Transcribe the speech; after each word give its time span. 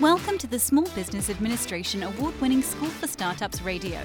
Welcome 0.00 0.38
to 0.38 0.46
the 0.46 0.58
Small 0.58 0.86
Business 0.94 1.28
Administration 1.28 2.02
award 2.02 2.40
winning 2.40 2.62
School 2.62 2.88
for 2.88 3.06
Startups 3.06 3.60
Radio, 3.60 3.98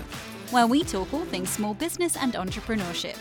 where 0.51 0.67
we 0.67 0.83
talk 0.83 1.11
all 1.13 1.23
things 1.25 1.49
small 1.49 1.73
business 1.73 2.17
and 2.17 2.33
entrepreneurship. 2.33 3.17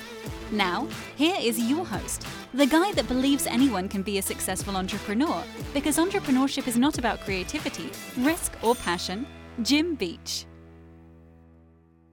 Now, 0.50 0.88
here 1.14 1.36
is 1.40 1.60
your 1.60 1.86
host, 1.86 2.26
the 2.52 2.66
guy 2.66 2.92
that 2.92 3.06
believes 3.06 3.46
anyone 3.46 3.88
can 3.88 4.02
be 4.02 4.18
a 4.18 4.22
successful 4.22 4.76
entrepreneur, 4.76 5.42
because 5.72 5.96
entrepreneurship 5.96 6.66
is 6.66 6.76
not 6.76 6.98
about 6.98 7.20
creativity, 7.20 7.88
risk, 8.18 8.52
or 8.62 8.74
passion, 8.74 9.26
Jim 9.62 9.94
Beach. 9.94 10.44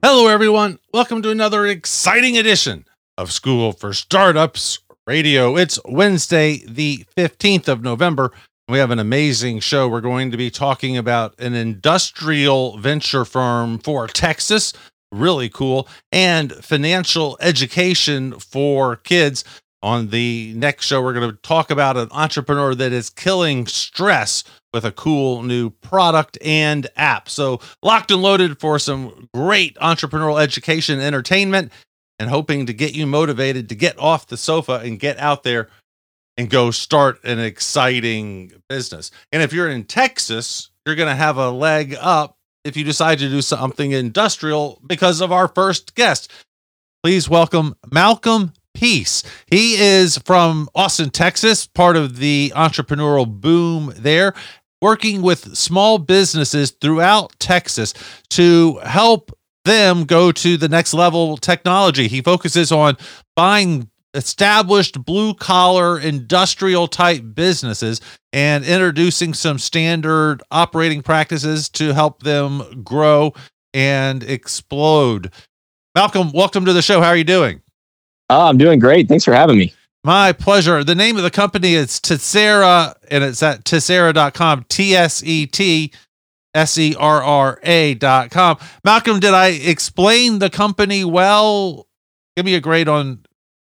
Hello, 0.04 0.28
everyone. 0.28 0.78
Welcome 0.94 1.20
to 1.22 1.30
another 1.30 1.66
exciting 1.66 2.38
edition 2.38 2.86
of 3.18 3.32
School 3.32 3.72
for 3.72 3.92
Startups 3.92 4.78
Radio. 5.04 5.56
It's 5.56 5.80
Wednesday, 5.84 6.62
the 6.66 7.04
15th 7.16 7.66
of 7.68 7.82
November. 7.82 8.32
We 8.66 8.78
have 8.78 8.90
an 8.90 8.98
amazing 8.98 9.60
show. 9.60 9.86
We're 9.88 10.00
going 10.00 10.30
to 10.30 10.38
be 10.38 10.50
talking 10.50 10.96
about 10.96 11.38
an 11.38 11.52
industrial 11.52 12.78
venture 12.78 13.26
firm 13.26 13.78
for 13.78 14.06
Texas. 14.06 14.72
Really 15.12 15.50
cool. 15.50 15.86
And 16.12 16.50
financial 16.50 17.36
education 17.42 18.38
for 18.38 18.96
kids. 18.96 19.44
On 19.82 20.08
the 20.08 20.54
next 20.56 20.86
show, 20.86 21.02
we're 21.02 21.12
going 21.12 21.30
to 21.30 21.36
talk 21.42 21.70
about 21.70 21.98
an 21.98 22.08
entrepreneur 22.10 22.74
that 22.74 22.90
is 22.90 23.10
killing 23.10 23.66
stress 23.66 24.42
with 24.72 24.86
a 24.86 24.92
cool 24.92 25.42
new 25.42 25.68
product 25.68 26.38
and 26.40 26.88
app. 26.96 27.28
So, 27.28 27.60
locked 27.82 28.10
and 28.10 28.22
loaded 28.22 28.58
for 28.58 28.78
some 28.78 29.28
great 29.34 29.76
entrepreneurial 29.76 30.40
education, 30.40 31.00
entertainment, 31.00 31.70
and 32.18 32.30
hoping 32.30 32.64
to 32.64 32.72
get 32.72 32.94
you 32.94 33.06
motivated 33.06 33.68
to 33.68 33.74
get 33.74 33.98
off 33.98 34.26
the 34.26 34.38
sofa 34.38 34.80
and 34.82 34.98
get 34.98 35.18
out 35.18 35.42
there 35.42 35.68
and 36.36 36.50
go 36.50 36.70
start 36.70 37.22
an 37.24 37.38
exciting 37.38 38.52
business. 38.68 39.10
And 39.32 39.42
if 39.42 39.52
you're 39.52 39.70
in 39.70 39.84
Texas, 39.84 40.70
you're 40.84 40.96
going 40.96 41.08
to 41.08 41.14
have 41.14 41.36
a 41.36 41.50
leg 41.50 41.96
up 42.00 42.38
if 42.64 42.76
you 42.76 42.84
decide 42.84 43.18
to 43.18 43.28
do 43.28 43.42
something 43.42 43.92
industrial 43.92 44.80
because 44.86 45.20
of 45.20 45.30
our 45.30 45.48
first 45.48 45.94
guest. 45.94 46.30
Please 47.02 47.28
welcome 47.28 47.74
Malcolm 47.92 48.52
Peace. 48.72 49.22
He 49.46 49.74
is 49.74 50.18
from 50.18 50.68
Austin, 50.74 51.10
Texas, 51.10 51.66
part 51.66 51.96
of 51.96 52.16
the 52.16 52.52
entrepreneurial 52.56 53.28
boom 53.28 53.92
there, 53.96 54.34
working 54.80 55.22
with 55.22 55.56
small 55.56 55.98
businesses 55.98 56.70
throughout 56.72 57.38
Texas 57.38 57.94
to 58.30 58.78
help 58.82 59.30
them 59.64 60.04
go 60.04 60.32
to 60.32 60.56
the 60.56 60.68
next 60.68 60.92
level 60.92 61.36
technology. 61.36 62.08
He 62.08 62.20
focuses 62.20 62.72
on 62.72 62.96
buying 63.36 63.88
established 64.14 65.04
blue 65.04 65.34
collar 65.34 65.98
industrial 65.98 66.86
type 66.86 67.22
businesses 67.34 68.00
and 68.32 68.64
introducing 68.64 69.34
some 69.34 69.58
standard 69.58 70.42
operating 70.50 71.02
practices 71.02 71.68
to 71.70 71.92
help 71.92 72.22
them 72.22 72.82
grow 72.82 73.34
and 73.72 74.22
explode. 74.22 75.32
Malcolm, 75.94 76.32
welcome 76.32 76.64
to 76.64 76.72
the 76.72 76.82
show. 76.82 77.00
How 77.00 77.08
are 77.08 77.16
you 77.16 77.24
doing? 77.24 77.60
Oh, 78.30 78.46
I'm 78.46 78.58
doing 78.58 78.78
great. 78.78 79.08
Thanks 79.08 79.24
for 79.24 79.34
having 79.34 79.58
me. 79.58 79.72
My 80.02 80.32
pleasure. 80.32 80.84
The 80.84 80.94
name 80.94 81.16
of 81.16 81.22
the 81.22 81.30
company 81.30 81.74
is 81.74 81.98
Tsetserra, 82.00 82.94
and 83.10 83.24
it's 83.24 83.42
at 83.42 83.64
tsetserra.com, 83.64 84.66
T 84.68 84.94
S 84.94 85.22
E 85.22 85.46
T 85.46 85.92
S 86.54 86.76
E 86.78 86.94
R 86.98 87.22
R 87.22 87.58
A 87.62 87.94
dot 87.94 88.30
com. 88.30 88.58
Malcolm, 88.84 89.18
did 89.18 89.34
I 89.34 89.48
explain 89.48 90.38
the 90.38 90.50
company 90.50 91.04
well? 91.04 91.86
Give 92.36 92.44
me 92.44 92.54
a 92.54 92.60
grade 92.60 92.88
on 92.88 93.23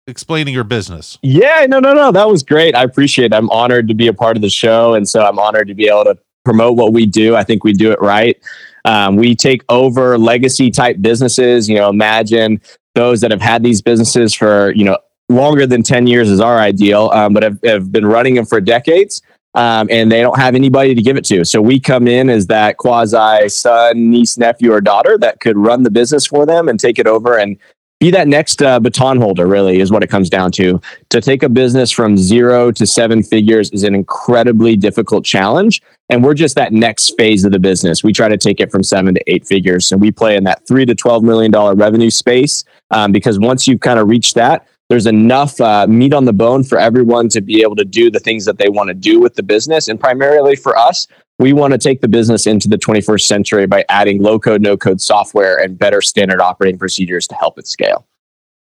explaining 0.09 0.55
your 0.55 0.65
business. 0.65 1.19
Yeah, 1.23 1.67
no, 1.69 1.79
no, 1.79 1.93
no. 1.93 2.11
That 2.11 2.29
was 2.29 2.43
great. 2.43 2.75
I 2.75 2.83
appreciate 2.83 3.27
it. 3.27 3.35
I'm 3.35 3.51
honored 3.51 3.89
to 3.89 3.95
be 3.95 4.09
a 4.09 4.13
part 4.13 4.37
of 4.37 4.43
the 4.43 4.51
show. 4.51 4.95
And 4.95 5.09
so 5.09 5.25
I'm 5.25 5.39
honored 5.39 5.69
to 5.69 5.75
be 5.75 5.87
able 5.87 6.05
to 6.05 6.19
promote 6.45 6.77
what 6.77 6.93
we 6.93 7.07
do. 7.07 7.37
I 7.37 7.45
think 7.45 7.63
we 7.63 7.73
do 7.73 7.93
it 7.93 8.01
right. 8.01 8.37
Um, 8.85 9.17
we 9.17 9.35
take 9.35 9.63
over 9.69 10.17
legacy 10.19 10.71
type 10.71 10.97
businesses. 11.01 11.69
You 11.69 11.77
know, 11.77 11.91
imagine 11.91 12.61
those 12.95 13.21
that 13.21 13.31
have 13.31 13.43
had 13.43 13.63
these 13.63 13.83
businesses 13.83 14.35
for, 14.35 14.73
you 14.73 14.85
know, 14.85 14.99
longer 15.29 15.67
than 15.67 15.83
10 15.83 16.07
years 16.07 16.31
is 16.31 16.41
our 16.41 16.59
ideal, 16.59 17.11
um, 17.11 17.35
but 17.35 17.43
have, 17.43 17.59
have 17.65 17.93
been 17.93 18.07
running 18.07 18.35
them 18.35 18.47
for 18.47 18.61
decades. 18.61 19.21
Um, 19.55 19.89
and 19.91 20.13
they 20.13 20.21
don't 20.21 20.39
have 20.39 20.55
anybody 20.55 20.95
to 20.95 21.03
give 21.03 21.17
it 21.17 21.25
to. 21.27 21.45
So 21.45 21.61
we 21.61 21.81
come 21.81 22.07
in 22.07 22.31
as 22.31 22.47
that 22.47 22.77
quasi 22.77 23.49
son, 23.49 24.11
niece, 24.11 24.39
nephew, 24.39 24.73
or 24.73 24.81
daughter 24.81 25.19
that 25.19 25.41
could 25.41 25.57
run 25.57 25.83
the 25.83 25.91
business 25.91 26.27
for 26.27 26.47
them 26.47 26.69
and 26.69 26.79
take 26.79 26.99
it 26.99 27.07
over 27.07 27.39
and 27.39 27.57
be 28.01 28.11
that 28.13 28.29
next 28.29 28.63
uh, 28.63 28.79
baton 28.79 29.21
holder. 29.21 29.47
Really, 29.47 29.81
is 29.81 29.91
what 29.91 30.03
it 30.03 30.09
comes 30.09 30.31
down 30.31 30.53
to. 30.53 30.81
To 31.11 31.21
take 31.21 31.43
a 31.43 31.49
business 31.49 31.91
from 31.91 32.17
zero 32.17 32.71
to 32.73 32.87
seven 32.87 33.23
figures 33.23 33.71
is 33.71 33.83
an 33.83 33.95
incredibly 33.95 34.77
difficult 34.77 35.25
challenge, 35.25 35.83
and 36.09 36.23
we're 36.23 36.35
just 36.35 36.55
that 36.57 36.73
next 36.73 37.17
phase 37.17 37.45
of 37.45 37.53
the 37.53 37.59
business. 37.59 38.05
We 38.05 38.13
try 38.13 38.29
to 38.29 38.37
take 38.37 38.61
it 38.61 38.71
from 38.71 38.83
seven 38.83 39.15
to 39.15 39.23
eight 39.27 39.47
figures, 39.47 39.91
and 39.93 40.01
we 40.01 40.11
play 40.11 40.37
in 40.37 40.45
that 40.45 40.67
three 40.67 40.87
to 40.87 40.95
twelve 40.95 41.23
million 41.23 41.51
dollar 41.51 41.75
revenue 41.75 42.11
space 42.11 42.65
um, 42.91 43.13
because 43.13 43.39
once 43.39 43.67
you've 43.67 43.81
kind 43.81 43.99
of 43.99 44.09
reached 44.09 44.35
that, 44.37 44.67
there's 44.89 45.07
enough 45.07 45.61
uh, 45.61 45.87
meat 45.87 46.15
on 46.15 46.25
the 46.25 46.33
bone 46.33 46.65
for 46.65 46.79
everyone 46.79 47.29
to 47.31 47.41
be 47.41 47.63
able 47.63 47.77
to 47.77 47.85
do 47.85 48.11
the 48.11 48.21
things 48.21 48.45
that 48.47 48.59
they 48.59 48.69
want 48.69 48.89
to 48.89 48.95
do 48.95 49.21
with 49.21 49.35
the 49.35 49.43
business. 49.43 49.89
And 49.89 50.01
primarily 50.01 50.57
for 50.57 50.77
us, 50.77 51.07
we 51.39 51.53
want 51.53 51.73
to 51.73 51.79
take 51.79 52.01
the 52.01 52.09
business 52.09 52.47
into 52.47 52.69
the 52.69 52.79
21st 52.79 53.23
century 53.23 53.67
by 53.67 53.85
adding 53.89 54.21
low 54.21 54.39
code, 54.39 54.61
no 54.61 54.77
code 54.77 55.01
software 55.01 55.57
and 55.57 55.79
better 55.79 56.03
standard 56.03 56.41
operating 56.41 56.79
procedures 56.79 57.27
to 57.29 57.35
help 57.37 57.59
it 57.59 57.67
scale. 57.69 58.07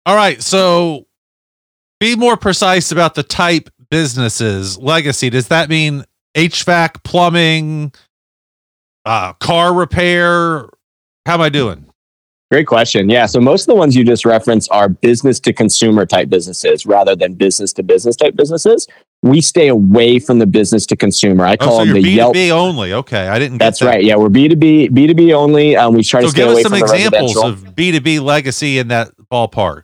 All 0.06 0.14
right. 0.16 0.42
So 0.42 1.06
be 1.98 2.16
more 2.16 2.36
precise 2.36 2.92
about 2.92 3.14
the 3.14 3.22
type 3.22 3.70
businesses. 3.90 4.78
Legacy, 4.78 5.30
does 5.30 5.48
that 5.48 5.68
mean 5.68 6.04
HVAC, 6.34 7.02
plumbing, 7.02 7.92
uh, 9.04 9.32
car 9.34 9.74
repair? 9.74 10.68
How 11.26 11.34
am 11.34 11.40
I 11.40 11.48
doing? 11.48 11.89
Great 12.50 12.66
question. 12.66 13.08
Yeah. 13.08 13.26
So 13.26 13.40
most 13.40 13.62
of 13.62 13.66
the 13.68 13.76
ones 13.76 13.94
you 13.94 14.02
just 14.04 14.24
referenced 14.24 14.72
are 14.72 14.88
business 14.88 15.38
to 15.40 15.52
consumer 15.52 16.04
type 16.04 16.28
businesses 16.28 16.84
rather 16.84 17.14
than 17.14 17.34
business 17.34 17.72
to 17.74 17.84
business 17.84 18.16
type 18.16 18.34
businesses. 18.34 18.88
We 19.22 19.40
stay 19.40 19.68
away 19.68 20.18
from 20.18 20.40
the 20.40 20.46
business 20.46 20.84
to 20.86 20.96
consumer. 20.96 21.44
I 21.44 21.52
Oh, 21.54 21.56
call 21.58 21.78
so 21.78 21.84
them 21.84 21.94
the 21.94 22.02
B 22.02 22.10
two 22.10 22.10
Yelp. 22.10 22.32
B 22.32 22.50
only. 22.50 22.92
Okay, 22.92 23.28
I 23.28 23.38
didn't. 23.38 23.58
Get 23.58 23.64
That's 23.66 23.78
that. 23.80 23.86
right. 23.86 24.02
Yeah, 24.04 24.16
we're 24.16 24.30
B 24.30 24.48
two 24.48 24.56
B, 24.56 24.88
B 24.88 25.06
two 25.06 25.14
B 25.14 25.32
only. 25.32 25.76
Um, 25.76 25.94
we 25.94 26.02
try 26.02 26.22
to 26.22 26.28
stay 26.30 26.42
away 26.42 26.62
from 26.64 26.72
So 26.72 26.76
give 26.78 26.82
us 26.84 26.90
some 26.90 26.96
examples 26.96 27.36
of 27.36 27.76
B 27.76 27.92
two 27.92 28.00
B 28.00 28.18
legacy 28.18 28.78
in 28.78 28.88
that 28.88 29.10
ballpark. 29.30 29.82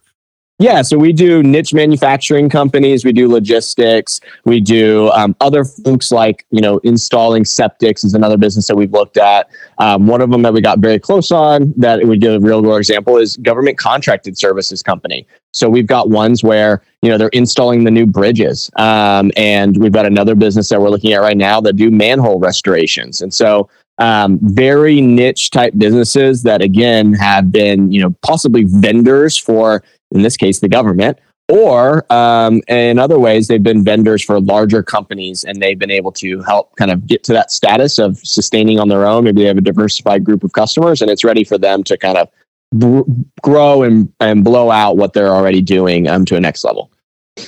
Yeah, 0.59 0.81
so 0.81 0.97
we 0.97 1.13
do 1.13 1.43
niche 1.43 1.75
manufacturing 1.75 2.49
companies, 2.49 3.05
we 3.05 3.13
do 3.13 3.29
logistics, 3.29 4.21
we 4.47 4.59
do 4.59 5.11
um, 5.11 5.37
other 5.43 5.67
folks 5.67 6.11
like 6.11 6.47
you 6.51 6.63
know 6.63 6.79
installing 6.79 7.45
septics 7.45 8.07
is 8.07 8.15
another 8.15 8.39
business 8.39 8.67
that 8.69 8.77
we've 8.77 8.93
looked 8.93 9.19
at. 9.19 9.51
Um, 9.77 10.07
one 10.07 10.23
of 10.23 10.31
them 10.31 10.41
that 10.43 10.55
we 10.55 10.63
got 10.63 10.79
very 10.79 10.99
close 10.99 11.31
on 11.31 11.75
that 11.77 12.03
we 12.07 12.17
give 12.17 12.43
a 12.43 12.47
real 12.47 12.63
world 12.63 12.79
example 12.79 13.19
is 13.19 13.37
government 13.37 13.77
contracted 13.77 14.39
services 14.39 14.83
company. 14.83 15.27
So 15.53 15.69
we've 15.69 15.87
got 15.87 16.09
ones 16.09 16.43
where 16.43 16.83
you 17.03 17.11
know 17.11 17.19
they're 17.19 17.29
installing 17.29 17.85
the 17.85 17.91
new 17.91 18.07
bridges, 18.07 18.71
um, 18.77 19.33
and 19.37 19.77
we've 19.77 19.93
got 19.93 20.07
another 20.07 20.35
business 20.35 20.71
that 20.71 20.81
we're 20.81 20.91
looking 20.91 21.13
at 21.13 21.19
right 21.19 21.37
now 21.37 21.61
that 21.61 21.75
do 21.77 21.91
manhole 21.91 22.41
restorations, 22.41 23.21
and 23.21 23.33
so 23.33 23.69
um, 23.99 24.39
very 24.43 25.01
niche 25.01 25.51
type 25.51 25.73
businesses 25.77 26.43
that 26.43 26.63
again 26.63 27.13
have 27.15 27.53
been 27.53 27.93
you 27.93 28.01
know 28.01 28.15
possibly 28.23 28.65
vendors 28.65 29.37
for 29.37 29.83
in 30.13 30.23
this 30.23 30.37
case 30.37 30.61
the 30.61 30.69
government 30.69 31.19
or 31.49 32.11
um, 32.13 32.61
in 32.69 32.99
other 32.99 33.19
ways 33.19 33.47
they've 33.49 33.63
been 33.63 33.85
vendors 33.85 34.23
for 34.23 34.41
larger 34.41 34.83
companies 34.83 35.45
and 35.45 35.61
they've 35.63 35.79
been 35.79 35.91
able 35.93 36.11
to 36.13 36.43
help 36.43 36.75
kind 36.77 36.91
of 36.91 37.07
get 37.07 37.23
to 37.25 37.33
that 37.33 37.51
status 37.53 37.99
of 37.99 38.19
sustaining 38.19 38.79
on 38.81 38.89
their 38.89 39.07
own 39.07 39.25
maybe 39.25 39.43
they 39.43 39.47
have 39.49 39.59
a 39.59 39.61
diversified 39.61 40.25
group 40.25 40.43
of 40.45 40.53
customers 40.53 41.01
and 41.03 41.11
it's 41.11 41.23
ready 41.25 41.45
for 41.45 41.57
them 41.59 41.85
to 41.85 41.97
kind 41.97 42.19
of 42.19 42.29
br- 42.75 43.03
grow 43.43 43.83
and, 43.85 44.13
and 44.21 44.43
blow 44.45 44.71
out 44.71 44.97
what 44.97 45.13
they're 45.13 45.35
already 45.35 45.61
doing 45.63 46.09
um, 46.09 46.25
to 46.25 46.37
a 46.37 46.41
next 46.41 46.65
level 46.65 46.91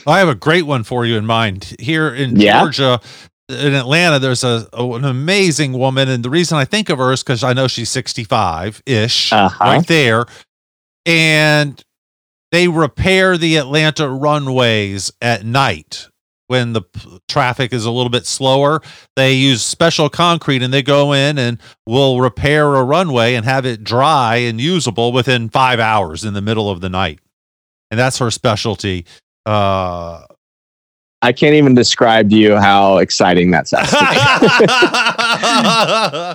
I 0.07 0.19
have 0.19 0.29
a 0.29 0.35
great 0.35 0.65
one 0.67 0.85
for 0.85 1.07
you 1.07 1.17
in 1.17 1.25
mind. 1.25 1.75
Here 1.81 2.15
in 2.15 2.37
Yeah? 2.39 2.61
Georgia, 2.61 3.01
in 3.49 3.73
Atlanta, 3.73 4.19
there's 4.19 4.45
a, 4.45 4.69
a- 4.75 4.93
an 4.93 5.07
amazing 5.07 5.73
woman, 5.73 6.11
and 6.11 6.23
the 6.23 6.29
reason 6.29 6.59
I 6.59 6.67
think 6.67 6.91
of 6.91 6.99
her 6.99 7.11
is 7.11 7.23
because 7.23 7.43
I 7.43 7.55
know 7.55 7.69
she's 7.69 7.89
65 7.91 8.83
ish, 8.85 9.33
Uh-huh. 9.33 9.65
right 9.65 9.87
there, 9.87 10.27
and 11.07 11.83
they 12.53 12.69
repair 12.69 13.37
the 13.37 13.57
Atlanta 13.57 14.09
runways 14.09 15.13
at 15.21 15.45
night. 15.45 16.09
when 16.49 16.73
the 16.73 16.83
traffic 17.29 17.75
is 17.75 17.85
a 17.85 17.91
little 17.91 18.09
bit 18.09 18.25
slower. 18.27 18.81
They 19.17 19.35
use 19.35 19.63
special 19.63 20.09
concrete 20.09 20.63
and 20.63 20.73
they 20.73 20.83
go 20.83 21.13
in 21.13 21.39
and 21.39 21.59
will 21.87 22.21
repair 22.21 22.75
a 22.75 22.83
runway 22.83 23.35
and 23.35 23.45
have 23.45 23.67
it 23.67 23.85
dry 23.85 24.37
and 24.37 24.59
usable 24.59 25.13
within 25.13 25.51
five 25.51 25.79
hours 25.79 26.25
in 26.25 26.33
the 26.33 26.41
middle 26.41 26.71
of 26.71 26.81
the 26.81 26.89
night. 26.89 27.21
And 27.91 28.01
that's 28.01 28.19
her 28.19 28.31
specialty. 28.31 29.05
Uh, 29.45 30.23
I 31.21 31.33
can't 31.33 31.55
even 31.55 31.75
describe 31.75 32.31
to 32.31 32.37
you 32.37 32.57
how 32.57 32.99
exciting 32.99 33.51
that 33.51 33.67
sounds. 33.67 33.91
to 33.91 33.97
me. 33.97 34.09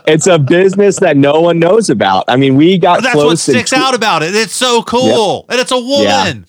it's 0.14 0.28
a 0.28 0.38
business 0.38 1.00
that 1.00 1.16
no 1.16 1.40
one 1.40 1.58
knows 1.60 1.90
about. 1.90 2.26
I 2.28 2.36
mean, 2.36 2.56
we 2.56 2.78
got 2.78 3.02
that's 3.02 3.16
what 3.16 3.40
sticks 3.40 3.70
two- 3.70 3.78
out 3.78 3.96
about 3.96 4.24
it. 4.24 4.36
It's 4.36 4.54
so 4.54 4.84
cool. 4.84 5.46
And 5.50 5.60
it's 5.60 5.72
a 5.72 5.80
woman. 5.80 6.46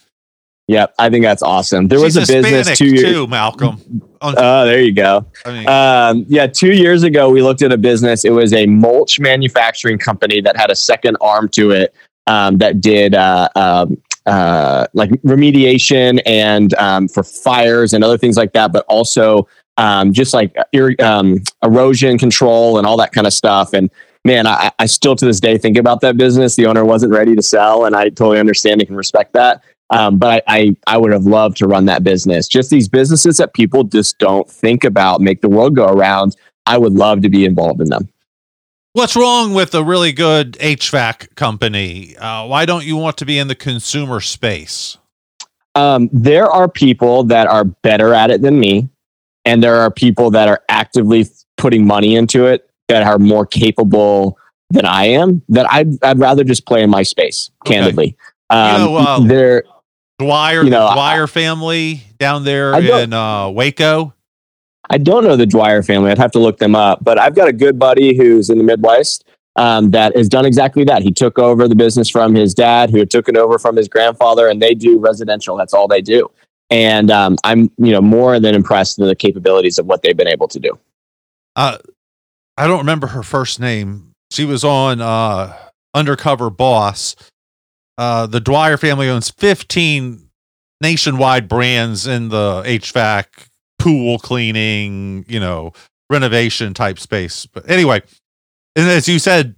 Yep, 0.66 0.94
I 0.98 1.10
think 1.10 1.22
that's 1.24 1.42
awesome. 1.42 1.88
There 1.88 1.98
She's 1.98 2.16
was 2.16 2.30
a 2.30 2.32
business 2.32 2.68
Hispanic 2.68 2.78
two 2.78 2.86
years. 2.86 3.02
too, 3.14 3.26
Malcolm. 3.26 3.80
Oh, 4.26 4.64
there 4.64 4.80
you 4.80 4.92
go. 4.94 5.26
I 5.44 5.50
mean, 5.52 5.68
Um, 5.68 6.24
yeah, 6.30 6.46
two 6.46 6.72
years 6.72 7.02
ago, 7.02 7.28
we 7.28 7.42
looked 7.42 7.60
at 7.60 7.70
a 7.72 7.76
business. 7.76 8.24
It 8.24 8.30
was 8.30 8.54
a 8.54 8.64
mulch 8.64 9.20
manufacturing 9.20 9.98
company 9.98 10.40
that 10.40 10.56
had 10.56 10.70
a 10.70 10.74
second 10.74 11.18
arm 11.20 11.50
to 11.50 11.72
it 11.72 11.94
um, 12.26 12.56
that 12.56 12.80
did 12.80 13.14
uh, 13.14 13.50
um, 13.54 13.98
uh, 14.26 14.86
like 14.94 15.10
remediation 15.22 16.20
and 16.24 16.74
um, 16.74 17.08
for 17.08 17.22
fires 17.22 17.92
and 17.92 18.02
other 18.02 18.18
things 18.18 18.36
like 18.36 18.52
that, 18.52 18.72
but 18.72 18.84
also 18.88 19.46
um, 19.76 20.12
just 20.12 20.32
like 20.34 20.54
ir- 20.72 20.96
um, 21.00 21.42
erosion 21.62 22.18
control 22.18 22.78
and 22.78 22.86
all 22.86 22.96
that 22.96 23.12
kind 23.12 23.26
of 23.26 23.32
stuff. 23.32 23.72
And 23.72 23.90
man, 24.24 24.46
I, 24.46 24.70
I 24.78 24.86
still 24.86 25.16
to 25.16 25.24
this 25.24 25.40
day 25.40 25.58
think 25.58 25.76
about 25.76 26.00
that 26.00 26.16
business. 26.16 26.56
The 26.56 26.66
owner 26.66 26.84
wasn't 26.84 27.12
ready 27.12 27.34
to 27.34 27.42
sell, 27.42 27.84
and 27.84 27.94
I 27.94 28.08
totally 28.08 28.38
understand 28.38 28.80
and 28.80 28.88
can 28.88 28.96
respect 28.96 29.32
that. 29.34 29.62
Um, 29.90 30.18
but 30.18 30.42
I, 30.46 30.58
I, 30.58 30.76
I 30.86 30.96
would 30.96 31.12
have 31.12 31.24
loved 31.24 31.58
to 31.58 31.66
run 31.66 31.84
that 31.86 32.02
business. 32.02 32.48
Just 32.48 32.70
these 32.70 32.88
businesses 32.88 33.36
that 33.36 33.52
people 33.52 33.84
just 33.84 34.18
don't 34.18 34.48
think 34.48 34.82
about 34.82 35.20
make 35.20 35.42
the 35.42 35.48
world 35.48 35.76
go 35.76 35.86
around. 35.86 36.36
I 36.66 36.78
would 36.78 36.94
love 36.94 37.20
to 37.22 37.28
be 37.28 37.44
involved 37.44 37.82
in 37.82 37.90
them. 37.90 38.08
What's 38.94 39.16
wrong 39.16 39.52
with 39.52 39.74
a 39.74 39.84
really 39.84 40.12
good 40.12 40.52
HVAC 40.54 41.34
company? 41.34 42.16
Uh, 42.16 42.46
why 42.46 42.64
don't 42.64 42.84
you 42.86 42.96
want 42.96 43.18
to 43.18 43.26
be 43.26 43.38
in 43.38 43.48
the 43.48 43.54
consumer 43.54 44.20
space? 44.20 44.96
Um, 45.74 46.08
there 46.12 46.46
are 46.46 46.68
people 46.68 47.24
that 47.24 47.48
are 47.48 47.64
better 47.64 48.14
at 48.14 48.30
it 48.30 48.40
than 48.40 48.58
me, 48.58 48.88
and 49.44 49.62
there 49.62 49.76
are 49.76 49.90
people 49.90 50.30
that 50.30 50.48
are 50.48 50.62
actively 50.68 51.26
putting 51.56 51.84
money 51.86 52.14
into 52.14 52.46
it 52.46 52.70
that 52.88 53.02
are 53.02 53.18
more 53.18 53.44
capable 53.44 54.38
than 54.70 54.86
I 54.86 55.06
am. 55.06 55.42
That 55.48 55.70
I'd, 55.72 56.02
I'd 56.02 56.18
rather 56.18 56.44
just 56.44 56.64
play 56.64 56.82
in 56.82 56.90
my 56.90 57.02
space, 57.02 57.50
Okay. 57.66 57.74
candidly. 57.74 58.16
Um, 58.50 58.80
know, 58.80 58.96
uh, 58.96 59.20
there, 59.20 59.64
Dwyer, 60.20 60.62
You 60.62 60.70
know, 60.70 60.88
the 60.88 60.94
Dwyer 60.94 61.26
family 61.26 62.02
down 62.18 62.44
there 62.44 62.72
in 62.80 63.12
uh, 63.12 63.48
Waco. 63.48 64.14
I 64.90 64.98
don't 64.98 65.24
know 65.24 65.36
the 65.36 65.46
Dwyer 65.46 65.82
family. 65.82 66.10
I'd 66.10 66.18
have 66.18 66.32
to 66.32 66.38
look 66.38 66.58
them 66.58 66.74
up. 66.74 67.02
But 67.02 67.18
I've 67.18 67.34
got 67.34 67.48
a 67.48 67.52
good 67.52 67.78
buddy 67.78 68.16
who's 68.16 68.50
in 68.50 68.58
the 68.58 68.64
Midwest 68.64 69.24
um, 69.56 69.90
that 69.92 70.16
has 70.16 70.28
done 70.28 70.44
exactly 70.44 70.84
that. 70.84 71.02
He 71.02 71.12
took 71.12 71.38
over 71.38 71.68
the 71.68 71.74
business 71.74 72.08
from 72.08 72.34
his 72.34 72.54
dad, 72.54 72.90
who 72.90 73.04
took 73.06 73.28
it 73.28 73.36
over 73.36 73.58
from 73.58 73.76
his 73.76 73.88
grandfather, 73.88 74.48
and 74.48 74.60
they 74.60 74.74
do 74.74 74.98
residential. 74.98 75.56
That's 75.56 75.74
all 75.74 75.88
they 75.88 76.00
do. 76.00 76.30
And 76.70 77.10
um, 77.10 77.36
I'm, 77.44 77.70
you 77.78 77.92
know, 77.92 78.00
more 78.00 78.40
than 78.40 78.54
impressed 78.54 78.98
with 78.98 79.08
the 79.08 79.16
capabilities 79.16 79.78
of 79.78 79.86
what 79.86 80.02
they've 80.02 80.16
been 80.16 80.28
able 80.28 80.48
to 80.48 80.58
do. 80.58 80.78
Uh, 81.56 81.78
I 82.56 82.66
don't 82.66 82.78
remember 82.78 83.08
her 83.08 83.22
first 83.22 83.60
name. 83.60 84.12
She 84.30 84.44
was 84.44 84.64
on 84.64 85.00
uh, 85.00 85.56
Undercover 85.94 86.50
Boss. 86.50 87.14
Uh, 87.96 88.26
the 88.26 88.40
Dwyer 88.40 88.76
family 88.76 89.08
owns 89.08 89.30
15 89.30 90.28
nationwide 90.80 91.48
brands 91.48 92.06
in 92.06 92.28
the 92.28 92.62
HVAC, 92.66 93.26
pool 93.84 94.18
cleaning, 94.18 95.24
you 95.28 95.38
know, 95.40 95.72
renovation 96.10 96.74
type 96.74 96.98
space. 96.98 97.46
But 97.46 97.68
anyway, 97.68 98.02
and 98.76 98.88
as 98.88 99.08
you 99.08 99.18
said, 99.18 99.54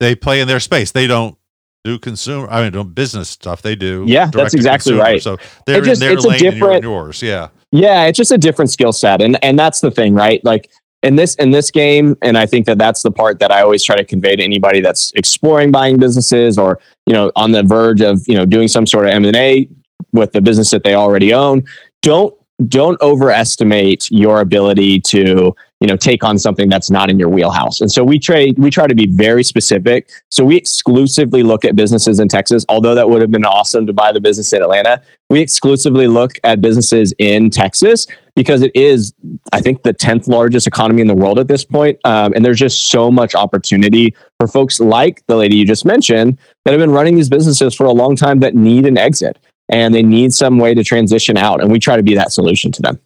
they 0.00 0.14
play 0.14 0.40
in 0.40 0.48
their 0.48 0.60
space. 0.60 0.92
They 0.92 1.06
don't 1.06 1.36
do 1.84 1.98
consumer, 1.98 2.48
I 2.50 2.62
mean, 2.62 2.72
don't 2.72 2.94
business 2.94 3.28
stuff. 3.28 3.62
They 3.62 3.76
do. 3.76 4.04
Yeah, 4.08 4.26
that's 4.32 4.54
exactly 4.54 4.92
consumer. 4.92 5.02
right. 5.02 5.22
So 5.22 5.36
they're 5.66 5.80
just- 5.82 6.02
in 6.02 6.08
their 6.08 6.16
it's 6.16 6.24
a 6.24 6.28
lane 6.28 6.34
and 6.34 6.42
you're 6.42 6.52
in 6.52 6.58
different- 6.58 6.82
yours. 6.82 7.22
Yeah. 7.22 7.48
Yeah, 7.72 8.06
it's 8.06 8.16
just 8.16 8.32
a 8.32 8.38
different 8.38 8.70
skill 8.70 8.92
set, 8.92 9.20
and 9.20 9.42
and 9.44 9.58
that's 9.58 9.80
the 9.80 9.90
thing, 9.90 10.14
right? 10.14 10.42
Like 10.44 10.70
in 11.02 11.16
this 11.16 11.34
in 11.34 11.50
this 11.50 11.70
game, 11.70 12.16
and 12.22 12.38
I 12.38 12.46
think 12.46 12.64
that 12.66 12.78
that's 12.78 13.02
the 13.02 13.10
part 13.10 13.38
that 13.40 13.50
I 13.50 13.60
always 13.60 13.82
try 13.84 13.96
to 13.96 14.04
convey 14.04 14.36
to 14.36 14.42
anybody 14.42 14.80
that's 14.80 15.12
exploring 15.16 15.72
buying 15.72 15.98
businesses 15.98 16.58
or 16.58 16.78
you 17.06 17.12
know 17.12 17.30
on 17.36 17.50
the 17.52 17.62
verge 17.64 18.00
of 18.00 18.22
you 18.28 18.34
know 18.34 18.46
doing 18.46 18.68
some 18.68 18.86
sort 18.86 19.06
of 19.06 19.10
M 19.12 19.24
and 19.24 19.36
A 19.36 19.68
with 20.12 20.32
the 20.32 20.40
business 20.40 20.70
that 20.70 20.84
they 20.84 20.94
already 20.94 21.34
own. 21.34 21.64
Don't 22.02 22.32
don't 22.68 23.00
overestimate 23.02 24.10
your 24.10 24.40
ability 24.40 24.98
to 25.00 25.54
you 25.80 25.86
know 25.86 25.96
take 25.96 26.24
on 26.24 26.38
something 26.38 26.70
that's 26.70 26.90
not 26.90 27.10
in 27.10 27.18
your 27.18 27.28
wheelhouse. 27.28 27.82
And 27.82 27.92
so 27.92 28.02
we 28.02 28.18
trade 28.18 28.58
we 28.58 28.70
try 28.70 28.86
to 28.86 28.94
be 28.94 29.06
very 29.06 29.44
specific. 29.44 30.08
So 30.30 30.44
we 30.44 30.56
exclusively 30.56 31.42
look 31.42 31.66
at 31.66 31.76
businesses 31.76 32.18
in 32.18 32.28
texas 32.28 32.64
although 32.68 32.94
that 32.94 33.10
would 33.10 33.20
have 33.20 33.30
been 33.30 33.44
awesome 33.44 33.86
to 33.86 33.92
buy 33.92 34.10
the 34.10 34.20
business 34.20 34.52
in 34.52 34.62
atlanta. 34.62 35.02
We 35.28 35.40
exclusively 35.40 36.06
look 36.06 36.38
at 36.44 36.62
businesses 36.62 37.12
in 37.18 37.50
texas 37.50 38.06
because 38.34 38.62
it 38.62 38.70
is 38.74 39.12
i 39.52 39.60
think 39.60 39.82
the 39.82 39.92
10th 39.92 40.26
largest 40.28 40.66
economy 40.66 41.02
in 41.02 41.08
the 41.08 41.14
world 41.14 41.38
at 41.38 41.48
this 41.48 41.64
point 41.64 41.98
um, 42.04 42.32
and 42.34 42.44
there's 42.44 42.58
just 42.58 42.90
so 42.90 43.10
much 43.10 43.34
opportunity 43.34 44.14
for 44.38 44.46
folks 44.46 44.80
like 44.80 45.26
the 45.26 45.36
lady 45.36 45.56
you 45.56 45.66
just 45.66 45.84
mentioned 45.84 46.38
that 46.64 46.70
have 46.70 46.80
been 46.80 46.90
running 46.90 47.16
these 47.16 47.28
businesses 47.28 47.74
for 47.74 47.84
a 47.84 47.92
long 47.92 48.16
time 48.16 48.40
that 48.40 48.54
need 48.54 48.86
an 48.86 48.96
exit 48.96 49.38
and 49.68 49.94
they 49.94 50.02
need 50.02 50.32
some 50.32 50.58
way 50.58 50.74
to 50.74 50.84
transition 50.84 51.36
out 51.36 51.60
and 51.60 51.70
we 51.72 51.78
try 51.78 51.96
to 51.96 52.02
be 52.02 52.14
that 52.14 52.32
solution 52.32 52.72
to 52.72 52.82
them 52.82 52.98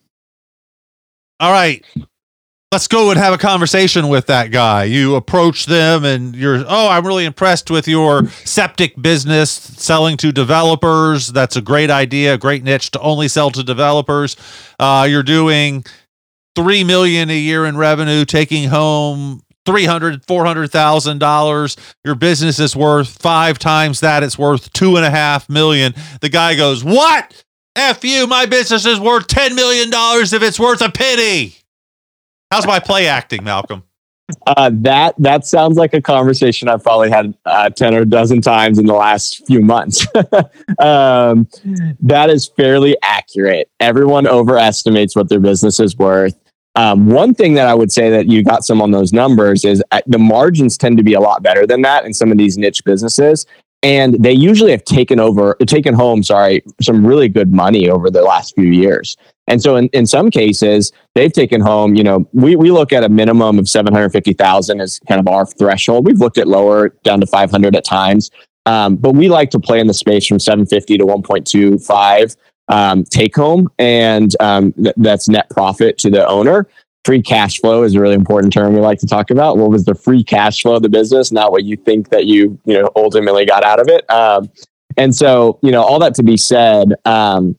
All 1.41 1.53
right. 1.53 1.85
Let's 2.73 2.87
go 2.87 3.11
and 3.11 3.19
have 3.19 3.35
a 3.35 3.39
conversation 3.39 4.07
with 4.09 4.27
that 4.27 4.53
guy. 4.53 4.85
You 4.85 5.17
approach 5.17 5.67
them 5.67 6.05
and 6.05 6.37
you're, 6.37 6.65
oh, 6.69 6.89
I'm 6.89 7.05
really 7.05 7.25
impressed 7.25 7.69
with 7.69 7.89
your 7.89 8.29
septic 8.29 9.01
business 9.03 9.51
selling 9.51 10.17
to 10.19 10.31
developers. 10.31 11.29
That's 11.29 11.57
a 11.57 11.62
great 11.62 11.91
idea, 11.91 12.39
great 12.39 12.63
niche 12.63 12.93
to 12.93 13.01
only 13.01 13.27
sell 13.27 13.51
to 13.51 13.65
developers. 13.65 14.37
Uh, 14.79 15.09
you're 15.11 15.25
doing 15.25 15.85
three 16.55 16.85
million 16.85 17.29
a 17.31 17.39
year 17.39 17.67
in 17.67 17.77
revenue, 17.77 18.25
taking 18.25 18.69
home 18.69 19.43
three 19.67 19.85
hundred, 19.85 20.25
four 20.27 20.45
hundred 20.45 20.71
thousand 20.71 21.19
dollars. 21.19 21.77
Your 22.05 22.15
business 22.15 22.59
is 22.59 22.75
worth 22.75 23.09
five 23.09 23.59
times 23.59 24.01
that. 24.01 24.23
It's 24.23 24.39
worth 24.39 24.73
two 24.73 24.97
and 24.97 25.05
a 25.05 25.11
half 25.11 25.49
million. 25.49 25.95
The 26.21 26.29
guy 26.29 26.57
goes, 26.57 26.85
What? 26.85 27.45
F 27.77 28.05
you, 28.05 28.27
my 28.27 28.47
business 28.47 28.85
is 28.85 28.99
worth 28.99 29.29
$10 29.29 29.55
million 29.55 29.91
if 29.93 30.43
it's 30.43 30.59
worth 30.59 30.83
a 30.83 30.91
penny. 30.91 31.55
How's 32.51 32.67
my 32.67 32.81
play 32.81 33.07
acting, 33.07 33.45
Malcolm? 33.45 33.85
Uh, 34.47 34.71
that 34.73 35.15
that 35.19 35.45
sounds 35.45 35.77
like 35.77 35.93
a 35.93 36.01
conversation 36.01 36.69
I've 36.69 36.83
probably 36.83 37.11
had 37.11 37.37
uh, 37.47 37.71
ten 37.71 37.95
or 37.95 38.03
a 38.03 38.06
dozen 38.06 38.41
times 38.41 38.79
in 38.79 38.87
the 38.87 38.94
last 38.94 39.44
few 39.46 39.61
months. 39.61 40.06
um, 40.79 41.49
that 42.01 42.31
is 42.31 42.46
fairly 42.46 42.96
accurate. 43.03 43.69
Everyone 43.81 44.29
overestimates 44.29 45.17
what 45.17 45.29
their 45.29 45.41
business 45.41 45.81
is 45.81 45.96
worth. 45.96 46.39
Um, 46.81 47.08
one 47.08 47.34
thing 47.34 47.53
that 47.55 47.67
I 47.67 47.75
would 47.75 47.93
say 47.93 48.08
that 48.08 48.27
you 48.27 48.43
got 48.43 48.65
some 48.65 48.81
on 48.81 48.91
those 48.91 49.13
numbers 49.13 49.67
is 49.67 49.82
uh, 49.91 50.01
the 50.06 50.19
margins 50.19 50.79
tend 50.79 50.96
to 50.96 51.03
be 51.03 51.13
a 51.13 51.20
lot 51.20 51.43
better 51.43 51.67
than 51.67 51.82
that 51.82 52.06
in 52.06 52.15
some 52.15 52.32
of 52.32 52.39
these 52.39 52.56
niche 52.56 52.82
businesses, 52.84 53.44
and 53.82 54.15
they 54.15 54.32
usually 54.32 54.70
have 54.70 54.84
taken 54.84 55.20
over, 55.20 55.56
taken 55.67 55.93
home, 55.93 56.22
sorry, 56.22 56.63
some 56.81 57.06
really 57.06 57.29
good 57.29 57.53
money 57.53 57.91
over 57.91 58.08
the 58.08 58.22
last 58.22 58.55
few 58.55 58.70
years. 58.70 59.19
And 59.46 59.60
so 59.60 59.77
in, 59.77 59.89
in 59.89 60.06
some 60.06 60.31
cases, 60.31 60.91
they've 61.15 61.32
taken 61.32 61.60
home, 61.60 61.96
you 61.96 62.03
know, 62.03 62.27
we, 62.32 62.56
we 62.56 62.70
look 62.70 62.94
at 62.94 63.05
a 63.05 63.10
minimum 63.10 63.58
of 63.58 63.69
750,000 63.69 64.81
as 64.81 65.01
kind 65.06 65.20
of 65.20 65.29
our 65.29 65.44
threshold. 65.44 66.06
We've 66.06 66.19
looked 66.19 66.39
at 66.39 66.49
lower 66.49 66.91
down 67.05 67.20
to 67.20 67.27
500 67.27 67.77
at 67.77 67.84
times. 67.84 68.31
Um, 68.65 68.96
but 68.96 69.15
we 69.15 69.29
like 69.29 69.51
to 69.51 69.60
play 69.60 69.81
in 69.81 69.87
the 69.87 69.94
space 69.94 70.27
from 70.27 70.39
750 70.39 70.96
to 70.96 71.05
1.25 71.05 72.37
um, 72.70 73.05
take 73.05 73.36
home. 73.36 73.69
And 73.79 74.34
um, 74.41 74.72
th- 74.72 74.94
that's 74.96 75.29
net 75.29 75.50
profit 75.50 75.98
to 75.98 76.10
the 76.10 76.27
owner. 76.27 76.67
Free 77.05 77.22
cash 77.22 77.60
flow 77.60 77.82
is 77.82 77.94
a 77.94 78.00
really 78.00 78.15
important 78.15 78.53
term 78.53 78.74
we 78.74 78.81
like 78.81 78.98
to 79.00 79.06
talk 79.06 79.31
about. 79.31 79.58
What 79.58 79.70
was 79.70 79.84
the 79.84 79.94
free 79.94 80.24
cash 80.24 80.62
flow 80.62 80.77
of 80.77 80.82
the 80.82 80.89
business, 80.89 81.32
not 81.32 81.50
what 81.50 81.65
you 81.65 81.77
think 81.77 82.10
that 82.10 82.27
you, 82.27 82.58
you 82.65 82.81
know, 82.81 82.91
ultimately 82.96 83.44
got 83.44 83.65
out 83.65 83.81
of 83.81 83.89
it. 83.89 84.08
Um, 84.10 84.50
and 84.96 85.15
so, 85.15 85.58
you 85.62 85.70
know, 85.70 85.82
all 85.82 85.98
that 85.98 86.15
to 86.17 86.22
be 86.22 86.36
said, 86.36 86.94
um, 87.05 87.56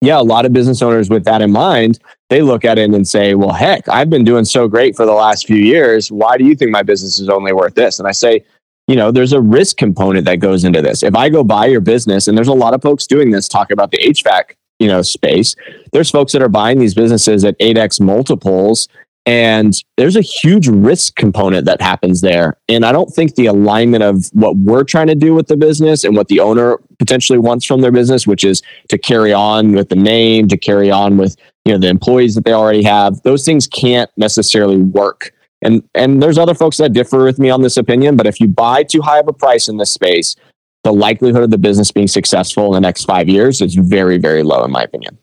yeah, 0.00 0.18
a 0.18 0.22
lot 0.22 0.46
of 0.46 0.54
business 0.54 0.80
owners 0.80 1.10
with 1.10 1.24
that 1.24 1.42
in 1.42 1.52
mind, 1.52 1.98
they 2.30 2.40
look 2.40 2.64
at 2.64 2.78
it 2.78 2.88
and 2.90 3.06
say, 3.06 3.34
well, 3.34 3.52
heck, 3.52 3.86
I've 3.86 4.08
been 4.08 4.24
doing 4.24 4.46
so 4.46 4.66
great 4.66 4.96
for 4.96 5.04
the 5.04 5.12
last 5.12 5.46
few 5.46 5.58
years. 5.58 6.10
Why 6.10 6.38
do 6.38 6.44
you 6.44 6.54
think 6.54 6.70
my 6.70 6.82
business 6.82 7.18
is 7.18 7.28
only 7.28 7.52
worth 7.52 7.74
this? 7.74 7.98
And 7.98 8.08
I 8.08 8.12
say, 8.12 8.44
you 8.90 8.96
know, 8.96 9.12
there's 9.12 9.32
a 9.32 9.40
risk 9.40 9.76
component 9.76 10.24
that 10.24 10.40
goes 10.40 10.64
into 10.64 10.82
this. 10.82 11.04
If 11.04 11.14
I 11.14 11.28
go 11.28 11.44
buy 11.44 11.66
your 11.66 11.80
business, 11.80 12.26
and 12.26 12.36
there's 12.36 12.48
a 12.48 12.52
lot 12.52 12.74
of 12.74 12.82
folks 12.82 13.06
doing 13.06 13.30
this, 13.30 13.48
talk 13.48 13.70
about 13.70 13.92
the 13.92 13.98
HVAC, 13.98 14.56
you 14.80 14.88
know, 14.88 15.00
space. 15.00 15.54
There's 15.92 16.10
folks 16.10 16.32
that 16.32 16.42
are 16.42 16.48
buying 16.48 16.80
these 16.80 16.92
businesses 16.92 17.44
at 17.44 17.56
8x 17.60 18.00
multiples 18.00 18.88
and 19.26 19.80
there's 19.96 20.16
a 20.16 20.22
huge 20.22 20.66
risk 20.66 21.14
component 21.14 21.66
that 21.66 21.80
happens 21.80 22.20
there. 22.20 22.58
And 22.68 22.84
I 22.84 22.90
don't 22.90 23.10
think 23.10 23.36
the 23.36 23.46
alignment 23.46 24.02
of 24.02 24.28
what 24.32 24.56
we're 24.56 24.82
trying 24.82 25.06
to 25.06 25.14
do 25.14 25.34
with 25.34 25.46
the 25.46 25.56
business 25.56 26.02
and 26.02 26.16
what 26.16 26.26
the 26.26 26.40
owner 26.40 26.78
potentially 26.98 27.38
wants 27.38 27.64
from 27.64 27.82
their 27.82 27.92
business, 27.92 28.26
which 28.26 28.42
is 28.42 28.60
to 28.88 28.98
carry 28.98 29.32
on 29.32 29.70
with 29.70 29.88
the 29.88 29.94
name, 29.94 30.48
to 30.48 30.56
carry 30.56 30.90
on 30.90 31.16
with 31.16 31.36
you 31.64 31.72
know 31.72 31.78
the 31.78 31.86
employees 31.86 32.34
that 32.34 32.44
they 32.44 32.52
already 32.52 32.82
have. 32.82 33.22
Those 33.22 33.44
things 33.44 33.68
can't 33.68 34.10
necessarily 34.16 34.78
work. 34.78 35.32
And 35.62 35.82
and 35.94 36.22
there's 36.22 36.38
other 36.38 36.54
folks 36.54 36.78
that 36.78 36.92
differ 36.92 37.24
with 37.24 37.38
me 37.38 37.50
on 37.50 37.62
this 37.62 37.76
opinion, 37.76 38.16
but 38.16 38.26
if 38.26 38.40
you 38.40 38.48
buy 38.48 38.82
too 38.82 39.02
high 39.02 39.18
of 39.18 39.28
a 39.28 39.32
price 39.32 39.68
in 39.68 39.76
this 39.76 39.90
space, 39.90 40.36
the 40.84 40.92
likelihood 40.92 41.42
of 41.42 41.50
the 41.50 41.58
business 41.58 41.90
being 41.90 42.08
successful 42.08 42.66
in 42.66 42.72
the 42.72 42.80
next 42.80 43.04
five 43.04 43.28
years 43.28 43.60
is 43.60 43.74
very, 43.74 44.16
very 44.16 44.42
low, 44.42 44.64
in 44.64 44.70
my 44.70 44.82
opinion. 44.82 45.18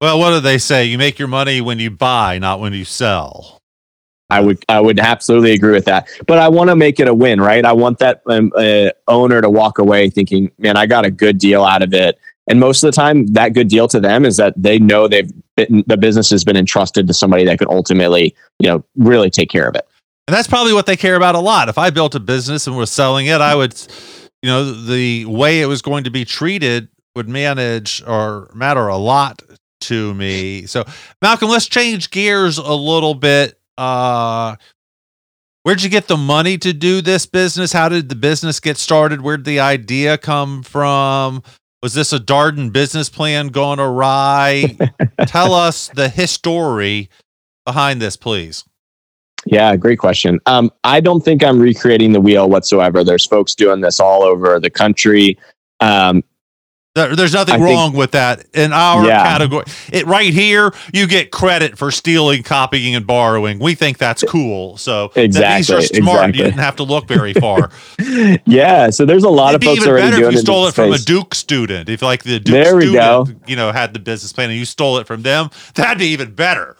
Well, 0.00 0.18
what 0.18 0.30
do 0.30 0.40
they 0.40 0.58
say? 0.58 0.84
You 0.84 0.98
make 0.98 1.18
your 1.20 1.28
money 1.28 1.60
when 1.60 1.78
you 1.78 1.90
buy, 1.90 2.38
not 2.38 2.58
when 2.58 2.72
you 2.72 2.84
sell. 2.84 3.60
I 4.30 4.40
would 4.40 4.64
I 4.68 4.80
would 4.80 4.98
absolutely 4.98 5.52
agree 5.52 5.72
with 5.72 5.84
that. 5.84 6.08
But 6.26 6.38
I 6.38 6.48
want 6.48 6.70
to 6.70 6.76
make 6.76 6.98
it 6.98 7.06
a 7.06 7.14
win, 7.14 7.40
right? 7.40 7.64
I 7.64 7.72
want 7.72 7.98
that 7.98 8.22
um, 8.26 8.50
uh, 8.56 8.88
owner 9.06 9.42
to 9.42 9.50
walk 9.50 9.78
away 9.78 10.08
thinking, 10.08 10.50
"Man, 10.58 10.76
I 10.76 10.86
got 10.86 11.04
a 11.04 11.10
good 11.10 11.38
deal 11.38 11.64
out 11.64 11.82
of 11.82 11.92
it." 11.92 12.18
And 12.48 12.58
most 12.58 12.82
of 12.82 12.88
the 12.88 12.96
time, 12.96 13.26
that 13.28 13.50
good 13.50 13.68
deal 13.68 13.86
to 13.88 14.00
them 14.00 14.24
is 14.24 14.36
that 14.36 14.54
they 14.56 14.78
know 14.78 15.06
they've 15.06 15.30
been, 15.56 15.84
the 15.86 15.96
business 15.96 16.28
has 16.30 16.44
been 16.44 16.56
entrusted 16.56 17.06
to 17.06 17.14
somebody 17.14 17.44
that 17.44 17.58
could 17.58 17.68
ultimately, 17.68 18.34
you 18.58 18.68
know, 18.68 18.84
really 18.96 19.30
take 19.30 19.48
care 19.48 19.68
of 19.68 19.76
it. 19.76 19.86
And 20.26 20.34
that's 20.34 20.48
probably 20.48 20.72
what 20.72 20.86
they 20.86 20.96
care 20.96 21.16
about 21.16 21.34
a 21.34 21.40
lot. 21.40 21.68
If 21.68 21.78
I 21.78 21.90
built 21.90 22.14
a 22.14 22.20
business 22.20 22.66
and 22.66 22.76
was 22.76 22.90
selling 22.90 23.26
it, 23.26 23.40
I 23.40 23.54
would, 23.54 23.74
you 24.42 24.50
know, 24.50 24.72
the 24.72 25.24
way 25.26 25.60
it 25.60 25.66
was 25.66 25.82
going 25.82 26.04
to 26.04 26.10
be 26.10 26.24
treated 26.24 26.88
would 27.14 27.28
manage 27.28 28.02
or 28.06 28.50
matter 28.54 28.88
a 28.88 28.96
lot 28.96 29.42
to 29.82 30.14
me. 30.14 30.66
So, 30.66 30.84
Malcolm, 31.20 31.48
let's 31.48 31.66
change 31.66 32.10
gears 32.10 32.58
a 32.58 32.74
little 32.74 33.14
bit. 33.14 33.58
Uh, 33.76 34.56
where'd 35.62 35.82
you 35.82 35.90
get 35.90 36.06
the 36.06 36.16
money 36.16 36.56
to 36.58 36.72
do 36.72 37.02
this 37.02 37.26
business? 37.26 37.72
How 37.72 37.88
did 37.88 38.08
the 38.08 38.14
business 38.14 38.60
get 38.60 38.78
started? 38.78 39.20
Where'd 39.20 39.44
the 39.44 39.60
idea 39.60 40.18
come 40.18 40.62
from? 40.62 41.42
Was 41.82 41.94
this 41.94 42.12
a 42.12 42.20
Darden 42.20 42.72
business 42.72 43.08
plan 43.08 43.48
gone 43.48 43.80
awry? 43.80 44.76
Tell 45.26 45.52
us 45.52 45.88
the 45.88 46.08
history 46.08 47.10
behind 47.66 48.00
this, 48.00 48.16
please. 48.16 48.64
Yeah, 49.46 49.74
great 49.74 49.98
question. 49.98 50.38
Um, 50.46 50.70
I 50.84 51.00
don't 51.00 51.24
think 51.24 51.42
I'm 51.42 51.58
recreating 51.58 52.12
the 52.12 52.20
wheel 52.20 52.48
whatsoever. 52.48 53.02
There's 53.02 53.26
folks 53.26 53.56
doing 53.56 53.80
this 53.80 53.98
all 53.98 54.22
over 54.22 54.60
the 54.60 54.70
country. 54.70 55.36
Um, 55.80 56.22
there's 56.94 57.32
nothing 57.32 57.54
I 57.54 57.64
wrong 57.64 57.90
think, 57.90 57.98
with 57.98 58.10
that 58.10 58.46
in 58.52 58.72
our 58.72 59.06
yeah. 59.06 59.22
category. 59.22 59.64
It 59.90 60.06
right 60.06 60.32
here, 60.32 60.72
you 60.92 61.06
get 61.06 61.30
credit 61.30 61.78
for 61.78 61.90
stealing, 61.90 62.42
copying, 62.42 62.94
and 62.94 63.06
borrowing. 63.06 63.58
We 63.58 63.74
think 63.74 63.96
that's 63.96 64.22
cool. 64.22 64.76
So 64.76 65.10
exactly, 65.16 65.76
these 65.76 65.90
are 65.90 65.94
smart. 65.94 66.30
Exactly. 66.30 66.38
You 66.38 66.44
didn't 66.44 66.60
have 66.60 66.76
to 66.76 66.82
look 66.82 67.08
very 67.08 67.32
far. 67.32 67.70
yeah. 68.46 68.90
So 68.90 69.06
there's 69.06 69.24
a 69.24 69.30
lot 69.30 69.54
It'd 69.54 69.66
of 69.66 69.74
folks 69.74 69.86
already 69.86 70.16
doing 70.16 70.28
if 70.28 70.32
you 70.32 70.38
stole 70.38 70.66
it 70.66 70.74
from 70.74 70.92
a 70.92 70.98
Duke 70.98 71.34
student. 71.34 71.88
If 71.88 72.02
like 72.02 72.24
the 72.24 72.38
Duke 72.38 72.52
there 72.52 72.76
we 72.76 72.88
student, 72.88 72.94
go. 72.96 73.26
you 73.46 73.56
know, 73.56 73.72
had 73.72 73.94
the 73.94 74.00
business 74.00 74.32
plan 74.32 74.50
and 74.50 74.58
you 74.58 74.66
stole 74.66 74.98
it 74.98 75.06
from 75.06 75.22
them, 75.22 75.48
that'd 75.74 75.98
be 75.98 76.08
even 76.08 76.34
better. 76.34 76.76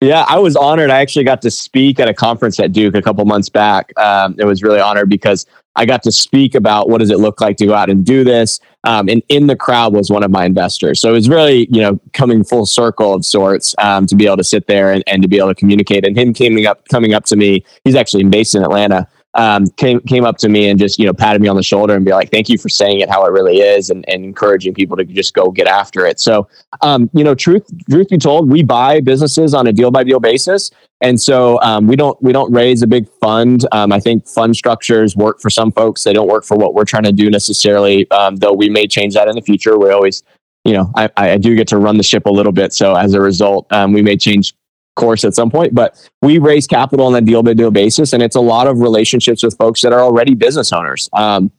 Yeah, 0.00 0.24
I 0.28 0.38
was 0.38 0.54
honored. 0.54 0.90
I 0.90 1.00
actually 1.00 1.24
got 1.24 1.42
to 1.42 1.50
speak 1.50 1.98
at 1.98 2.08
a 2.08 2.14
conference 2.14 2.60
at 2.60 2.70
Duke 2.70 2.94
a 2.94 3.02
couple 3.02 3.24
months 3.24 3.48
back. 3.48 3.92
Um, 3.98 4.36
it 4.38 4.44
was 4.44 4.62
really 4.62 4.78
honored 4.78 5.08
because 5.08 5.44
I 5.74 5.86
got 5.86 6.02
to 6.04 6.12
speak 6.12 6.54
about 6.54 6.88
what 6.88 6.98
does 6.98 7.10
it 7.10 7.18
look 7.18 7.40
like 7.40 7.56
to 7.58 7.66
go 7.66 7.74
out 7.74 7.90
and 7.90 8.04
do 8.04 8.22
this. 8.22 8.60
Um, 8.84 9.08
and 9.08 9.22
in 9.28 9.48
the 9.48 9.56
crowd 9.56 9.92
was 9.92 10.10
one 10.10 10.22
of 10.22 10.30
my 10.30 10.44
investors. 10.44 11.00
So 11.00 11.10
it 11.10 11.12
was 11.12 11.28
really, 11.28 11.66
you 11.70 11.80
know, 11.80 12.00
coming 12.12 12.44
full 12.44 12.64
circle 12.64 13.14
of 13.14 13.24
sorts 13.24 13.74
um, 13.78 14.06
to 14.06 14.14
be 14.14 14.26
able 14.26 14.36
to 14.36 14.44
sit 14.44 14.66
there 14.66 14.92
and, 14.92 15.02
and 15.06 15.20
to 15.22 15.28
be 15.28 15.38
able 15.38 15.48
to 15.48 15.54
communicate. 15.54 16.06
And 16.06 16.16
him 16.16 16.32
coming 16.32 16.66
up, 16.66 16.86
coming 16.88 17.12
up 17.12 17.24
to 17.26 17.36
me, 17.36 17.64
he's 17.84 17.96
actually 17.96 18.24
based 18.24 18.54
in 18.54 18.62
Atlanta 18.62 19.08
um, 19.34 19.66
came 19.76 20.00
came 20.00 20.24
up 20.24 20.38
to 20.38 20.48
me 20.48 20.68
and 20.68 20.78
just 20.78 20.98
you 20.98 21.06
know 21.06 21.12
patted 21.12 21.40
me 21.40 21.48
on 21.48 21.56
the 21.56 21.62
shoulder 21.62 21.94
and 21.94 22.04
be 22.04 22.12
like, 22.12 22.30
"Thank 22.30 22.48
you 22.48 22.58
for 22.58 22.68
saying 22.68 23.00
it 23.00 23.08
how 23.08 23.24
it 23.26 23.30
really 23.30 23.58
is," 23.60 23.90
and, 23.90 24.04
and 24.08 24.24
encouraging 24.24 24.74
people 24.74 24.96
to 24.96 25.04
just 25.04 25.34
go 25.34 25.50
get 25.50 25.66
after 25.66 26.06
it. 26.06 26.18
So, 26.18 26.48
um, 26.80 27.10
you 27.12 27.22
know, 27.22 27.34
truth 27.34 27.64
truth 27.90 28.08
be 28.08 28.18
told, 28.18 28.50
we 28.50 28.64
buy 28.64 29.00
businesses 29.00 29.54
on 29.54 29.66
a 29.66 29.72
deal 29.72 29.90
by 29.90 30.02
deal 30.02 30.18
basis, 30.18 30.70
and 31.00 31.20
so 31.20 31.60
um, 31.62 31.86
we 31.86 31.96
don't 31.96 32.20
we 32.22 32.32
don't 32.32 32.52
raise 32.52 32.82
a 32.82 32.86
big 32.86 33.08
fund. 33.20 33.66
Um, 33.72 33.92
I 33.92 34.00
think 34.00 34.26
fund 34.26 34.56
structures 34.56 35.16
work 35.16 35.40
for 35.40 35.50
some 35.50 35.72
folks; 35.72 36.04
they 36.04 36.12
don't 36.12 36.28
work 36.28 36.44
for 36.44 36.56
what 36.56 36.74
we're 36.74 36.84
trying 36.84 37.04
to 37.04 37.12
do 37.12 37.30
necessarily. 37.30 38.10
Um, 38.10 38.36
though 38.36 38.52
we 38.52 38.68
may 38.68 38.86
change 38.86 39.14
that 39.14 39.28
in 39.28 39.36
the 39.36 39.42
future. 39.42 39.78
We 39.78 39.90
always 39.90 40.22
you 40.64 40.74
know, 40.74 40.92
I, 40.96 41.08
I 41.16 41.38
do 41.38 41.54
get 41.54 41.66
to 41.68 41.78
run 41.78 41.96
the 41.96 42.02
ship 42.02 42.26
a 42.26 42.30
little 42.30 42.52
bit. 42.52 42.74
So 42.74 42.94
as 42.94 43.14
a 43.14 43.20
result, 43.20 43.66
um, 43.72 43.92
we 43.94 44.02
may 44.02 44.18
change 44.18 44.54
course 44.96 45.24
at 45.24 45.34
some 45.34 45.50
point, 45.50 45.74
but 45.74 45.96
we 46.20 46.38
raise 46.38 46.66
capital 46.66 47.06
on 47.06 47.14
a 47.14 47.20
deal 47.22 47.42
by 47.42 47.54
deal 47.54 47.70
basis. 47.70 48.12
And 48.12 48.22
it's 48.22 48.36
a 48.36 48.40
lot 48.40 48.66
of 48.66 48.80
relationships 48.80 49.42
with 49.42 49.56
folks 49.56 49.80
that 49.80 49.92
are 49.94 50.00
already 50.00 50.34
business 50.34 50.72
owners. 50.72 51.08
Um, 51.14 51.50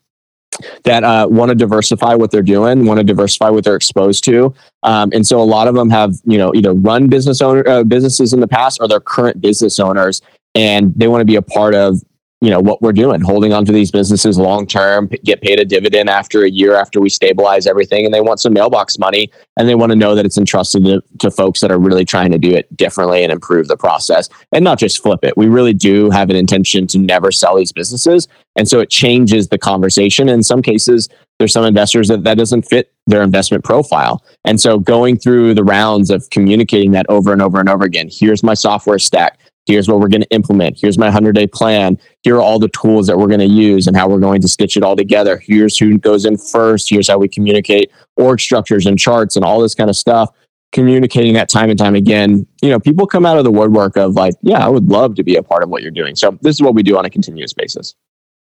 that 0.84 1.04
uh, 1.04 1.28
want 1.30 1.50
to 1.50 1.56
diversify 1.56 2.16
what 2.16 2.32
they're 2.32 2.42
doing, 2.42 2.86
want 2.86 2.98
to 2.98 3.04
diversify 3.04 3.50
what 3.50 3.64
they're 3.64 3.76
exposed 3.76 4.26
to, 4.26 4.54
um, 4.84 5.10
and 5.14 5.26
so 5.26 5.42
a 5.42 5.44
lot 5.44 5.68
of 5.68 5.76
them 5.76 5.90
have 5.90 6.16
you 6.26 6.38
know 6.38 6.54
either 6.54 6.74
run 6.74 7.08
business 7.08 7.42
owner 7.42 7.68
uh, 7.68 7.84
businesses 7.84 8.34
in 8.34 8.40
the 8.40 8.48
past 8.48 8.80
or 8.82 8.88
they're 8.88 9.00
current 9.00 9.42
business 9.42 9.80
owners, 9.80 10.22
and 10.56 10.94
they 10.96 11.08
want 11.08 11.22
to 11.22 11.26
be 11.26 11.36
a 11.36 11.42
part 11.42 11.76
of 11.76 12.02
you 12.42 12.50
know 12.50 12.60
what 12.60 12.82
we're 12.82 12.94
doing 12.94 13.20
holding 13.20 13.52
on 13.52 13.66
to 13.66 13.72
these 13.72 13.92
businesses 13.92 14.38
long 14.38 14.66
term 14.66 15.08
get 15.24 15.42
paid 15.42 15.60
a 15.60 15.66
dividend 15.66 16.10
after 16.10 16.44
a 16.44 16.50
year 16.50 16.76
after 16.76 17.02
we 17.02 17.10
stabilize 17.10 17.68
everything 17.68 18.06
and 18.06 18.14
they 18.14 18.22
want 18.22 18.40
some 18.40 18.54
mailbox 18.54 18.98
money 18.98 19.30
and 19.58 19.68
they 19.68 19.76
want 19.76 19.92
to 19.92 19.96
know 19.96 20.16
that 20.16 20.26
it's 20.26 20.38
entrusted 20.38 20.86
to, 20.86 21.04
to 21.20 21.30
folks 21.30 21.60
that 21.60 21.72
are 21.72 21.80
really 21.80 22.06
trying 22.06 22.32
to 22.32 22.38
do 22.38 22.52
it 22.52 22.76
differently 22.78 23.24
and 23.24 23.32
improve 23.32 23.68
the 23.68 23.76
process 23.76 24.30
and 24.54 24.64
not 24.64 24.80
just 24.80 25.04
flip 25.04 25.20
it. 25.24 25.36
We 25.36 25.48
really 25.48 25.74
do 25.74 26.10
have 26.12 26.30
an 26.30 26.36
intention 26.36 26.88
to 26.88 26.98
never 26.98 27.32
sell 27.32 27.58
these 27.58 27.74
businesses 27.74 28.28
and 28.56 28.68
so 28.68 28.80
it 28.80 28.90
changes 28.90 29.50
the 29.50 29.58
conversation. 29.58 30.30
In 30.30 30.42
some 30.42 30.62
cases 30.62 31.10
there's 31.40 31.54
some 31.54 31.66
investors 31.66 32.08
that 32.08 32.24
that 32.24 32.38
doesn't 32.38 32.64
fit 32.64 32.94
their 33.08 33.22
investment 33.22 33.64
profile. 33.64 34.24
And 34.46 34.60
so 34.60 34.78
going 34.78 35.18
through 35.18 35.56
the 35.56 35.64
rounds 35.64 36.10
of 36.10 36.30
communicating 36.30 36.92
that 36.92 37.06
over 37.10 37.34
and 37.34 37.42
over 37.42 37.60
and 37.60 37.68
over 37.68 37.84
again 37.84 38.08
here's 38.10 38.44
my 38.44 38.54
software 38.54 39.00
stack 39.00 39.40
Here's 39.70 39.88
what 39.88 40.00
we're 40.00 40.08
going 40.08 40.22
to 40.22 40.32
implement. 40.32 40.80
Here's 40.82 40.98
my 40.98 41.06
100 41.06 41.34
day 41.34 41.46
plan. 41.46 42.00
Here 42.24 42.38
are 42.38 42.42
all 42.42 42.58
the 42.58 42.70
tools 42.70 43.06
that 43.06 43.20
we're 43.20 43.28
going 43.28 43.40
to 43.40 43.46
use 43.46 43.86
and 43.86 43.96
how 43.96 44.10
we're 44.10 44.20
going 44.20 44.42
to 44.42 44.48
stitch 44.48 44.76
it 44.76 44.82
all 44.82 44.96
together. 44.96 45.38
Here's 45.38 45.78
who 45.78 46.00
goes 46.00 46.26
in 46.26 46.38
first. 46.38 46.90
Here's 46.90 47.08
how 47.08 47.20
we 47.20 47.28
communicate 47.28 47.92
org 48.16 48.40
structures 48.40 48.88
and 48.88 48.98
charts 48.98 49.36
and 49.36 49.46
all 49.46 49.62
this 49.62 49.76
kind 49.76 49.88
of 49.88 49.96
stuff. 49.96 50.32
Communicating 50.72 51.36
that 51.36 51.50
time 51.50 51.70
and 51.70 51.78
time 51.78 51.94
again. 51.94 52.48
You 52.64 52.72
know, 52.72 52.80
people 52.80 53.06
come 53.06 53.28
out 53.28 53.38
of 53.38 53.44
the 53.44 53.52
woodwork 53.52 53.96
of 53.96 54.16
like, 54.16 54.34
yeah, 54.42 54.66
I 54.66 54.70
would 54.70 54.90
love 54.90 55.14
to 55.16 55.24
be 55.24 55.36
a 55.36 55.44
part 55.44 55.62
of 55.62 55.70
what 55.70 55.84
you're 55.84 55.92
doing. 55.92 56.16
So 56.16 56.36
this 56.42 56.56
is 56.56 56.64
what 56.64 56.74
we 56.74 56.82
do 56.82 56.98
on 56.98 57.06
a 57.06 57.10
continuous 57.12 57.54
basis. 57.54 57.94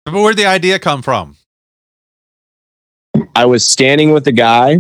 But 0.05 0.13
where'd 0.13 0.37
the 0.37 0.45
idea 0.45 0.79
come 0.79 1.01
from? 1.01 1.35
I 3.35 3.45
was 3.45 3.65
standing 3.65 4.11
with 4.13 4.23
the 4.23 4.31
guy 4.31 4.79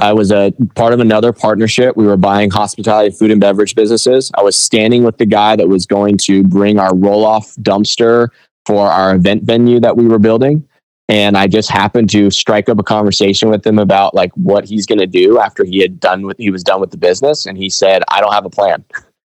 I 0.00 0.12
was 0.12 0.32
a 0.32 0.52
part 0.74 0.92
of 0.92 1.00
another 1.00 1.32
partnership. 1.32 1.96
We 1.96 2.06
were 2.06 2.16
buying 2.16 2.50
hospitality, 2.50 3.14
food 3.14 3.30
and 3.30 3.40
beverage 3.40 3.74
businesses. 3.74 4.30
I 4.34 4.42
was 4.42 4.56
standing 4.56 5.04
with 5.04 5.18
the 5.18 5.26
guy 5.26 5.56
that 5.56 5.68
was 5.68 5.86
going 5.86 6.16
to 6.18 6.42
bring 6.42 6.78
our 6.78 6.96
roll 6.96 7.24
off 7.24 7.54
dumpster 7.56 8.28
for 8.64 8.88
our 8.88 9.14
event 9.14 9.42
venue 9.42 9.78
that 9.80 9.96
we 9.96 10.06
were 10.06 10.18
building. 10.18 10.66
And 11.08 11.36
I 11.36 11.48
just 11.48 11.70
happened 11.70 12.08
to 12.10 12.30
strike 12.30 12.68
up 12.68 12.78
a 12.78 12.82
conversation 12.82 13.50
with 13.50 13.66
him 13.66 13.78
about 13.78 14.14
like 14.14 14.32
what 14.34 14.64
he's 14.64 14.86
going 14.86 15.00
to 15.00 15.06
do 15.06 15.38
after 15.38 15.64
he 15.64 15.80
had 15.80 16.00
done 16.00 16.24
with, 16.24 16.38
he 16.38 16.50
was 16.50 16.62
done 16.62 16.80
with 16.80 16.92
the 16.92 16.96
business. 16.96 17.46
And 17.46 17.58
he 17.58 17.68
said, 17.68 18.02
I 18.08 18.20
don't 18.20 18.32
have 18.32 18.46
a 18.46 18.50
plan. 18.50 18.84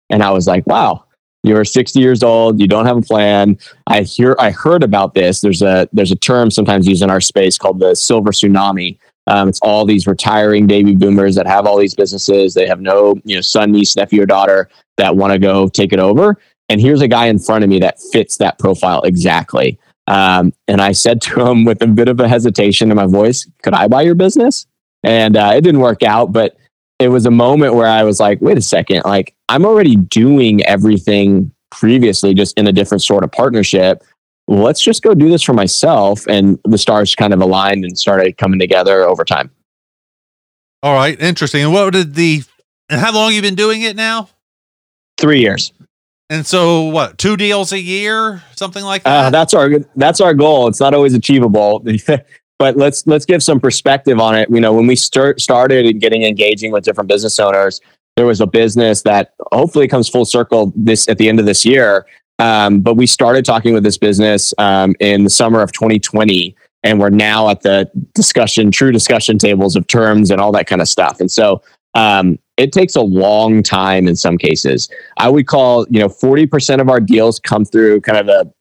And 0.09 0.23
I 0.23 0.29
was 0.31 0.47
like, 0.47 0.65
wow, 0.67 1.05
you're 1.43 1.65
60 1.65 1.99
years 1.99 2.23
old 2.23 2.59
you 2.59 2.67
don't 2.67 2.85
have 2.85 2.97
a 2.97 3.01
plan 3.01 3.57
i 3.87 4.01
hear 4.01 4.33
i 4.39 4.49
heard 4.49 4.81
about 4.81 5.13
this 5.13 5.41
there's 5.41 5.61
a 5.61 5.89
there's 5.91 6.11
a 6.11 6.15
term 6.15 6.49
sometimes 6.49 6.87
used 6.87 7.03
in 7.03 7.09
our 7.09 7.19
space 7.19 7.57
called 7.57 7.79
the 7.79 7.93
silver 7.95 8.31
tsunami 8.31 8.97
um, 9.27 9.49
it's 9.49 9.59
all 9.61 9.85
these 9.85 10.05
retiring 10.05 10.67
baby 10.67 10.95
boomers 10.95 11.35
that 11.35 11.47
have 11.47 11.65
all 11.65 11.77
these 11.77 11.95
businesses. 11.95 12.53
They 12.53 12.67
have 12.67 12.81
no, 12.81 13.15
you 13.23 13.35
know, 13.35 13.41
son, 13.41 13.71
niece, 13.71 13.95
nephew, 13.95 14.21
or 14.21 14.25
daughter 14.25 14.69
that 14.97 15.15
want 15.15 15.33
to 15.33 15.39
go 15.39 15.67
take 15.67 15.93
it 15.93 15.99
over. 15.99 16.37
And 16.69 16.81
here's 16.81 17.01
a 17.01 17.07
guy 17.07 17.27
in 17.27 17.39
front 17.39 17.63
of 17.63 17.69
me 17.69 17.79
that 17.79 17.99
fits 18.11 18.37
that 18.37 18.59
profile 18.59 19.01
exactly. 19.03 19.79
Um, 20.07 20.53
and 20.67 20.81
I 20.81 20.91
said 20.91 21.21
to 21.21 21.45
him 21.47 21.63
with 21.65 21.81
a 21.81 21.87
bit 21.87 22.07
of 22.07 22.19
a 22.19 22.27
hesitation 22.27 22.91
in 22.91 22.97
my 22.97 23.05
voice, 23.05 23.49
"Could 23.61 23.73
I 23.73 23.87
buy 23.87 24.01
your 24.01 24.15
business?" 24.15 24.65
And 25.03 25.37
uh, 25.37 25.53
it 25.55 25.61
didn't 25.61 25.81
work 25.81 26.03
out, 26.03 26.33
but 26.33 26.57
it 26.99 27.07
was 27.07 27.25
a 27.25 27.31
moment 27.31 27.75
where 27.75 27.87
I 27.87 28.03
was 28.03 28.19
like, 28.19 28.41
"Wait 28.41 28.57
a 28.57 28.61
second! 28.61 29.03
Like 29.05 29.33
I'm 29.47 29.65
already 29.65 29.95
doing 29.95 30.63
everything 30.65 31.51
previously, 31.71 32.33
just 32.33 32.57
in 32.57 32.67
a 32.67 32.73
different 32.73 33.03
sort 33.03 33.23
of 33.23 33.31
partnership." 33.31 34.03
Let's 34.47 34.81
just 34.81 35.03
go 35.03 35.13
do 35.13 35.29
this 35.29 35.43
for 35.43 35.53
myself. 35.53 36.25
And 36.27 36.59
the 36.65 36.77
stars 36.77 37.15
kind 37.15 37.33
of 37.33 37.41
aligned 37.41 37.85
and 37.85 37.97
started 37.97 38.37
coming 38.37 38.59
together 38.59 39.03
over 39.03 39.23
time. 39.23 39.51
All 40.81 40.93
right. 40.93 41.19
Interesting. 41.19 41.63
And 41.63 41.73
what 41.73 41.93
did 41.93 42.15
the, 42.15 42.43
and 42.89 42.99
how 42.99 43.13
long 43.13 43.33
you 43.33 43.41
been 43.41 43.55
doing 43.55 43.81
it 43.83 43.95
now? 43.95 44.29
Three 45.17 45.39
years. 45.39 45.71
And 46.29 46.45
so 46.45 46.83
what, 46.85 47.17
two 47.17 47.37
deals 47.37 47.71
a 47.71 47.79
year, 47.79 48.43
something 48.55 48.83
like 48.83 49.03
uh, 49.05 49.09
that? 49.09 49.25
Uh, 49.25 49.29
that's 49.29 49.53
our, 49.53 49.69
that's 49.95 50.19
our 50.19 50.33
goal. 50.33 50.67
It's 50.67 50.79
not 50.79 50.93
always 50.93 51.13
achievable, 51.13 51.85
but 52.59 52.77
let's, 52.77 53.05
let's 53.07 53.25
give 53.25 53.43
some 53.43 53.59
perspective 53.59 54.19
on 54.19 54.35
it. 54.35 54.49
You 54.49 54.59
know, 54.59 54.73
when 54.73 54.87
we 54.87 54.95
start, 54.95 55.39
started 55.39 55.99
getting 55.99 56.23
engaging 56.23 56.71
with 56.71 56.83
different 56.83 57.07
business 57.07 57.39
owners, 57.39 57.79
there 58.15 58.25
was 58.25 58.41
a 58.41 58.47
business 58.47 59.01
that 59.03 59.33
hopefully 59.51 59.87
comes 59.87 60.09
full 60.09 60.25
circle 60.25 60.71
this 60.75 61.07
at 61.07 61.17
the 61.17 61.29
end 61.29 61.39
of 61.39 61.45
this 61.45 61.65
year 61.65 62.05
um, 62.43 62.81
but 62.81 62.95
we 62.95 63.07
started 63.07 63.45
talking 63.45 63.73
with 63.73 63.83
this 63.83 63.97
business 63.97 64.53
um, 64.57 64.95
in 64.99 65.23
the 65.23 65.29
summer 65.29 65.61
of 65.61 65.71
2020, 65.71 66.53
and 66.83 66.99
we're 66.99 67.09
now 67.09 67.47
at 67.47 67.61
the 67.61 67.89
discussion, 68.13 68.69
true 68.69 68.91
discussion 68.91 69.37
tables 69.37 69.77
of 69.77 69.87
terms 69.87 70.29
and 70.29 70.41
all 70.41 70.51
that 70.51 70.67
kind 70.67 70.81
of 70.81 70.89
stuff. 70.89 71.21
And 71.21 71.31
so, 71.31 71.61
um, 71.93 72.37
it 72.57 72.73
takes 72.73 72.95
a 72.95 73.01
long 73.01 73.63
time 73.63 74.09
in 74.09 74.17
some 74.17 74.37
cases. 74.37 74.89
I 75.17 75.29
would 75.29 75.47
call, 75.47 75.87
you 75.89 75.99
know, 75.99 76.09
40% 76.09 76.81
of 76.81 76.89
our 76.89 76.99
deals 76.99 77.39
come 77.39 77.63
through 77.63 78.01
kind 78.01 78.17
of 78.17 78.27
a 78.27 78.51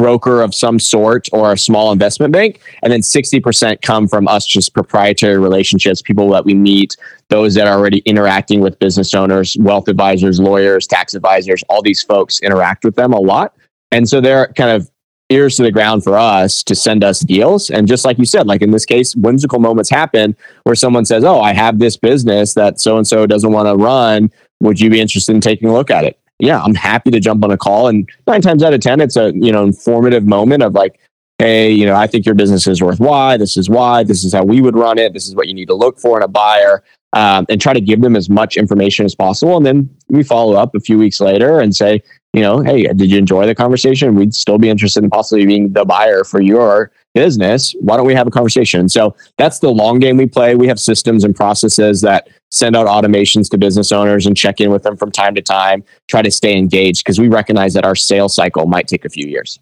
broker 0.00 0.40
of 0.40 0.54
some 0.54 0.78
sort 0.78 1.28
or 1.30 1.52
a 1.52 1.58
small 1.58 1.92
investment 1.92 2.32
bank. 2.32 2.58
And 2.82 2.90
then 2.90 3.00
60% 3.00 3.82
come 3.82 4.08
from 4.08 4.28
us 4.28 4.46
just 4.46 4.72
proprietary 4.72 5.36
relationships, 5.38 6.00
people 6.00 6.30
that 6.30 6.46
we 6.46 6.54
meet, 6.54 6.96
those 7.28 7.54
that 7.56 7.66
are 7.66 7.76
already 7.76 7.98
interacting 8.06 8.60
with 8.60 8.78
business 8.78 9.12
owners, 9.12 9.58
wealth 9.60 9.88
advisors, 9.88 10.40
lawyers, 10.40 10.86
tax 10.86 11.12
advisors, 11.12 11.62
all 11.68 11.82
these 11.82 12.02
folks 12.02 12.40
interact 12.40 12.82
with 12.82 12.96
them 12.96 13.12
a 13.12 13.20
lot. 13.20 13.54
And 13.90 14.08
so 14.08 14.22
they're 14.22 14.48
kind 14.54 14.70
of 14.70 14.90
ears 15.28 15.56
to 15.56 15.64
the 15.64 15.70
ground 15.70 16.02
for 16.02 16.16
us 16.16 16.62
to 16.62 16.74
send 16.74 17.04
us 17.04 17.20
deals. 17.20 17.68
And 17.68 17.86
just 17.86 18.06
like 18.06 18.18
you 18.18 18.24
said, 18.24 18.46
like 18.46 18.62
in 18.62 18.70
this 18.70 18.86
case, 18.86 19.14
whimsical 19.14 19.58
moments 19.58 19.90
happen 19.90 20.34
where 20.62 20.74
someone 20.74 21.04
says, 21.04 21.24
Oh, 21.24 21.42
I 21.42 21.52
have 21.52 21.78
this 21.78 21.98
business 21.98 22.54
that 22.54 22.80
so 22.80 22.96
and 22.96 23.06
so 23.06 23.26
doesn't 23.26 23.52
want 23.52 23.68
to 23.68 23.76
run. 23.76 24.30
Would 24.60 24.80
you 24.80 24.88
be 24.88 25.00
interested 25.00 25.34
in 25.34 25.42
taking 25.42 25.68
a 25.68 25.74
look 25.74 25.90
at 25.90 26.04
it? 26.04 26.18
Yeah, 26.40 26.60
I'm 26.62 26.74
happy 26.74 27.10
to 27.10 27.20
jump 27.20 27.44
on 27.44 27.50
a 27.50 27.58
call. 27.58 27.88
And 27.88 28.08
nine 28.26 28.40
times 28.40 28.62
out 28.62 28.74
of 28.74 28.80
10, 28.80 29.00
it's 29.00 29.16
a, 29.16 29.32
you 29.34 29.52
know, 29.52 29.62
informative 29.62 30.26
moment 30.26 30.62
of 30.62 30.74
like, 30.74 30.98
Hey, 31.38 31.70
you 31.70 31.86
know, 31.86 31.94
I 31.94 32.06
think 32.06 32.26
your 32.26 32.34
business 32.34 32.66
is 32.66 32.82
worth 32.82 33.00
why. 33.00 33.38
This 33.38 33.56
is 33.56 33.70
why. 33.70 34.04
This 34.04 34.24
is 34.24 34.34
how 34.34 34.44
we 34.44 34.60
would 34.60 34.76
run 34.76 34.98
it. 34.98 35.14
This 35.14 35.26
is 35.26 35.34
what 35.34 35.48
you 35.48 35.54
need 35.54 35.68
to 35.68 35.74
look 35.74 35.98
for 35.98 36.18
in 36.18 36.22
a 36.22 36.28
buyer. 36.28 36.82
Um, 37.14 37.46
and 37.48 37.58
try 37.58 37.72
to 37.72 37.80
give 37.80 38.02
them 38.02 38.14
as 38.14 38.28
much 38.28 38.56
information 38.58 39.06
as 39.06 39.14
possible. 39.14 39.56
And 39.56 39.64
then 39.64 39.90
we 40.08 40.22
follow 40.22 40.54
up 40.54 40.74
a 40.74 40.80
few 40.80 40.98
weeks 40.98 41.18
later 41.18 41.58
and 41.58 41.74
say, 41.74 42.02
you 42.34 42.42
know, 42.42 42.60
hey, 42.60 42.84
did 42.88 43.10
you 43.10 43.18
enjoy 43.18 43.46
the 43.46 43.54
conversation? 43.54 44.14
We'd 44.14 44.34
still 44.34 44.58
be 44.58 44.68
interested 44.68 45.02
in 45.02 45.10
possibly 45.10 45.46
being 45.46 45.72
the 45.72 45.84
buyer 45.84 46.22
for 46.24 46.40
your 46.40 46.92
business. 47.14 47.74
Why 47.80 47.96
don't 47.96 48.06
we 48.06 48.14
have 48.14 48.26
a 48.26 48.30
conversation? 48.30 48.88
So 48.88 49.14
that's 49.36 49.58
the 49.58 49.70
long 49.70 49.98
game 49.98 50.16
we 50.16 50.26
play. 50.26 50.54
We 50.54 50.68
have 50.68 50.78
systems 50.78 51.24
and 51.24 51.34
processes 51.34 52.00
that 52.02 52.28
send 52.50 52.76
out 52.76 52.86
automations 52.86 53.50
to 53.50 53.58
business 53.58 53.92
owners 53.92 54.26
and 54.26 54.36
check 54.36 54.60
in 54.60 54.70
with 54.70 54.82
them 54.82 54.96
from 54.96 55.10
time 55.10 55.34
to 55.34 55.42
time, 55.42 55.84
try 56.08 56.22
to 56.22 56.30
stay 56.30 56.56
engaged 56.56 57.04
because 57.04 57.18
we 57.18 57.28
recognize 57.28 57.74
that 57.74 57.84
our 57.84 57.96
sales 57.96 58.34
cycle 58.34 58.66
might 58.66 58.88
take 58.88 59.04
a 59.04 59.08
few 59.08 59.26
years. 59.26 59.58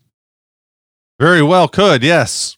Very 1.18 1.42
well, 1.42 1.68
could 1.68 2.02
yes. 2.02 2.56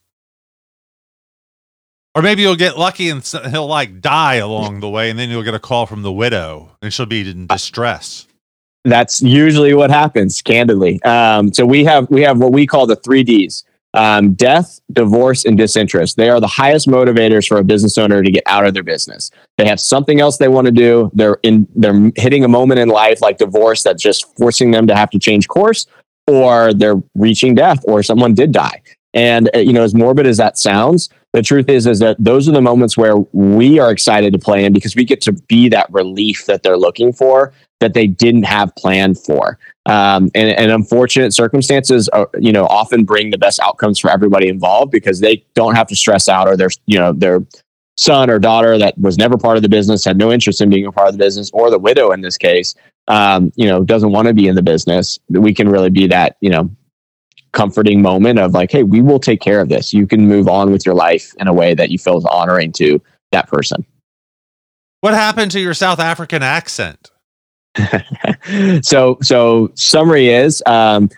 Or 2.15 2.23
maybe 2.23 2.43
you'll 2.43 2.57
get 2.57 2.77
lucky 2.77 3.09
and 3.09 3.25
he'll 3.51 3.69
like 3.69 4.01
die 4.01 4.37
along 4.37 4.81
the 4.81 4.89
way, 4.89 5.11
and 5.11 5.19
then 5.19 5.31
you'll 5.31 5.45
get 5.45 5.55
a 5.55 5.61
call 5.61 5.87
from 5.87 6.03
the 6.03 6.13
widow, 6.13 6.77
and 6.83 6.93
she'll 6.93 7.07
be 7.07 7.29
in 7.29 7.47
distress 7.47 8.27
that's 8.85 9.21
usually 9.23 9.75
what 9.75 9.91
happens 9.91 10.41
candidly 10.41 11.03
um, 11.03 11.53
so 11.53 11.67
we 11.67 11.85
have 11.85 12.09
we 12.11 12.23
have 12.23 12.39
what 12.39 12.53
we 12.53 12.67
call 12.67 12.87
the 12.87 12.97
three 12.97 13.23
d's 13.23 13.65
um, 13.95 14.35
death 14.35 14.81
divorce 14.93 15.45
and 15.45 15.57
disinterest. 15.57 16.17
They 16.17 16.31
are 16.31 16.41
the 16.41 16.47
highest 16.47 16.87
motivators 16.87 17.49
for 17.49 17.59
a 17.59 17.65
business 17.65 17.99
owner 17.99 18.23
to 18.23 18.31
get 18.31 18.45
out 18.47 18.67
of 18.67 18.75
their 18.75 18.83
business. 18.83 19.31
They 19.59 19.67
have 19.67 19.81
something 19.81 20.21
else 20.21 20.39
they 20.39 20.49
want 20.49 20.67
to 20.67 20.73
do. 20.73 21.11
They're 21.15 21.39
in 21.43 21.67
they're 21.75 22.11
hitting 22.17 22.45
a 22.45 22.49
moment 22.49 22.81
in 22.81 22.89
life 22.89 23.21
like 23.21 23.39
divorce 23.39 23.83
that's 23.83 24.03
just 24.03 24.37
forcing 24.37 24.71
them 24.71 24.87
to 24.87 24.95
have 24.95 25.11
to 25.11 25.19
change 25.19 25.49
course 25.49 25.87
or 26.27 26.73
they're 26.73 27.03
reaching 27.17 27.55
death 27.55 27.81
or 27.85 28.03
someone 28.03 28.35
did 28.35 28.53
die. 28.53 28.83
And 29.13 29.51
uh, 29.55 29.59
you 29.59 29.73
know 29.73 29.83
as 29.83 29.95
morbid 29.95 30.27
as 30.27 30.37
that 30.37 30.57
sounds 30.57 31.09
the 31.33 31.43
truth 31.43 31.69
is 31.69 31.87
is 31.87 31.99
that 32.01 32.17
those 32.19 32.49
are 32.49 32.53
the 32.53 32.61
moments 32.61 32.97
where 32.97 33.17
we 33.33 33.79
are 33.79 33.91
excited 33.91 34.33
to 34.33 34.39
play 34.39 34.65
in 34.65 34.73
because 34.73 34.97
we 34.97 35.05
get 35.05 35.21
to 35.23 35.33
be 35.33 35.69
that 35.69 35.91
relief 35.93 36.47
that 36.47 36.63
they're 36.63 36.77
looking 36.77 37.13
for 37.13 37.53
that 37.81 37.95
they 37.95 38.07
didn't 38.07 38.45
have 38.45 38.75
planned 38.77 39.19
for. 39.19 39.59
Um, 39.87 40.31
and, 40.35 40.51
and, 40.51 40.71
unfortunate 40.71 41.33
circumstances, 41.33 42.09
are, 42.11 42.29
uh, 42.35 42.39
you 42.39 42.53
know, 42.53 42.67
often 42.67 43.05
bring 43.05 43.31
the 43.31 43.39
best 43.39 43.59
outcomes 43.61 43.99
for 43.99 44.11
everybody 44.11 44.49
involved 44.49 44.93
because 44.93 45.21
they 45.21 45.45
don't 45.55 45.75
have 45.75 45.89
to 45.89 45.97
stress 45.97 46.29
out 46.29 46.47
or 46.47 46.57
their, 46.57 46.69
you 46.87 46.99
know, 46.99 47.13
their 47.13 47.41
son 47.97 48.31
or 48.31 48.39
daughter 48.39 48.79
that 48.79 48.97
was 48.99 49.17
never 49.19 49.37
part 49.37 49.57
of 49.57 49.63
the 49.63 49.69
business, 49.69 50.05
had 50.05 50.19
no 50.19 50.31
interest 50.31 50.61
in 50.61 50.69
being 50.69 50.87
a 50.87 50.93
part 50.93 51.09
of 51.09 51.15
the 51.15 51.19
business, 51.19 51.51
or 51.53 51.71
the 51.71 51.79
widow 51.79 52.13
in 52.13 52.21
this 52.21 52.37
case, 52.37 52.75
um, 53.09 53.51
you 53.57 53.67
know, 53.67 53.83
doesn't 53.83 54.13
want 54.13 54.29
to 54.29 54.35
be 54.35 54.47
in 54.47 54.55
the 54.55 54.63
business. 54.63 55.19
We 55.29 55.55
can 55.55 55.69
really 55.69 55.91
be 55.91 56.07
that, 56.09 56.37
you 56.41 56.51
know, 56.51 56.71
comforting 57.53 58.01
moment 58.01 58.39
of 58.39 58.53
like, 58.53 58.71
hey, 58.71 58.83
we 58.83 59.01
will 59.01 59.19
take 59.19 59.41
care 59.41 59.61
of 59.61 59.69
this. 59.69 59.93
You 59.93 60.07
can 60.07 60.29
move 60.29 60.47
on 60.47 60.71
with 60.71 60.87
your 60.87 60.95
life 60.95 61.33
in 61.39 61.49
a 61.49 61.53
way 61.53 61.75
that 61.75 61.91
you 61.91 61.99
feel 61.99 62.19
is 62.19 62.25
honoring 62.27 62.73
to 62.73 63.03
that 63.33 63.49
person. 63.49 63.85
What 65.01 65.15
happened 65.15 65.51
to 65.53 65.61
your 65.61 65.75
South 65.75 65.99
African 65.99 66.43
accent? 66.43 67.11
so 68.83 69.19
so 69.23 69.71
summary 69.75 70.29
is 70.29 70.63
um, 70.67 71.09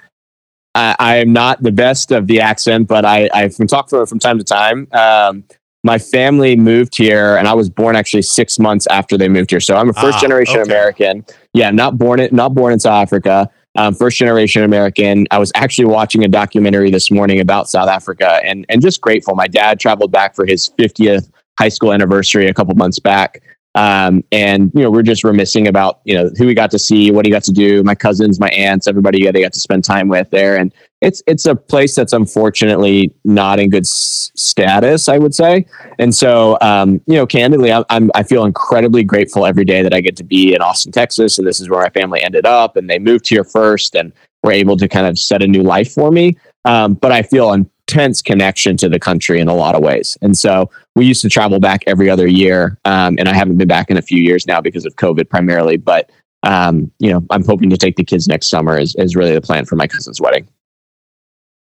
I, 0.74 0.94
I, 0.98 1.16
am 1.16 1.32
not 1.32 1.62
the 1.62 1.72
best 1.72 2.12
of 2.12 2.26
the 2.26 2.40
accent, 2.40 2.88
but 2.88 3.04
I, 3.04 3.28
I 3.32 3.48
can 3.48 3.66
talk 3.66 3.88
from 3.88 4.06
from 4.06 4.18
time 4.18 4.38
to 4.38 4.44
time. 4.44 4.88
Um, 4.92 5.44
my 5.84 5.98
family 5.98 6.54
moved 6.54 6.96
here, 6.96 7.36
and 7.36 7.48
I 7.48 7.54
was 7.54 7.68
born 7.68 7.96
actually 7.96 8.22
six 8.22 8.58
months 8.58 8.86
after 8.88 9.18
they 9.18 9.28
moved 9.28 9.50
here. 9.50 9.60
So 9.60 9.74
I'm 9.76 9.88
a 9.88 9.92
first 9.92 10.18
ah, 10.18 10.20
generation 10.20 10.60
okay. 10.60 10.70
American. 10.70 11.24
Yeah, 11.54 11.70
not 11.70 11.98
born 11.98 12.20
in, 12.20 12.34
not 12.34 12.54
born 12.54 12.72
in 12.72 12.78
South 12.78 13.02
Africa. 13.02 13.50
Um, 13.76 13.94
first 13.94 14.18
generation 14.18 14.62
American. 14.62 15.26
I 15.30 15.38
was 15.38 15.50
actually 15.54 15.86
watching 15.86 16.24
a 16.24 16.28
documentary 16.28 16.90
this 16.90 17.10
morning 17.10 17.40
about 17.40 17.68
South 17.68 17.88
Africa, 17.88 18.40
and 18.44 18.64
and 18.68 18.80
just 18.80 19.00
grateful. 19.00 19.34
My 19.34 19.48
dad 19.48 19.80
traveled 19.80 20.12
back 20.12 20.36
for 20.36 20.46
his 20.46 20.70
50th 20.78 21.30
high 21.58 21.68
school 21.68 21.92
anniversary 21.92 22.46
a 22.46 22.54
couple 22.54 22.74
months 22.74 22.98
back. 22.98 23.42
Um, 23.74 24.22
and 24.32 24.70
you 24.74 24.82
know, 24.82 24.90
we're 24.90 25.02
just 25.02 25.24
remissing 25.24 25.66
about 25.66 26.00
you 26.04 26.14
know 26.14 26.30
who 26.36 26.46
we 26.46 26.54
got 26.54 26.70
to 26.72 26.78
see, 26.78 27.10
what 27.10 27.24
he 27.24 27.30
got 27.30 27.44
to 27.44 27.52
do, 27.52 27.82
my 27.82 27.94
cousins, 27.94 28.38
my 28.38 28.48
aunts, 28.50 28.86
everybody 28.86 29.30
they 29.30 29.40
got 29.40 29.52
to 29.54 29.60
spend 29.60 29.84
time 29.84 30.08
with 30.08 30.28
there, 30.30 30.58
and 30.58 30.74
it's 31.00 31.22
it's 31.26 31.46
a 31.46 31.56
place 31.56 31.94
that's 31.94 32.12
unfortunately 32.12 33.14
not 33.24 33.58
in 33.58 33.70
good 33.70 33.84
s- 33.84 34.30
status, 34.36 35.08
I 35.08 35.18
would 35.18 35.34
say. 35.34 35.66
And 35.98 36.14
so, 36.14 36.58
um, 36.60 37.00
you 37.06 37.14
know, 37.14 37.26
candidly, 37.26 37.72
I, 37.72 37.82
I'm 37.88 38.10
I 38.14 38.22
feel 38.22 38.44
incredibly 38.44 39.04
grateful 39.04 39.46
every 39.46 39.64
day 39.64 39.82
that 39.82 39.94
I 39.94 40.00
get 40.00 40.16
to 40.16 40.24
be 40.24 40.54
in 40.54 40.60
Austin, 40.60 40.92
Texas, 40.92 41.38
and 41.38 41.46
this 41.46 41.60
is 41.60 41.70
where 41.70 41.80
my 41.80 41.90
family 41.90 42.22
ended 42.22 42.44
up, 42.44 42.76
and 42.76 42.90
they 42.90 42.98
moved 42.98 43.26
here 43.28 43.44
first, 43.44 43.96
and 43.96 44.12
were 44.42 44.52
able 44.52 44.76
to 44.76 44.88
kind 44.88 45.06
of 45.06 45.18
set 45.18 45.42
a 45.42 45.46
new 45.46 45.62
life 45.62 45.92
for 45.92 46.10
me. 46.10 46.36
Um, 46.64 46.94
but 46.94 47.10
I 47.10 47.22
feel 47.22 47.52
intense 47.92 48.22
connection 48.22 48.76
to 48.78 48.88
the 48.88 48.98
country 48.98 49.38
in 49.40 49.48
a 49.48 49.54
lot 49.54 49.74
of 49.74 49.82
ways. 49.82 50.16
And 50.22 50.36
so 50.36 50.70
we 50.94 51.04
used 51.04 51.22
to 51.22 51.28
travel 51.28 51.60
back 51.60 51.84
every 51.86 52.08
other 52.08 52.26
year. 52.26 52.78
Um, 52.84 53.16
and 53.18 53.28
I 53.28 53.34
haven't 53.34 53.58
been 53.58 53.68
back 53.68 53.90
in 53.90 53.96
a 53.96 54.02
few 54.02 54.22
years 54.22 54.46
now 54.46 54.60
because 54.60 54.86
of 54.86 54.96
COVID 54.96 55.28
primarily. 55.28 55.76
But, 55.76 56.10
um, 56.42 56.90
you 56.98 57.10
know, 57.10 57.24
I'm 57.30 57.44
hoping 57.44 57.68
to 57.70 57.76
take 57.76 57.96
the 57.96 58.04
kids 58.04 58.26
next 58.28 58.48
summer 58.48 58.78
is, 58.78 58.94
is 58.96 59.14
really 59.14 59.34
the 59.34 59.40
plan 59.40 59.66
for 59.66 59.76
my 59.76 59.86
cousin's 59.86 60.20
wedding. 60.20 60.48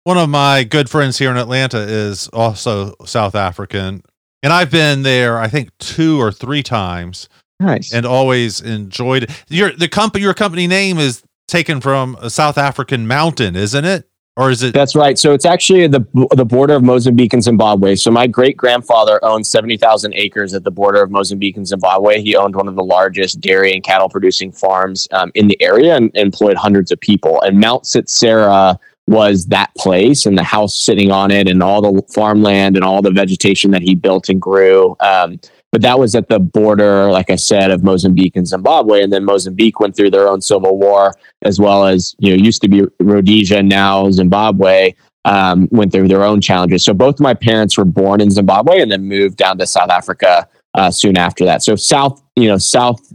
One 0.04 0.18
of 0.18 0.28
my 0.28 0.64
good 0.64 0.88
friends 0.88 1.18
here 1.18 1.30
in 1.30 1.36
Atlanta 1.36 1.78
is 1.78 2.28
also 2.28 2.94
South 3.04 3.34
African. 3.34 4.02
And 4.42 4.52
I've 4.52 4.70
been 4.70 5.02
there, 5.02 5.38
I 5.38 5.48
think, 5.48 5.70
two 5.78 6.20
or 6.20 6.30
three 6.32 6.62
times. 6.62 7.28
Nice. 7.58 7.92
And 7.92 8.04
always 8.04 8.60
enjoyed 8.60 9.24
it. 9.24 9.44
Your 9.48 9.72
the 9.72 9.88
company 9.88 10.22
your 10.22 10.34
company 10.34 10.66
name 10.66 10.98
is 10.98 11.22
taken 11.48 11.80
from 11.80 12.16
a 12.20 12.28
South 12.28 12.58
African 12.58 13.06
mountain, 13.06 13.56
isn't 13.56 13.84
it? 13.84 14.08
Or 14.38 14.50
is 14.50 14.62
it? 14.62 14.74
That's 14.74 14.94
right. 14.94 15.18
So 15.18 15.32
it's 15.32 15.46
actually 15.46 15.86
the 15.86 16.04
the 16.32 16.44
border 16.44 16.74
of 16.74 16.82
Mozambique 16.82 17.32
and 17.32 17.42
Zimbabwe. 17.42 17.94
So 17.94 18.10
my 18.10 18.26
great 18.26 18.56
grandfather 18.56 19.18
owned 19.24 19.46
seventy 19.46 19.78
thousand 19.78 20.12
acres 20.14 20.52
at 20.52 20.62
the 20.62 20.70
border 20.70 21.02
of 21.02 21.10
Mozambique 21.10 21.56
and 21.56 21.66
Zimbabwe. 21.66 22.20
He 22.20 22.36
owned 22.36 22.54
one 22.54 22.68
of 22.68 22.76
the 22.76 22.84
largest 22.84 23.40
dairy 23.40 23.72
and 23.72 23.82
cattle 23.82 24.10
producing 24.10 24.52
farms 24.52 25.08
um, 25.12 25.32
in 25.34 25.48
the 25.48 25.60
area 25.62 25.96
and 25.96 26.10
employed 26.14 26.56
hundreds 26.58 26.92
of 26.92 27.00
people. 27.00 27.40
And 27.42 27.58
Mount 27.58 27.84
Tsetserra 27.84 28.78
was 29.06 29.46
that 29.46 29.74
place 29.76 30.26
and 30.26 30.36
the 30.36 30.42
house 30.42 30.76
sitting 30.76 31.10
on 31.10 31.30
it 31.30 31.48
and 31.48 31.62
all 31.62 31.80
the 31.80 32.02
farmland 32.12 32.76
and 32.76 32.84
all 32.84 33.00
the 33.00 33.12
vegetation 33.12 33.70
that 33.70 33.80
he 33.80 33.94
built 33.94 34.28
and 34.28 34.42
grew. 34.42 34.96
Um, 35.00 35.40
but 35.76 35.82
that 35.82 35.98
was 35.98 36.14
at 36.14 36.30
the 36.30 36.38
border, 36.38 37.10
like 37.10 37.28
I 37.28 37.36
said, 37.36 37.70
of 37.70 37.84
Mozambique 37.84 38.34
and 38.34 38.48
Zimbabwe. 38.48 39.02
And 39.02 39.12
then 39.12 39.26
Mozambique 39.26 39.78
went 39.78 39.94
through 39.94 40.10
their 40.10 40.26
own 40.26 40.40
civil 40.40 40.78
war, 40.78 41.14
as 41.42 41.60
well 41.60 41.84
as, 41.84 42.16
you 42.18 42.34
know, 42.34 42.42
used 42.42 42.62
to 42.62 42.68
be 42.68 42.86
Rhodesia, 42.98 43.62
now 43.62 44.10
Zimbabwe. 44.10 44.94
Um, 45.26 45.68
went 45.72 45.92
through 45.92 46.08
their 46.08 46.24
own 46.24 46.40
challenges. 46.40 46.82
So 46.82 46.94
both 46.94 47.20
my 47.20 47.34
parents 47.34 47.76
were 47.76 47.84
born 47.84 48.22
in 48.22 48.30
Zimbabwe 48.30 48.80
and 48.80 48.90
then 48.90 49.04
moved 49.04 49.36
down 49.36 49.58
to 49.58 49.66
South 49.66 49.90
Africa 49.90 50.48
uh, 50.72 50.90
soon 50.90 51.18
after 51.18 51.44
that. 51.44 51.62
So 51.62 51.76
South, 51.76 52.22
you 52.36 52.48
know, 52.48 52.56
South 52.56 53.12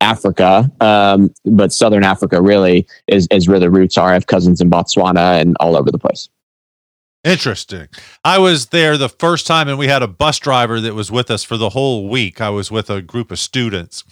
Africa, 0.00 0.68
um, 0.80 1.32
but 1.44 1.72
Southern 1.72 2.02
Africa 2.02 2.42
really 2.42 2.84
is, 3.06 3.28
is 3.30 3.46
where 3.46 3.60
the 3.60 3.70
roots 3.70 3.96
are. 3.96 4.08
I 4.08 4.14
have 4.14 4.26
cousins 4.26 4.60
in 4.60 4.70
Botswana 4.70 5.40
and 5.40 5.56
all 5.60 5.76
over 5.76 5.92
the 5.92 5.98
place. 5.98 6.28
Interesting. 7.24 7.88
I 8.24 8.38
was 8.38 8.66
there 8.66 8.98
the 8.98 9.08
first 9.08 9.46
time 9.46 9.68
and 9.68 9.78
we 9.78 9.86
had 9.86 10.02
a 10.02 10.08
bus 10.08 10.40
driver 10.40 10.80
that 10.80 10.94
was 10.94 11.12
with 11.12 11.30
us 11.30 11.44
for 11.44 11.56
the 11.56 11.70
whole 11.70 12.08
week. 12.08 12.40
I 12.40 12.50
was 12.50 12.70
with 12.70 12.90
a 12.90 13.00
group 13.00 13.30
of 13.30 13.38
students 13.38 14.02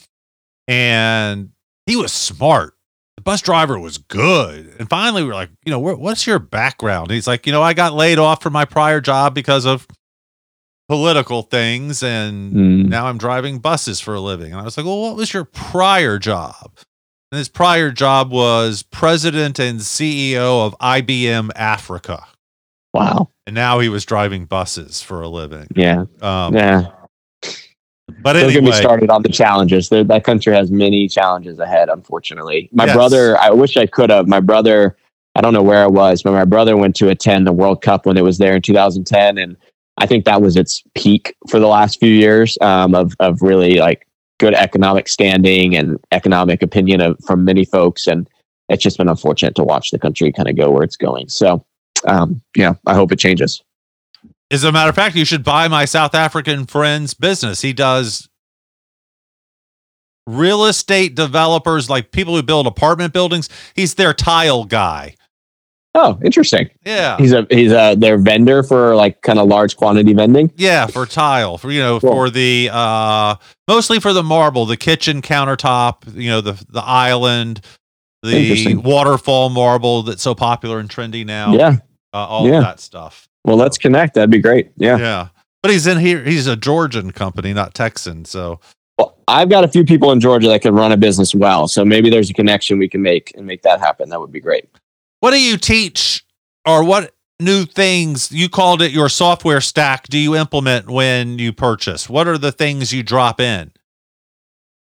and 0.69 1.51
he 1.87 1.97
was 1.97 2.13
smart. 2.13 2.75
The 3.17 3.23
bus 3.23 3.43
driver 3.43 3.79
was 3.81 3.99
good. 3.99 4.73
And 4.79 4.89
finally, 4.89 5.23
we 5.23 5.29
were 5.29 5.35
like, 5.35 5.51
you 5.65 5.73
know, 5.73 5.81
what's 5.81 6.27
your 6.27 6.39
background? 6.39 7.11
he's 7.11 7.27
like, 7.27 7.47
you 7.47 7.53
know, 7.53 7.63
I 7.63 7.75
got 7.75 7.95
laid 7.95 8.21
off 8.21 8.43
from 8.43 8.53
my 8.53 8.65
prior 8.65 9.01
job 9.01 9.35
because 9.35 9.67
of 9.67 9.89
political 10.89 11.43
things 11.43 12.03
and 12.05 12.53
mm. 12.53 12.89
now 12.89 13.07
I'm 13.07 13.19
driving 13.19 13.59
buses 13.59 13.99
for 13.99 14.15
a 14.15 14.21
living. 14.21 14.53
And 14.53 14.61
I 14.61 14.65
was 14.65 14.77
like, 14.77 14.87
well, 14.87 15.03
what 15.03 15.17
was 15.17 15.35
your 15.35 15.45
prior 15.45 16.19
job? 16.21 16.71
And 17.33 17.39
his 17.39 17.49
prior 17.49 17.91
job 17.91 18.31
was 18.31 18.85
president 18.85 19.59
and 19.59 19.81
CEO 19.81 20.65
of 20.65 20.79
IBM 20.79 21.51
Africa. 21.57 22.25
Wow. 22.93 23.31
And 23.47 23.55
now 23.55 23.79
he 23.79 23.89
was 23.89 24.05
driving 24.05 24.47
buses 24.47 25.01
for 25.03 25.23
a 25.23 25.29
living. 25.29 25.69
Yeah. 25.75 26.05
Um, 26.21 26.55
yeah. 26.55 26.87
But 28.23 28.33
Don't 28.35 28.49
get 28.49 28.57
anyway, 28.57 28.67
me 28.67 28.73
started 28.73 29.11
on 29.11 29.23
the 29.23 29.29
challenges. 29.29 29.89
There- 29.89 30.03
That 30.05 30.25
country 30.25 30.53
has 30.53 30.71
many 30.71 31.07
challenges 31.09 31.59
ahead, 31.61 31.89
unfortunately. 31.89 32.69
My 32.73 32.87
Yes. 32.87 32.97
brother, 32.97 33.39
I 33.39 33.51
wish 33.51 33.77
I 33.77 33.87
could 33.87 34.11
have. 34.11 34.27
My 34.27 34.41
brother, 34.41 34.97
I 35.37 35.41
don't 35.41 35.55
know 35.55 35.63
where 35.63 35.83
I 35.83 35.87
was, 35.87 36.23
but 36.23 36.33
my 36.33 36.45
brother 36.45 36.77
went 36.77 36.97
to 36.97 37.09
attend 37.09 37.47
the 37.47 37.53
World 37.53 37.83
Cup 37.83 38.07
when 38.07 38.17
it 38.17 38.25
was 38.25 38.39
there 38.39 38.57
in 38.57 38.63
2010. 38.63 39.39
And 39.39 39.57
I 39.99 40.07
think 40.07 40.25
that 40.25 40.43
was 40.43 40.57
its 40.57 40.83
peak 40.97 41.35
for 41.49 41.61
the 41.61 41.69
last 41.69 42.01
few 42.01 42.13
years 42.13 42.59
um, 42.61 42.95
of, 42.97 43.15
of 43.21 43.41
really 43.43 43.79
like 43.79 44.07
good 44.41 44.55
economic 44.55 45.07
standing 45.07 45.77
and 45.77 45.97
economic 46.11 46.63
opinion 46.63 47.01
of, 47.01 47.17
from 47.25 47.45
many 47.45 47.65
folks. 47.65 48.09
And 48.09 48.29
it's 48.69 48.83
just 48.83 48.99
been 48.99 49.09
unfortunate 49.09 49.55
to 49.55 49.63
watch 49.65 49.93
the 49.93 49.99
country 49.99 50.33
kind 50.33 50.49
of 50.49 50.57
go 50.57 50.71
where 50.71 50.83
it's 50.83 50.97
going. 50.97 51.29
So, 51.29 51.65
um, 52.07 52.41
yeah, 52.57 52.75
I 52.87 52.95
hope 52.95 53.13
it 53.13 53.19
changes. 53.19 53.63
as 54.51 54.65
a 54.65 54.73
matter 54.73 54.89
of 54.91 54.95
fact, 54.97 55.17
you 55.17 55.25
should 55.25 55.45
buy 55.45 55.69
my 55.69 55.85
South 55.85 56.15
African 56.15 56.67
friend's 56.67 57.15
business. 57.15 57.61
He 57.63 57.73
does 57.73 58.29
real 60.27 60.65
estate 60.67 61.15
developers, 61.15 61.91
like 61.91 62.13
people 62.13 62.35
who 62.37 62.43
build 62.43 62.67
apartment 62.67 63.13
buildings. 63.13 63.49
He's 63.75 63.95
their 63.95 64.13
tile 64.15 64.65
guy. 64.65 65.17
Oh, 65.93 66.21
interesting. 66.25 66.71
Yeah. 66.87 67.17
He's 67.17 67.33
a 67.33 67.49
he's 67.51 67.73
a 67.73 67.97
their 67.97 68.17
vendor 68.17 68.63
for 68.63 68.95
like 68.95 69.23
kind 69.23 69.41
of 69.41 69.49
large 69.49 69.77
quantity 69.77 70.13
vending. 70.13 70.53
Yeah, 70.57 70.87
for 70.87 71.05
tile, 71.05 71.59
for 71.59 71.73
you 71.73 71.81
know, 71.81 71.99
Cool. 71.99 72.13
for 72.13 72.31
the 72.31 72.71
uh 72.73 73.35
mostly 73.67 73.99
for 73.99 74.13
the 74.13 74.23
marble, 74.23 74.67
the 74.67 74.77
kitchen 74.77 75.21
countertop, 75.21 76.15
you 76.15 76.31
know, 76.31 76.41
the 76.41 76.53
the 76.69 76.83
island, 76.83 77.61
the 78.23 78.77
waterfall 78.77 79.49
marble 79.51 80.05
that's 80.05 80.23
so 80.23 80.33
popular 80.33 80.79
and 80.79 80.89
trendy 80.89 81.27
now. 81.27 81.55
Yeah. 81.55 81.79
Uh, 82.13 82.19
all 82.27 82.47
Yeah. 82.49 82.59
of 82.59 82.65
that 82.65 82.81
stuff. 82.81 83.29
Well, 83.45 83.57
let's 83.57 83.79
connect. 83.79 84.15
That'd 84.15 84.31
be 84.31 84.39
great. 84.41 84.71
Yeah. 84.77 84.99
Yeah. 84.99 85.29
But 85.63 85.73
he's 85.73 85.87
in 85.87 85.99
here. 85.99 86.23
He's 86.25 86.47
a 86.47 86.57
Georgian 86.57 87.13
company, 87.13 87.53
not 87.53 87.75
Texan. 87.75 88.25
So 88.25 88.61
Well, 88.99 89.17
I've 89.29 89.49
got 89.49 89.65
a 89.65 89.69
few 89.69 89.85
people 89.85 90.11
in 90.13 90.21
Georgia 90.21 90.49
that 90.49 90.63
can 90.63 90.75
run 90.75 90.93
a 90.93 90.97
business 90.97 91.35
well, 91.35 91.69
so 91.69 91.85
maybe 91.85 92.11
there's 92.11 92.29
a 92.31 92.35
connection 92.35 92.79
we 92.79 92.89
can 92.89 93.01
make 93.03 93.33
and 93.37 93.47
make 93.47 93.63
that 93.63 93.79
happen. 93.81 94.09
That 94.11 94.21
would 94.21 94.33
be 94.33 94.41
great. 94.41 94.69
what 95.21 95.31
do 95.33 95.41
you 95.43 95.57
teach 95.59 96.25
or 96.67 96.83
what 96.85 97.15
new 97.39 97.65
things 97.67 98.31
you 98.33 98.49
called 98.49 98.83
it 98.83 98.91
your 98.93 99.09
software 99.09 99.61
stack 99.63 100.07
do 100.09 100.19
you 100.19 100.35
implement 100.37 100.89
when 100.91 101.39
you 101.39 101.53
purchase? 101.53 102.09
What 102.11 102.27
are 102.29 102.37
the 102.39 102.53
things 102.53 102.93
you 102.93 103.03
drop 103.03 103.41
in? 103.41 103.71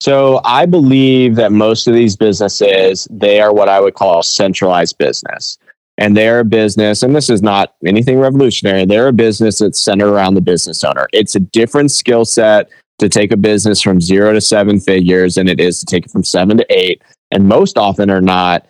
So 0.02 0.40
I 0.46 0.66
believe 0.66 1.36
that 1.36 1.52
most 1.52 1.88
of 1.88 1.94
these 1.94 2.16
businesses, 2.16 3.08
they 3.10 3.42
are 3.42 3.52
what 3.54 3.68
I 3.68 3.80
would 3.82 3.96
call 3.96 4.22
centralized 4.24 4.98
business. 4.98 5.58
And 6.00 6.16
they're 6.16 6.42
a 6.42 6.46
business, 6.46 7.02
and 7.02 7.16
this 7.16 7.30
is 7.30 7.42
not 7.42 7.74
anything 7.84 8.20
revolutionary. 8.20 8.86
They're 8.86 9.08
a 9.08 9.14
business 9.14 9.58
that's 9.60 9.80
centered 9.80 10.14
around 10.14 10.36
the 10.36 10.42
business 10.42 10.84
owner. 10.84 11.08
It's 11.12 11.36
a 11.36 11.40
different 11.40 11.90
skill 11.90 12.24
set 12.24 12.70
to 13.00 13.10
take 13.10 13.32
a 13.32 13.38
business 13.38 13.82
from 13.82 14.00
zero 14.00 14.34
to 14.34 14.42
seven 14.42 14.80
figures 14.80 15.36
than 15.36 15.48
it 15.48 15.60
is 15.60 15.80
to 15.80 15.86
take 15.86 16.06
it 16.06 16.12
from 16.12 16.24
seven 16.24 16.58
to 16.58 16.66
eight. 16.70 17.02
And 17.32 17.48
most 17.48 17.78
often 17.78 18.12
or 18.12 18.22
not, 18.22 18.68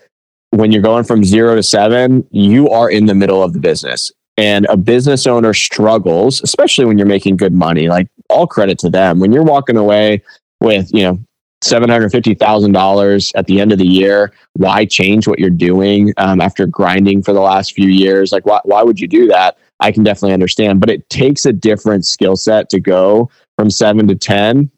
when 0.52 0.72
you're 0.72 0.82
going 0.82 1.04
from 1.04 1.24
zero 1.24 1.56
to 1.56 1.64
seven, 1.64 2.26
you 2.32 2.70
are 2.70 2.90
in 2.90 3.06
the 3.06 3.16
middle 3.16 3.44
of 3.44 3.54
the 3.54 3.60
business. 3.60 4.12
And 4.38 4.66
a 4.68 4.78
business 4.78 5.28
owner 5.28 5.54
struggles, 5.54 6.42
especially 6.44 6.86
when 6.86 6.98
you're 6.98 7.08
making 7.08 7.38
good 7.38 7.54
money. 7.54 7.90
Like 7.90 8.08
all 8.30 8.48
credit 8.48 8.80
to 8.80 8.90
them. 8.90 9.20
When 9.20 9.32
you're 9.32 9.44
walking 9.44 9.78
away 9.78 10.24
with, 10.62 10.94
you 10.94 11.04
know, 11.04 11.20
$750,000 11.64 13.32
at 13.36 13.48
the 13.48 13.60
end 13.60 13.72
of 13.72 13.78
the 13.78 13.88
year, 13.88 14.32
why 14.54 14.86
change 14.86 15.28
what 15.28 15.40
you're 15.40 15.50
doing 15.50 16.14
um, 16.18 16.40
after 16.42 16.66
grinding 16.68 17.24
for 17.24 17.34
the 17.34 17.42
last 17.42 17.74
few 17.74 17.90
years? 17.90 18.32
Like, 18.32 18.46
why, 18.46 18.60
why 18.64 18.84
would 18.84 19.00
you 19.00 19.08
do 19.08 19.28
that? 19.28 19.58
I 19.80 19.92
can 19.92 20.04
definitely 20.04 20.34
understand, 20.34 20.80
but 20.80 20.90
it 20.90 21.10
takes 21.10 21.46
a 21.46 21.54
different 21.54 22.06
skill 22.06 22.36
set 22.36 22.70
to 22.70 22.80
go 22.80 23.30
from 23.58 23.70
seven 23.70 24.08
to 24.08 24.16
10. 24.16 24.72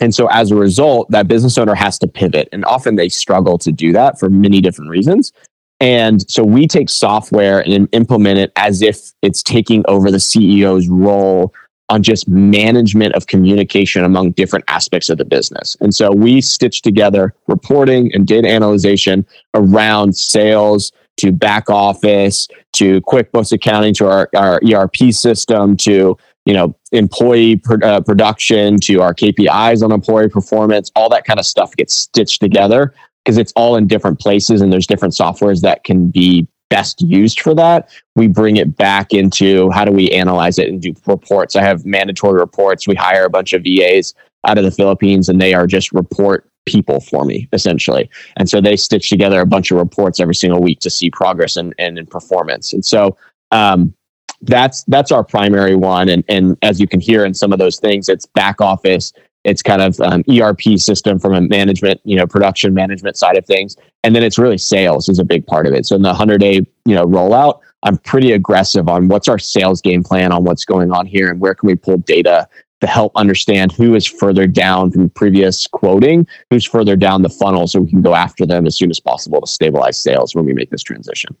And 0.00 0.14
so 0.14 0.26
as 0.28 0.50
a 0.50 0.56
result, 0.56 1.10
that 1.10 1.28
business 1.28 1.56
owner 1.56 1.74
has 1.74 1.98
to 2.00 2.08
pivot. 2.08 2.48
And 2.52 2.64
often 2.64 2.96
they 2.96 3.08
struggle 3.08 3.58
to 3.58 3.70
do 3.70 3.92
that 3.92 4.18
for 4.18 4.28
many 4.28 4.60
different 4.60 4.90
reasons. 4.90 5.32
And 5.80 6.28
so 6.30 6.44
we 6.44 6.66
take 6.66 6.88
software 6.88 7.60
and 7.60 7.88
implement 7.92 8.38
it 8.38 8.52
as 8.56 8.82
if 8.82 9.12
it's 9.22 9.42
taking 9.42 9.84
over 9.86 10.10
the 10.10 10.18
CEO's 10.18 10.88
role 10.88 11.52
on 11.94 12.02
just 12.02 12.28
management 12.28 13.14
of 13.14 13.28
communication 13.28 14.02
among 14.02 14.32
different 14.32 14.64
aspects 14.66 15.08
of 15.08 15.16
the 15.16 15.24
business. 15.24 15.76
And 15.80 15.94
so 15.94 16.10
we 16.10 16.40
stitch 16.40 16.82
together 16.82 17.32
reporting 17.46 18.12
and 18.12 18.26
data 18.26 18.48
analyzation 18.48 19.24
around 19.54 20.16
sales 20.16 20.90
to 21.18 21.30
back 21.30 21.70
office 21.70 22.48
to 22.72 23.00
QuickBooks 23.02 23.52
accounting 23.52 23.94
to 23.94 24.08
our, 24.08 24.28
our 24.34 24.60
ERP 24.68 25.12
system 25.12 25.76
to 25.78 26.18
you 26.44 26.52
know 26.52 26.76
employee 26.90 27.56
pr- 27.56 27.84
uh, 27.84 28.00
production 28.00 28.80
to 28.80 29.00
our 29.00 29.14
KPIs 29.14 29.84
on 29.84 29.92
employee 29.92 30.28
performance 30.28 30.90
all 30.96 31.08
that 31.10 31.24
kind 31.24 31.38
of 31.38 31.46
stuff 31.46 31.74
gets 31.76 31.94
stitched 31.94 32.40
together 32.40 32.92
because 33.24 33.38
it's 33.38 33.52
all 33.54 33.76
in 33.76 33.86
different 33.86 34.18
places 34.18 34.60
and 34.60 34.72
there's 34.72 34.86
different 34.86 35.14
softwares 35.14 35.60
that 35.62 35.84
can 35.84 36.10
be 36.10 36.46
best 36.74 37.00
used 37.02 37.40
for 37.40 37.54
that 37.54 37.88
we 38.16 38.26
bring 38.28 38.56
it 38.56 38.76
back 38.76 39.12
into 39.12 39.70
how 39.70 39.84
do 39.84 39.92
we 39.92 40.10
analyze 40.10 40.58
it 40.58 40.68
and 40.68 40.80
do 40.80 40.94
reports. 41.06 41.56
I 41.56 41.62
have 41.62 41.84
mandatory 41.84 42.38
reports. 42.38 42.86
We 42.86 42.94
hire 42.94 43.24
a 43.24 43.30
bunch 43.30 43.52
of 43.52 43.62
vas 43.62 44.14
out 44.46 44.58
of 44.58 44.64
the 44.64 44.70
philippines 44.70 45.28
and 45.28 45.40
they 45.40 45.54
are 45.54 45.66
just 45.66 45.92
report 45.92 46.48
people 46.66 47.00
for 47.00 47.24
me 47.24 47.48
essentially. 47.52 48.08
And 48.36 48.48
so 48.48 48.60
they 48.60 48.76
stitch 48.76 49.08
together 49.08 49.40
a 49.40 49.46
bunch 49.46 49.70
of 49.70 49.78
reports 49.78 50.20
every 50.20 50.34
single 50.34 50.60
week 50.60 50.80
to 50.80 50.90
see 50.90 51.10
progress 51.10 51.56
and, 51.56 51.74
and 51.78 51.98
in 51.98 52.06
performance. 52.06 52.72
And 52.72 52.84
so 52.84 53.16
um, 53.50 53.94
that's 54.42 54.84
that's 54.84 55.12
our 55.12 55.24
primary 55.24 55.76
one. 55.76 56.08
And 56.08 56.24
and 56.28 56.56
as 56.62 56.80
you 56.80 56.88
can 56.88 57.00
hear 57.00 57.24
in 57.24 57.34
some 57.34 57.52
of 57.52 57.58
those 57.58 57.78
things 57.78 58.08
it's 58.08 58.26
back 58.26 58.60
office 58.60 59.12
it's 59.44 59.62
kind 59.62 59.82
of 59.82 60.00
um, 60.00 60.24
erp 60.28 60.62
system 60.78 61.18
from 61.18 61.34
a 61.34 61.40
management 61.40 62.00
you 62.04 62.16
know 62.16 62.26
production 62.26 62.74
management 62.74 63.16
side 63.16 63.36
of 63.36 63.46
things 63.46 63.76
and 64.02 64.16
then 64.16 64.22
it's 64.22 64.38
really 64.38 64.58
sales 64.58 65.08
is 65.08 65.18
a 65.18 65.24
big 65.24 65.46
part 65.46 65.66
of 65.66 65.72
it 65.72 65.86
so 65.86 65.94
in 65.94 66.02
the 66.02 66.08
100 66.08 66.38
day 66.38 66.54
you 66.84 66.94
know 66.94 67.06
rollout 67.06 67.60
i'm 67.82 67.98
pretty 67.98 68.32
aggressive 68.32 68.88
on 68.88 69.08
what's 69.08 69.28
our 69.28 69.38
sales 69.38 69.80
game 69.80 70.02
plan 70.02 70.32
on 70.32 70.44
what's 70.44 70.64
going 70.64 70.90
on 70.90 71.06
here 71.06 71.30
and 71.30 71.40
where 71.40 71.54
can 71.54 71.66
we 71.66 71.74
pull 71.74 71.98
data 71.98 72.48
to 72.80 72.86
help 72.86 73.12
understand 73.14 73.72
who 73.72 73.94
is 73.94 74.06
further 74.06 74.46
down 74.46 74.90
from 74.90 75.08
previous 75.10 75.66
quoting 75.66 76.26
who's 76.50 76.64
further 76.64 76.96
down 76.96 77.22
the 77.22 77.28
funnel 77.28 77.66
so 77.66 77.80
we 77.80 77.88
can 77.88 78.02
go 78.02 78.14
after 78.14 78.44
them 78.44 78.66
as 78.66 78.76
soon 78.76 78.90
as 78.90 79.00
possible 79.00 79.40
to 79.40 79.46
stabilize 79.46 80.00
sales 80.00 80.34
when 80.34 80.44
we 80.44 80.52
make 80.52 80.70
this 80.70 80.82
transition 80.82 81.34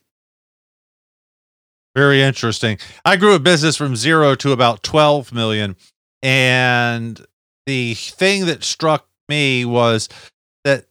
Very 1.94 2.22
interesting. 2.22 2.78
I 3.04 3.14
grew 3.16 3.36
a 3.36 3.38
business 3.38 3.76
from 3.76 3.94
zero 3.94 4.34
to 4.36 4.50
about 4.50 4.82
12 4.82 5.32
million. 5.32 5.76
And 6.24 7.24
the 7.66 7.94
thing 7.94 8.46
that 8.46 8.64
struck 8.64 9.06
me 9.28 9.64
was 9.64 10.08
that 10.64 10.86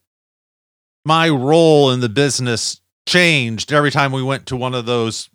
my 1.05 1.29
role 1.29 1.91
in 1.91 1.99
the 1.99 2.09
business 2.09 2.81
changed 3.07 3.71
every 3.73 3.91
time 3.91 4.11
we 4.11 4.23
went 4.23 4.45
to 4.47 4.55
one 4.55 4.73
of 4.73 4.85
those 4.85 5.29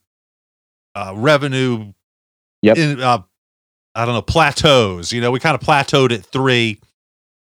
uh, 0.94 1.12
revenue, 1.14 1.92
Yep. 2.62 2.76
in, 2.76 3.00
uh, 3.00 3.22
I 3.94 4.04
don't 4.04 4.14
know, 4.14 4.22
plateaus. 4.22 5.12
You 5.12 5.20
know, 5.20 5.30
we 5.30 5.38
kind 5.38 5.54
of 5.54 5.60
plateaued 5.60 6.12
at 6.12 6.24
three, 6.24 6.80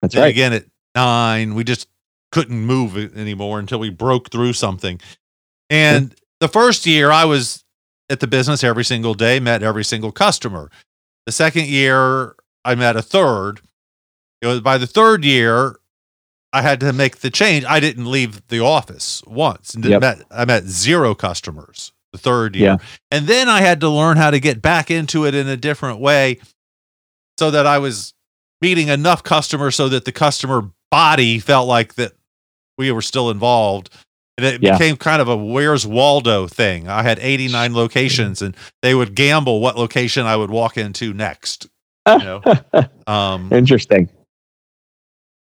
that's 0.02 0.14
then 0.14 0.24
right 0.24 0.30
again 0.30 0.54
at 0.54 0.66
nine. 0.94 1.56
We 1.56 1.64
just 1.64 1.88
couldn't 2.32 2.60
move 2.60 2.98
it 2.98 3.16
anymore 3.16 3.60
until 3.60 3.80
we 3.80 3.90
broke 3.90 4.30
through 4.30 4.54
something. 4.54 5.00
And 5.70 6.14
the 6.42 6.48
first 6.50 6.86
year 6.86 7.12
I 7.12 7.24
was 7.26 7.64
at 8.10 8.20
the 8.20 8.28
business 8.28 8.64
every 8.64 8.84
single 8.84 9.14
day, 9.14 9.40
met 9.40 9.64
every 9.64 9.84
single 9.86 10.12
customer. 10.12 10.70
The 11.26 11.32
second 11.32 11.68
year 11.68 12.36
I 12.66 12.76
met 12.76 12.96
a 12.96 13.02
third. 13.02 13.62
It 14.42 14.48
was 14.48 14.62
by 14.62 14.78
the 14.78 14.88
third 14.88 15.24
year 15.26 15.78
I 16.54 16.62
had 16.62 16.80
to 16.82 16.94
make 16.94 17.18
the 17.18 17.30
change. 17.30 17.66
I 17.66 17.80
didn't 17.80 18.10
leave 18.10 18.46
the 18.48 18.60
office 18.62 19.22
once 19.28 19.74
and 19.74 19.84
Yep. 19.84 20.02
met 20.02 20.22
I 20.32 20.46
met 20.46 20.64
zero 20.66 21.14
customers 21.16 21.92
the 22.14 22.18
third 22.18 22.56
year. 22.56 22.66
Yeah. 22.66 22.78
And 23.12 23.28
then 23.28 23.50
I 23.50 23.62
had 23.62 23.82
to 23.82 23.90
learn 23.90 24.16
how 24.18 24.32
to 24.32 24.40
get 24.40 24.62
back 24.62 24.90
into 24.90 25.26
it 25.26 25.36
in 25.36 25.48
a 25.50 25.58
different 25.58 26.00
way 26.00 26.40
so 27.38 27.52
that 27.52 27.66
I 27.68 27.80
was 27.80 28.14
meeting 28.62 28.88
enough 28.88 29.22
customers 29.24 29.76
so 29.76 29.90
that 29.90 30.06
the 30.06 30.12
customer 30.14 30.70
body 30.92 31.40
felt 31.40 31.68
like 31.68 31.96
that 31.96 32.14
we 32.78 32.90
were 32.92 33.02
still 33.02 33.30
involved. 33.30 33.90
And 34.38 34.46
it 34.46 34.62
Yeah. 34.64 34.78
became 34.78 34.96
kind 34.98 35.22
of 35.22 35.28
a 35.28 35.36
where's 35.36 35.86
Waldo 35.86 36.48
thing. 36.48 36.88
I 36.88 37.04
had 37.04 37.20
89 37.20 37.74
locations 37.74 38.42
and 38.42 38.56
they 38.82 38.96
would 38.96 39.14
gamble 39.16 39.60
what 39.60 39.78
location 39.78 40.26
I 40.26 40.36
would 40.38 40.50
walk 40.52 40.78
into 40.78 41.14
next. 41.14 41.68
You 42.08 42.18
know, 42.20 42.42
um, 43.08 43.50
interesting 43.52 44.10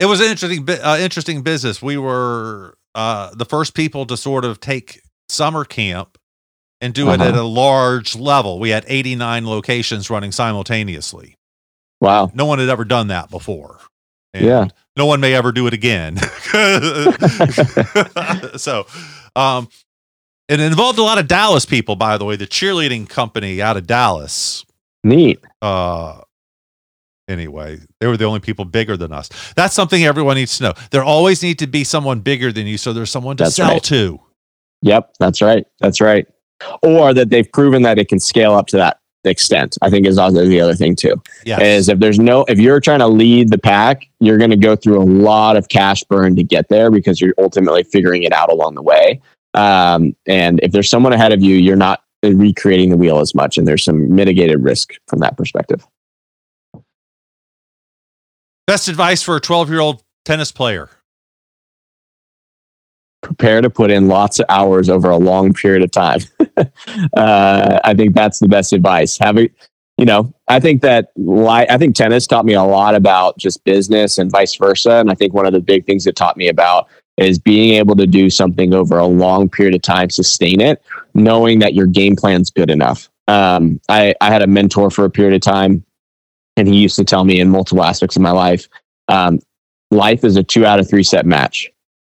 it 0.01 0.07
was 0.07 0.21
an 0.21 0.27
interesting, 0.31 0.69
uh, 0.69 0.99
interesting 1.01 1.43
business. 1.43 1.81
We 1.81 1.97
were 1.99 2.75
uh, 2.97 3.33
the 3.35 3.45
first 3.45 3.75
people 3.75 4.07
to 4.07 4.17
sort 4.17 4.45
of 4.45 4.59
take 4.59 5.01
summer 5.29 5.65
camp 5.65 6.19
and 6.81 6.93
do 6.93 7.11
it 7.11 7.21
Uh-huh. 7.21 7.29
at 7.29 7.37
a 7.37 7.45
large 7.45 8.17
level. 8.17 8.59
We 8.59 8.71
had 8.71 8.85
89 8.89 9.47
locations 9.47 10.11
running 10.11 10.33
simultaneously. 10.33 11.37
wow 12.01 12.33
No 12.35 12.47
one 12.47 12.59
had 12.59 12.69
ever 12.71 12.85
done 12.85 13.07
that 13.09 13.31
before. 13.31 13.79
And 14.35 14.45
Yeah. 14.47 14.69
No 14.97 15.07
one 15.07 15.21
may 15.21 15.35
ever 15.35 15.53
do 15.53 15.67
it 15.69 15.75
again. 15.75 16.17
so, 18.57 18.87
um, 19.37 19.69
it 20.49 20.61
involved 20.61 20.99
a 20.99 21.03
lot 21.03 21.19
of 21.19 21.29
Dallas 21.29 21.65
people, 21.65 21.97
by 21.97 22.19
the 22.19 22.25
way. 22.25 22.37
The 22.37 22.47
cheerleading 22.47 23.09
company 23.09 23.63
out 23.63 23.77
of 23.77 23.87
Dallas 23.87 24.65
neat 25.05 25.41
uh 25.63 26.21
anyway. 27.31 27.79
They 28.01 28.07
were 28.07 28.17
the 28.17 28.25
only 28.25 28.41
people 28.41 28.65
bigger 28.65 28.97
than 28.97 29.13
us. 29.13 29.29
That's 29.55 29.75
something 29.75 30.05
everyone 30.05 30.37
needs 30.37 30.59
to 30.59 30.65
know. 30.65 30.73
There 30.91 31.05
always 31.05 31.43
need 31.43 31.59
to 31.61 31.67
be 31.67 31.85
someone 31.85 32.21
bigger 32.21 32.53
than 32.53 32.67
you, 32.67 32.77
so 32.77 32.93
there's 32.93 33.11
someone 33.11 33.37
to 33.39 33.45
That's 33.45 33.57
sell 33.57 33.73
right. 33.73 33.85
to. 33.85 34.21
Yep, 34.83 35.15
that's 35.19 35.43
right. 35.43 35.67
That's 35.81 36.01
right. 36.01 36.27
Or 36.83 37.15
that 37.15 37.31
they've 37.31 37.51
proven 37.53 37.83
that 37.83 37.99
it 37.99 38.09
can 38.09 38.19
scale 38.19 38.55
up 38.55 38.67
to 38.69 38.77
that 38.77 38.99
extent. 39.25 39.77
I 39.83 39.91
think 39.91 40.07
is 40.07 40.19
also 40.19 40.47
the 40.47 40.61
other 40.61 40.75
thing 40.75 40.97
too. 40.97 41.21
Yes. 41.45 41.61
Is 41.61 41.89
if 41.89 41.99
there's 41.99 42.19
no 42.19 42.45
if 42.49 42.59
you're 42.59 42.81
trying 42.81 43.01
to 43.01 43.07
lead 43.07 43.51
the 43.51 43.59
pack, 43.59 44.09
you're 44.21 44.39
going 44.39 44.51
to 44.51 44.57
go 44.57 44.77
through 44.77 45.01
a 45.01 45.05
lot 45.05 45.57
of 45.57 45.69
cash 45.69 46.03
burn 46.05 46.37
to 46.37 46.43
get 46.43 46.69
there 46.69 46.91
because 46.91 47.21
you're 47.21 47.35
ultimately 47.39 47.83
figuring 47.83 48.23
it 48.23 48.33
out 48.33 48.51
along 48.51 48.75
the 48.75 48.83
way. 48.83 49.21
Um, 49.55 50.15
and 50.27 50.61
if 50.63 50.73
there's 50.73 50.89
someone 50.89 51.13
ahead 51.13 51.33
of 51.33 51.43
you, 51.43 51.57
you're 51.57 51.77
not 51.77 52.03
recreating 52.23 52.91
the 52.91 52.97
wheel 52.97 53.19
as 53.19 53.35
much, 53.35 53.59
and 53.59 53.67
there's 53.67 53.85
some 53.85 54.15
mitigated 54.15 54.63
risk 54.63 54.95
from 55.09 55.19
that 55.21 55.37
perspective. 55.37 55.87
Best 58.71 58.87
advice 58.87 59.21
for 59.21 59.35
a 59.35 59.41
12 59.41 59.69
year 59.69 59.81
old 59.81 60.05
tennis 60.25 60.53
player. 60.53 60.91
prepare 63.21 63.61
to 63.61 63.69
put 63.69 63.91
in 63.91 64.07
lots 64.07 64.39
of 64.39 64.47
hours 64.49 64.89
over 64.89 65.11
a 65.11 65.17
long 65.17 65.53
period 65.53 65.83
of 65.83 65.91
time. 65.91 66.21
uh, 67.17 67.81
I 67.83 67.95
think 67.95 68.15
that's 68.15 68.39
the 68.39 68.47
best 68.47 68.73
advice. 68.73 69.19
Having, 69.19 69.49
you 69.99 70.05
know, 70.05 70.33
I 70.47 70.61
think 70.61 70.83
that 70.83 71.09
li- 71.17 71.67
I 71.69 71.79
think 71.79 71.97
tennis 71.97 72.29
taught 72.29 72.45
me 72.45 72.55
a 72.55 72.63
lot 72.63 72.95
about 72.95 73.37
just 73.39 73.65
business 73.65 74.19
and 74.19 74.31
vice 74.31 74.55
versa. 74.55 75.01
And 75.01 75.11
I 75.11 75.17
think 75.17 75.35
one 75.35 75.47
of 75.47 75.53
the 75.53 75.59
big 75.59 75.85
things 75.85 76.07
it 76.07 76.15
taught 76.15 76.37
me 76.37 76.47
about 76.47 76.87
is 77.17 77.41
being 77.41 77.75
able 77.75 77.97
to 77.97 78.07
do 78.07 78.31
something 78.31 78.73
over 78.73 78.99
a 78.99 79.07
long 79.07 79.49
period 79.49 79.75
of 79.75 79.83
time, 79.83 80.11
sustain 80.11 80.61
it, 80.61 80.81
knowing 81.15 81.59
that 81.59 81.75
your 81.75 81.87
game 81.87 82.15
plan's 82.15 82.53
good 82.53 82.71
enough. 82.71 83.11
Um, 83.27 83.81
I, 83.89 84.15
I 84.21 84.31
had 84.31 84.43
a 84.43 84.47
mentor 84.47 84.93
for 84.93 85.05
a 85.05 85.11
period 85.11 85.35
of 85.35 85.41
time, 85.41 85.85
and 86.57 86.69
he 86.69 86.79
used 86.79 86.97
to 86.97 87.05
tell 87.05 87.25
me 87.25 87.41
in 87.41 87.49
multiple 87.49 87.85
aspects 87.85 88.17
of 88.17 88.23
my 88.23 88.31
life, 88.31 88.69
um, 89.09 89.39
life 89.91 90.25
is 90.25 90.37
a 90.37 90.43
two 90.43 90.67
out 90.67 90.79
of 90.79 90.89
three 90.89 91.03
set 91.03 91.27
match 91.27 91.71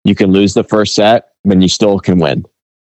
you 0.06 0.16
can 0.16 0.32
lose 0.32 0.54
the 0.54 0.64
first 0.64 0.96
set, 0.96 1.32
but 1.44 1.62
you 1.62 1.68
still 1.68 2.00
can 2.00 2.20
win. 2.20 2.46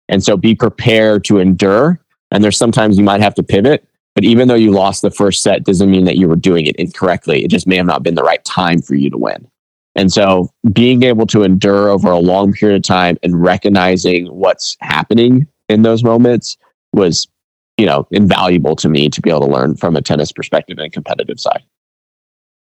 And 0.08 0.22
so 0.22 0.36
be 0.36 0.54
prepared 0.54 1.24
to 1.24 1.38
endure. 1.38 1.98
And 2.30 2.44
there's 2.44 2.58
sometimes 2.58 2.98
you 2.98 3.04
might 3.04 3.22
have 3.22 3.36
to 3.36 3.42
pivot, 3.42 3.88
but 4.14 4.24
even 4.24 4.48
though 4.48 4.54
you 4.54 4.72
lost 4.72 5.00
the 5.00 5.10
first 5.10 5.42
set, 5.42 5.64
doesn't 5.64 5.90
mean 5.90 6.04
that 6.04 6.16
you 6.18 6.28
were 6.28 6.36
doing 6.36 6.66
it 6.66 6.76
incorrectly. 6.76 7.44
It 7.44 7.50
just 7.50 7.66
may 7.66 7.76
have 7.76 7.86
not 7.86 8.02
been 8.02 8.16
the 8.16 8.22
right 8.22 8.44
time 8.44 8.82
for 8.82 8.96
you 8.96 9.08
to 9.10 9.16
win. 9.16 9.48
And 9.94 10.12
so 10.12 10.50
being 10.72 11.04
able 11.04 11.26
to 11.28 11.44
endure 11.44 11.88
over 11.88 12.10
a 12.10 12.18
long 12.18 12.52
period 12.52 12.76
of 12.76 12.82
time 12.82 13.16
and 13.22 13.40
recognizing 13.40 14.26
what's 14.26 14.76
happening 14.80 15.46
in 15.68 15.82
those 15.82 16.02
moments 16.02 16.58
was, 16.92 17.28
you 17.78 17.86
know, 17.86 18.06
invaluable 18.10 18.76
to 18.76 18.88
me 18.88 19.08
to 19.08 19.20
be 19.20 19.30
able 19.30 19.40
to 19.40 19.46
learn 19.46 19.76
from 19.76 19.96
a 19.96 20.02
tennis 20.02 20.32
perspective 20.32 20.78
and 20.78 20.92
competitive 20.92 21.40
side. 21.40 21.62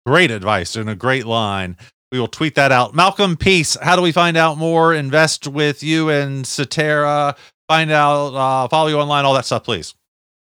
Great 0.05 0.31
advice 0.31 0.75
and 0.75 0.89
a 0.89 0.95
great 0.95 1.25
line. 1.25 1.77
We 2.11 2.19
will 2.19 2.27
tweet 2.27 2.55
that 2.55 2.71
out. 2.71 2.93
Malcolm 2.93 3.35
Peace, 3.35 3.75
how 3.81 3.95
do 3.95 4.01
we 4.01 4.11
find 4.11 4.37
out 4.37 4.57
more? 4.57 4.93
Invest 4.93 5.47
with 5.47 5.81
you 5.81 6.09
and 6.09 6.45
Tsetserra. 6.45 7.35
Find 7.67 7.89
out, 7.89 8.35
uh, 8.35 8.67
follow 8.67 8.89
you 8.89 8.99
online, 8.99 9.25
all 9.25 9.33
that 9.33 9.45
stuff, 9.45 9.63
please. 9.63 9.95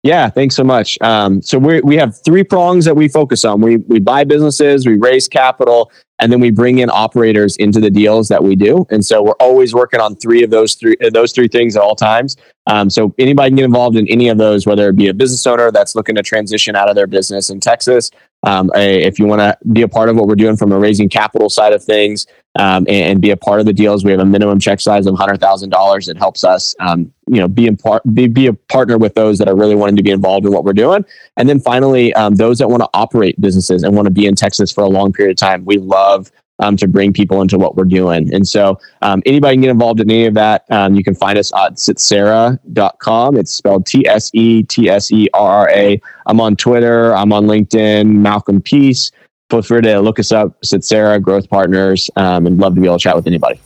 Yeah, 0.03 0.29
thanks 0.29 0.55
so 0.55 0.63
much. 0.63 0.97
Um, 1.01 1.41
so 1.43 1.59
we 1.59 1.79
we 1.81 1.95
have 1.97 2.19
three 2.23 2.43
prongs 2.43 2.85
that 2.85 2.95
we 2.95 3.07
focus 3.07 3.45
on. 3.45 3.61
We 3.61 3.77
we 3.77 3.99
buy 3.99 4.23
businesses, 4.23 4.87
we 4.87 4.95
raise 4.95 5.27
capital, 5.27 5.91
and 6.21 6.31
then 6.31 6.39
we 6.39 6.51
bring 6.51 6.79
in 6.79 6.89
operators 6.89 7.57
into 7.57 7.81
the 7.81 7.89
deals 7.89 8.27
that 8.29 8.41
we 8.41 8.55
do. 8.55 8.85
And 8.91 9.03
so 9.03 9.23
we're 9.23 9.31
always 9.39 9.73
working 9.73 9.99
on 9.99 10.15
three 10.15 10.43
of 10.43 10.51
those 10.51 10.75
three 10.75 10.95
those 11.11 11.31
three 11.33 11.47
things 11.47 11.75
at 11.75 11.81
all 11.81 11.95
times. 11.95 12.37
Um, 12.67 12.89
so 12.89 13.13
anybody 13.17 13.49
can 13.49 13.57
get 13.57 13.65
involved 13.65 13.97
in 13.97 14.07
any 14.07 14.29
of 14.29 14.37
those, 14.37 14.65
whether 14.67 14.87
it 14.89 14.95
be 14.95 15.07
a 15.07 15.13
business 15.13 15.45
owner 15.47 15.71
that's 15.71 15.95
looking 15.95 16.15
to 16.15 16.23
transition 16.23 16.75
out 16.75 16.89
of 16.89 16.95
their 16.95 17.07
business 17.07 17.49
in 17.49 17.59
Texas. 17.59 18.11
Um, 18.43 18.71
if 18.75 19.19
you 19.19 19.25
want 19.25 19.39
to 19.39 19.57
be 19.71 19.83
a 19.83 19.87
part 19.87 20.09
of 20.09 20.15
what 20.15 20.27
we're 20.27 20.35
doing 20.35 20.57
from 20.57 20.71
a 20.71 20.79
raising 20.79 21.09
capital 21.09 21.49
side 21.49 21.73
of 21.73 21.83
things 21.83 22.25
um, 22.57 22.85
and, 22.87 23.11
and 23.11 23.21
be 23.21 23.31
a 23.31 23.37
part 23.37 23.59
of 23.59 23.65
the 23.65 23.73
deals, 23.73 24.03
we 24.03 24.11
have 24.11 24.19
a 24.19 24.25
minimum 24.25 24.59
check 24.59 24.79
size 24.79 25.05
of 25.05 25.15
hundred 25.15 25.39
thousand 25.39 25.69
dollars. 25.69 26.07
It 26.07 26.17
helps 26.17 26.43
us, 26.43 26.75
um, 26.79 27.13
you 27.27 27.37
know, 27.37 27.47
be 27.47 27.67
in 27.67 27.77
part 27.77 28.01
be, 28.13 28.27
be 28.27 28.47
a 28.47 28.53
partner 28.53 28.97
with 28.97 29.13
those 29.13 29.37
that 29.37 29.47
are 29.47 29.55
really 29.55 29.75
wanting 29.75 29.95
to 29.97 30.03
be 30.03 30.11
involved 30.11 30.45
in 30.45 30.51
what 30.51 30.63
we're 30.63 30.73
doing. 30.73 31.05
And 31.37 31.47
then 31.47 31.59
finally, 31.59 32.13
um, 32.15 32.35
those 32.35 32.57
that 32.59 32.69
want 32.69 32.81
to 32.81 32.89
operate 32.93 33.39
businesses 33.39 33.83
and 33.83 33.95
want 33.95 34.07
to 34.07 34.11
be 34.11 34.25
in 34.25 34.35
Texas 34.35 34.71
for 34.71 34.83
a 34.83 34.89
long 34.89 35.13
period 35.13 35.31
of 35.31 35.37
time, 35.37 35.63
we 35.65 35.77
love 35.77 36.31
um, 36.61 36.77
to 36.77 36.87
bring 36.87 37.13
people 37.13 37.41
into 37.41 37.57
what 37.57 37.75
we're 37.75 37.83
doing. 37.83 38.33
And 38.33 38.47
so 38.47 38.79
um, 39.01 39.21
anybody 39.25 39.55
can 39.55 39.61
get 39.61 39.69
involved 39.69 39.99
in 39.99 40.09
any 40.09 40.25
of 40.25 40.33
that. 40.35 40.65
Um, 40.69 40.95
you 40.95 41.03
can 41.03 41.13
find 41.13 41.37
us 41.37 41.51
at 41.53 41.73
tsetserra.com. 41.73 43.37
It's 43.37 43.53
spelled 43.53 43.85
T 43.85 44.07
S 44.07 44.31
E 44.33 44.63
T 44.63 44.89
S 44.89 45.11
E 45.11 45.27
R 45.33 45.51
R 45.51 45.69
A. 45.69 46.01
I'm 46.25 46.39
on 46.39 46.55
Twitter. 46.55 47.15
I'm 47.15 47.33
on 47.33 47.45
LinkedIn, 47.45 48.07
Malcolm 48.07 48.61
Peace. 48.61 49.11
Feel 49.49 49.61
free 49.61 49.81
to 49.81 49.99
look 49.99 50.17
us 50.17 50.31
up, 50.31 50.59
Tsetserra 50.61 51.21
Growth 51.21 51.49
Partners, 51.49 52.09
um, 52.15 52.47
and 52.47 52.57
love 52.57 52.73
to 52.75 52.81
be 52.81 52.87
able 52.87 52.97
to 52.97 53.03
chat 53.03 53.15
with 53.17 53.27
anybody. 53.27 53.59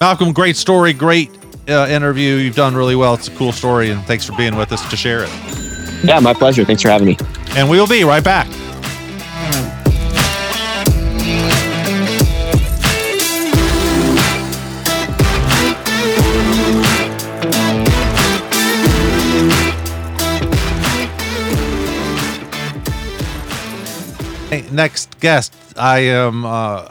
Malcolm, 0.00 0.32
great 0.32 0.56
story, 0.56 0.92
great 0.92 1.30
uh, 1.68 1.86
interview. 1.88 2.34
You've 2.34 2.56
done 2.56 2.74
really 2.74 2.96
well. 2.96 3.14
It's 3.14 3.28
a 3.28 3.30
cool 3.30 3.52
story, 3.52 3.90
and 3.90 4.02
thanks 4.06 4.24
for 4.24 4.36
being 4.36 4.56
with 4.56 4.72
us 4.72 4.88
to 4.90 4.96
share 4.96 5.22
it. 5.22 5.30
Yeah, 6.02 6.18
my 6.18 6.34
pleasure. 6.34 6.64
Thanks 6.64 6.82
for 6.82 6.88
having 6.88 7.06
me. 7.06 7.16
And 7.50 7.70
we 7.70 7.78
will 7.78 7.86
be 7.86 8.02
right 8.02 8.24
back. 8.24 8.48
Next 24.74 25.20
guest, 25.20 25.54
I 25.76 26.00
am 26.00 26.44
uh, 26.44 26.88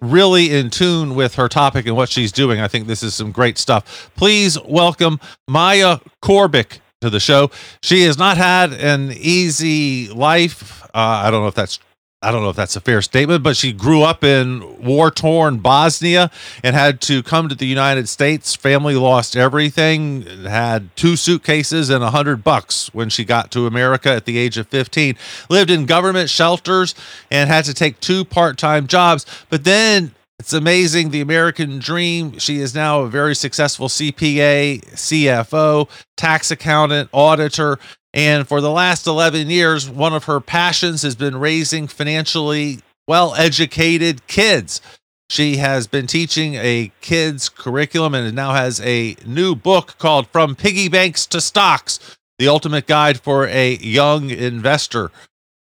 really 0.00 0.56
in 0.56 0.70
tune 0.70 1.14
with 1.14 1.34
her 1.34 1.48
topic 1.50 1.86
and 1.86 1.94
what 1.94 2.08
she's 2.08 2.32
doing. 2.32 2.60
I 2.60 2.68
think 2.68 2.86
this 2.86 3.02
is 3.02 3.14
some 3.14 3.30
great 3.30 3.58
stuff. 3.58 4.10
Please 4.16 4.58
welcome 4.62 5.20
Maya 5.46 5.98
Corbic 6.22 6.78
to 7.02 7.10
the 7.10 7.20
show. 7.20 7.50
She 7.82 8.04
has 8.04 8.16
not 8.16 8.38
had 8.38 8.72
an 8.72 9.12
easy 9.12 10.08
life. 10.08 10.82
Uh, 10.94 11.24
I 11.24 11.30
don't 11.30 11.42
know 11.42 11.48
if 11.48 11.54
that's 11.54 11.78
I 12.26 12.32
don't 12.32 12.42
know 12.42 12.50
if 12.50 12.56
that's 12.56 12.74
a 12.74 12.80
fair 12.80 13.02
statement, 13.02 13.44
but 13.44 13.56
she 13.56 13.72
grew 13.72 14.02
up 14.02 14.24
in 14.24 14.84
war 14.84 15.12
torn 15.12 15.58
Bosnia 15.58 16.28
and 16.64 16.74
had 16.74 17.00
to 17.02 17.22
come 17.22 17.48
to 17.48 17.54
the 17.54 17.68
United 17.68 18.08
States. 18.08 18.56
Family 18.56 18.96
lost 18.96 19.36
everything, 19.36 20.22
had 20.42 20.94
two 20.96 21.14
suitcases 21.14 21.88
and 21.88 22.02
a 22.02 22.10
hundred 22.10 22.42
bucks 22.42 22.92
when 22.92 23.10
she 23.10 23.24
got 23.24 23.52
to 23.52 23.68
America 23.68 24.10
at 24.10 24.24
the 24.24 24.38
age 24.38 24.58
of 24.58 24.66
15. 24.66 25.16
Lived 25.48 25.70
in 25.70 25.86
government 25.86 26.28
shelters 26.28 26.96
and 27.30 27.48
had 27.48 27.64
to 27.66 27.72
take 27.72 28.00
two 28.00 28.24
part 28.24 28.58
time 28.58 28.88
jobs. 28.88 29.24
But 29.48 29.62
then 29.62 30.12
it's 30.40 30.52
amazing 30.52 31.10
the 31.10 31.20
American 31.20 31.78
dream. 31.78 32.40
She 32.40 32.58
is 32.58 32.74
now 32.74 33.02
a 33.02 33.08
very 33.08 33.36
successful 33.36 33.86
CPA, 33.86 34.84
CFO, 34.94 35.88
tax 36.16 36.50
accountant, 36.50 37.08
auditor. 37.12 37.78
And 38.16 38.48
for 38.48 38.62
the 38.62 38.70
last 38.70 39.06
11 39.06 39.50
years, 39.50 39.90
one 39.90 40.14
of 40.14 40.24
her 40.24 40.40
passions 40.40 41.02
has 41.02 41.14
been 41.14 41.36
raising 41.36 41.86
financially 41.86 42.78
well 43.06 43.34
educated 43.34 44.26
kids. 44.26 44.80
She 45.28 45.58
has 45.58 45.86
been 45.86 46.06
teaching 46.06 46.54
a 46.54 46.92
kids 47.02 47.50
curriculum 47.50 48.14
and 48.14 48.34
now 48.34 48.54
has 48.54 48.80
a 48.80 49.16
new 49.26 49.54
book 49.54 49.96
called 49.98 50.28
From 50.28 50.54
Piggy 50.54 50.88
Banks 50.88 51.26
to 51.26 51.42
Stocks 51.42 52.16
The 52.38 52.48
Ultimate 52.48 52.86
Guide 52.86 53.20
for 53.20 53.48
a 53.48 53.76
Young 53.76 54.30
Investor. 54.30 55.10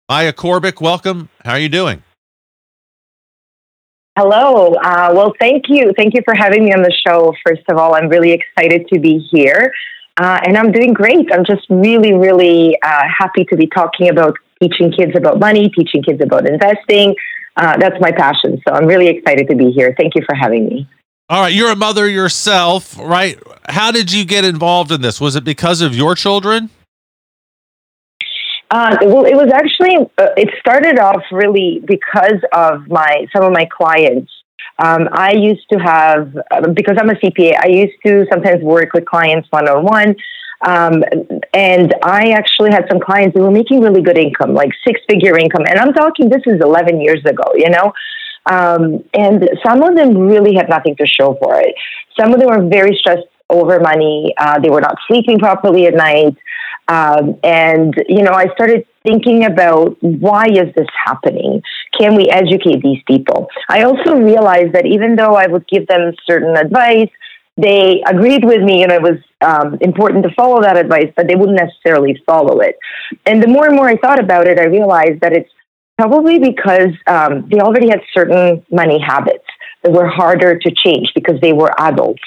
Maya 0.09 0.33
Corbic, 0.33 0.81
welcome. 0.81 1.29
How 1.45 1.51
are 1.51 1.59
you 1.59 1.69
doing? 1.69 2.01
Hello. 4.17 4.73
Uh, 4.73 5.11
well, 5.13 5.33
thank 5.39 5.65
you. 5.69 5.93
Thank 5.95 6.15
you 6.15 6.21
for 6.25 6.33
having 6.33 6.65
me 6.65 6.73
on 6.73 6.81
the 6.81 6.93
show. 7.07 7.35
First 7.45 7.61
of 7.69 7.77
all, 7.77 7.93
I'm 7.93 8.09
really 8.09 8.31
excited 8.31 8.87
to 8.91 8.99
be 8.99 9.19
here. 9.31 9.71
Uh, 10.17 10.39
and 10.45 10.57
I'm 10.57 10.71
doing 10.71 10.93
great. 10.93 11.31
I'm 11.33 11.45
just 11.45 11.65
really, 11.69 12.13
really 12.13 12.77
uh, 12.83 13.03
happy 13.17 13.45
to 13.45 13.55
be 13.55 13.67
talking 13.67 14.09
about 14.09 14.35
teaching 14.61 14.91
kids 14.91 15.13
about 15.15 15.39
money, 15.39 15.69
teaching 15.69 16.03
kids 16.03 16.21
about 16.21 16.47
investing. 16.47 17.15
Uh, 17.55 17.77
that's 17.77 17.99
my 17.99 18.11
passion. 18.11 18.61
So 18.67 18.73
I'm 18.73 18.85
really 18.85 19.07
excited 19.07 19.47
to 19.49 19.55
be 19.55 19.71
here. 19.71 19.93
Thank 19.97 20.15
you 20.15 20.21
for 20.25 20.35
having 20.35 20.67
me. 20.67 20.87
All 21.29 21.41
right, 21.41 21.53
you're 21.53 21.71
a 21.71 21.77
mother 21.77 22.09
yourself, 22.09 22.97
right? 22.99 23.39
How 23.69 23.91
did 23.91 24.11
you 24.11 24.25
get 24.25 24.43
involved 24.43 24.91
in 24.91 25.01
this? 25.01 25.21
Was 25.21 25.37
it 25.37 25.45
because 25.45 25.79
of 25.79 25.95
your 25.95 26.13
children? 26.13 26.69
Uh, 28.69 28.97
well, 29.03 29.25
it 29.25 29.35
was 29.35 29.51
actually 29.53 29.95
uh, 30.17 30.27
it 30.37 30.49
started 30.59 30.97
off 30.97 31.23
really 31.31 31.81
because 31.85 32.41
of 32.53 32.87
my 32.87 33.27
some 33.35 33.43
of 33.43 33.51
my 33.51 33.65
clients. 33.65 34.31
Um, 34.79 35.09
I 35.11 35.33
used 35.33 35.67
to 35.71 35.79
have 35.79 36.35
uh, 36.51 36.69
because 36.69 36.97
I'm 36.99 37.09
a 37.09 37.13
CPA. 37.13 37.55
I 37.61 37.67
used 37.67 37.97
to 38.05 38.25
sometimes 38.31 38.63
work 38.63 38.93
with 38.93 39.05
clients 39.05 39.47
one 39.51 39.67
on 39.69 39.83
one, 39.83 40.15
and 41.53 41.93
I 42.03 42.31
actually 42.31 42.71
had 42.71 42.85
some 42.89 42.99
clients 42.99 43.35
who 43.35 43.43
were 43.43 43.51
making 43.51 43.81
really 43.81 44.01
good 44.01 44.17
income, 44.17 44.53
like 44.53 44.71
six 44.85 44.99
figure 45.09 45.37
income. 45.37 45.65
And 45.67 45.77
I'm 45.79 45.93
talking 45.93 46.29
this 46.29 46.43
is 46.45 46.61
11 46.61 47.01
years 47.01 47.23
ago, 47.25 47.43
you 47.55 47.69
know. 47.69 47.93
Um, 48.45 49.03
and 49.13 49.49
some 49.65 49.83
of 49.83 49.95
them 49.95 50.17
really 50.17 50.55
had 50.55 50.67
nothing 50.67 50.95
to 50.97 51.05
show 51.05 51.37
for 51.41 51.59
it. 51.59 51.75
Some 52.19 52.33
of 52.33 52.39
them 52.39 52.49
were 52.49 52.67
very 52.67 52.95
stressed 52.95 53.27
over 53.49 53.79
money. 53.79 54.33
Uh, 54.37 54.59
they 54.59 54.69
were 54.69 54.81
not 54.81 54.95
sleeping 55.07 55.37
properly 55.37 55.85
at 55.85 55.93
night. 55.93 56.35
Um, 56.91 57.39
and, 57.41 57.93
you 58.09 58.21
know, 58.21 58.33
I 58.33 58.47
started 58.53 58.85
thinking 59.03 59.45
about 59.45 59.95
why 60.01 60.47
is 60.47 60.75
this 60.75 60.87
happening? 61.05 61.61
Can 61.97 62.15
we 62.15 62.27
educate 62.29 62.81
these 62.83 63.01
people? 63.07 63.47
I 63.69 63.83
also 63.83 64.15
realized 64.15 64.73
that 64.73 64.85
even 64.85 65.15
though 65.15 65.35
I 65.35 65.47
would 65.47 65.65
give 65.69 65.87
them 65.87 66.11
certain 66.25 66.57
advice, 66.57 67.09
they 67.55 68.03
agreed 68.05 68.43
with 68.43 68.61
me 68.61 68.83
and 68.83 68.91
it 68.91 69.01
was 69.01 69.19
um, 69.39 69.77
important 69.79 70.25
to 70.25 70.33
follow 70.35 70.61
that 70.61 70.75
advice, 70.75 71.09
but 71.15 71.27
they 71.29 71.35
wouldn't 71.35 71.59
necessarily 71.59 72.21
follow 72.25 72.59
it. 72.59 72.75
And 73.25 73.41
the 73.41 73.47
more 73.47 73.67
and 73.67 73.75
more 73.75 73.87
I 73.87 73.95
thought 73.95 74.19
about 74.19 74.45
it, 74.47 74.59
I 74.59 74.65
realized 74.65 75.21
that 75.21 75.31
it's 75.31 75.51
probably 75.97 76.39
because 76.39 76.93
um, 77.07 77.47
they 77.49 77.59
already 77.59 77.87
had 77.87 78.01
certain 78.13 78.65
money 78.69 78.99
habits 78.99 79.45
that 79.83 79.93
were 79.93 80.07
harder 80.07 80.59
to 80.59 80.71
change 80.71 81.11
because 81.15 81.39
they 81.41 81.53
were 81.53 81.71
adults. 81.79 82.21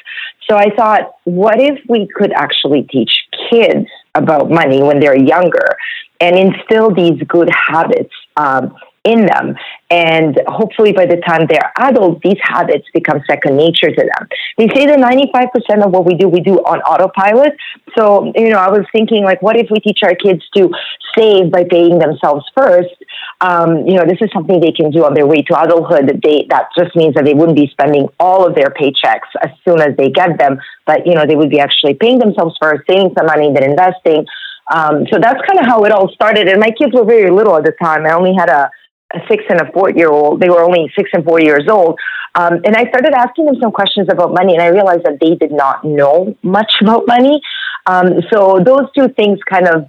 So 0.48 0.56
I 0.56 0.70
thought, 0.74 1.16
what 1.24 1.60
if 1.60 1.78
we 1.86 2.08
could 2.16 2.32
actually 2.32 2.84
teach 2.84 3.12
kids 3.50 3.88
about 4.14 4.50
money 4.50 4.82
when 4.82 5.00
they're 5.00 5.18
younger 5.18 5.76
and 6.20 6.36
instill 6.38 6.94
these 6.94 7.20
good 7.26 7.50
habits 7.50 8.14
um, 8.36 8.74
in 9.04 9.26
them. 9.26 9.54
And 9.90 10.40
hopefully, 10.46 10.92
by 10.92 11.06
the 11.06 11.16
time 11.16 11.46
they're 11.48 11.72
adults, 11.78 12.20
these 12.24 12.38
habits 12.42 12.86
become 12.92 13.20
second 13.28 13.56
nature 13.56 13.90
to 13.90 14.02
them. 14.02 14.28
They 14.56 14.68
say 14.68 14.86
that 14.86 14.98
95% 14.98 15.84
of 15.84 15.92
what 15.92 16.06
we 16.06 16.14
do, 16.14 16.28
we 16.28 16.40
do 16.40 16.56
on 16.56 16.80
autopilot. 16.80 17.52
So, 17.96 18.32
you 18.34 18.48
know, 18.48 18.58
I 18.58 18.70
was 18.70 18.86
thinking, 18.92 19.24
like, 19.24 19.42
what 19.42 19.56
if 19.56 19.68
we 19.70 19.78
teach 19.80 20.00
our 20.02 20.14
kids 20.14 20.42
to 20.56 20.70
save 21.16 21.50
by 21.50 21.64
paying 21.64 21.98
themselves 21.98 22.44
first? 22.56 22.94
Um, 23.40 23.86
you 23.86 23.94
know, 23.94 24.04
this 24.06 24.18
is 24.20 24.30
something 24.32 24.60
they 24.60 24.72
can 24.72 24.90
do 24.90 25.04
on 25.04 25.14
their 25.14 25.26
way 25.26 25.42
to 25.42 25.60
adulthood. 25.60 26.20
They, 26.22 26.46
that 26.50 26.68
just 26.78 26.96
means 26.96 27.14
that 27.14 27.24
they 27.24 27.34
wouldn't 27.34 27.56
be 27.56 27.68
spending 27.68 28.08
all 28.18 28.46
of 28.46 28.54
their 28.54 28.70
paychecks 28.70 29.28
as 29.42 29.50
soon 29.64 29.80
as 29.80 29.96
they 29.96 30.10
get 30.10 30.38
them, 30.38 30.58
but, 30.86 31.06
you 31.06 31.14
know, 31.14 31.26
they 31.26 31.36
would 31.36 31.50
be 31.50 31.60
actually 31.60 31.94
paying 31.94 32.18
themselves 32.18 32.56
first, 32.60 32.84
saving 32.88 33.12
some 33.16 33.26
money, 33.26 33.52
then 33.52 33.64
investing. 33.64 34.24
Um, 34.72 35.04
so 35.12 35.18
that's 35.20 35.40
kind 35.46 35.60
of 35.60 35.66
how 35.66 35.84
it 35.84 35.92
all 35.92 36.08
started. 36.08 36.48
And 36.48 36.58
my 36.60 36.70
kids 36.70 36.92
were 36.94 37.04
very 37.04 37.30
little 37.30 37.56
at 37.56 37.64
the 37.64 37.72
time. 37.82 38.06
I 38.06 38.12
only 38.14 38.34
had 38.34 38.48
a 38.48 38.70
a 39.14 39.20
six 39.28 39.44
and 39.48 39.60
a 39.60 39.70
four 39.72 39.90
year 39.90 40.10
old. 40.10 40.40
They 40.40 40.48
were 40.48 40.62
only 40.62 40.90
six 40.96 41.10
and 41.12 41.24
four 41.24 41.40
years 41.40 41.68
old. 41.70 41.98
Um, 42.34 42.54
and 42.64 42.74
I 42.76 42.88
started 42.88 43.12
asking 43.14 43.46
them 43.46 43.56
some 43.60 43.70
questions 43.70 44.08
about 44.10 44.34
money, 44.34 44.54
and 44.54 44.62
I 44.62 44.68
realized 44.68 45.04
that 45.04 45.18
they 45.20 45.36
did 45.36 45.52
not 45.52 45.84
know 45.84 46.36
much 46.42 46.74
about 46.80 47.06
money. 47.06 47.40
Um, 47.86 48.22
so 48.32 48.60
those 48.64 48.90
two 48.96 49.08
things 49.08 49.38
kind 49.48 49.68
of 49.68 49.88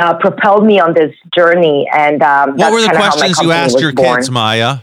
uh, 0.00 0.14
propelled 0.18 0.64
me 0.64 0.80
on 0.80 0.94
this 0.94 1.14
journey. 1.34 1.88
And 1.92 2.22
um, 2.22 2.56
what 2.56 2.72
were 2.72 2.80
the 2.80 2.88
questions 2.88 3.40
you 3.40 3.52
asked 3.52 3.80
your 3.80 3.92
born. 3.92 4.16
kids, 4.16 4.30
Maya? 4.30 4.78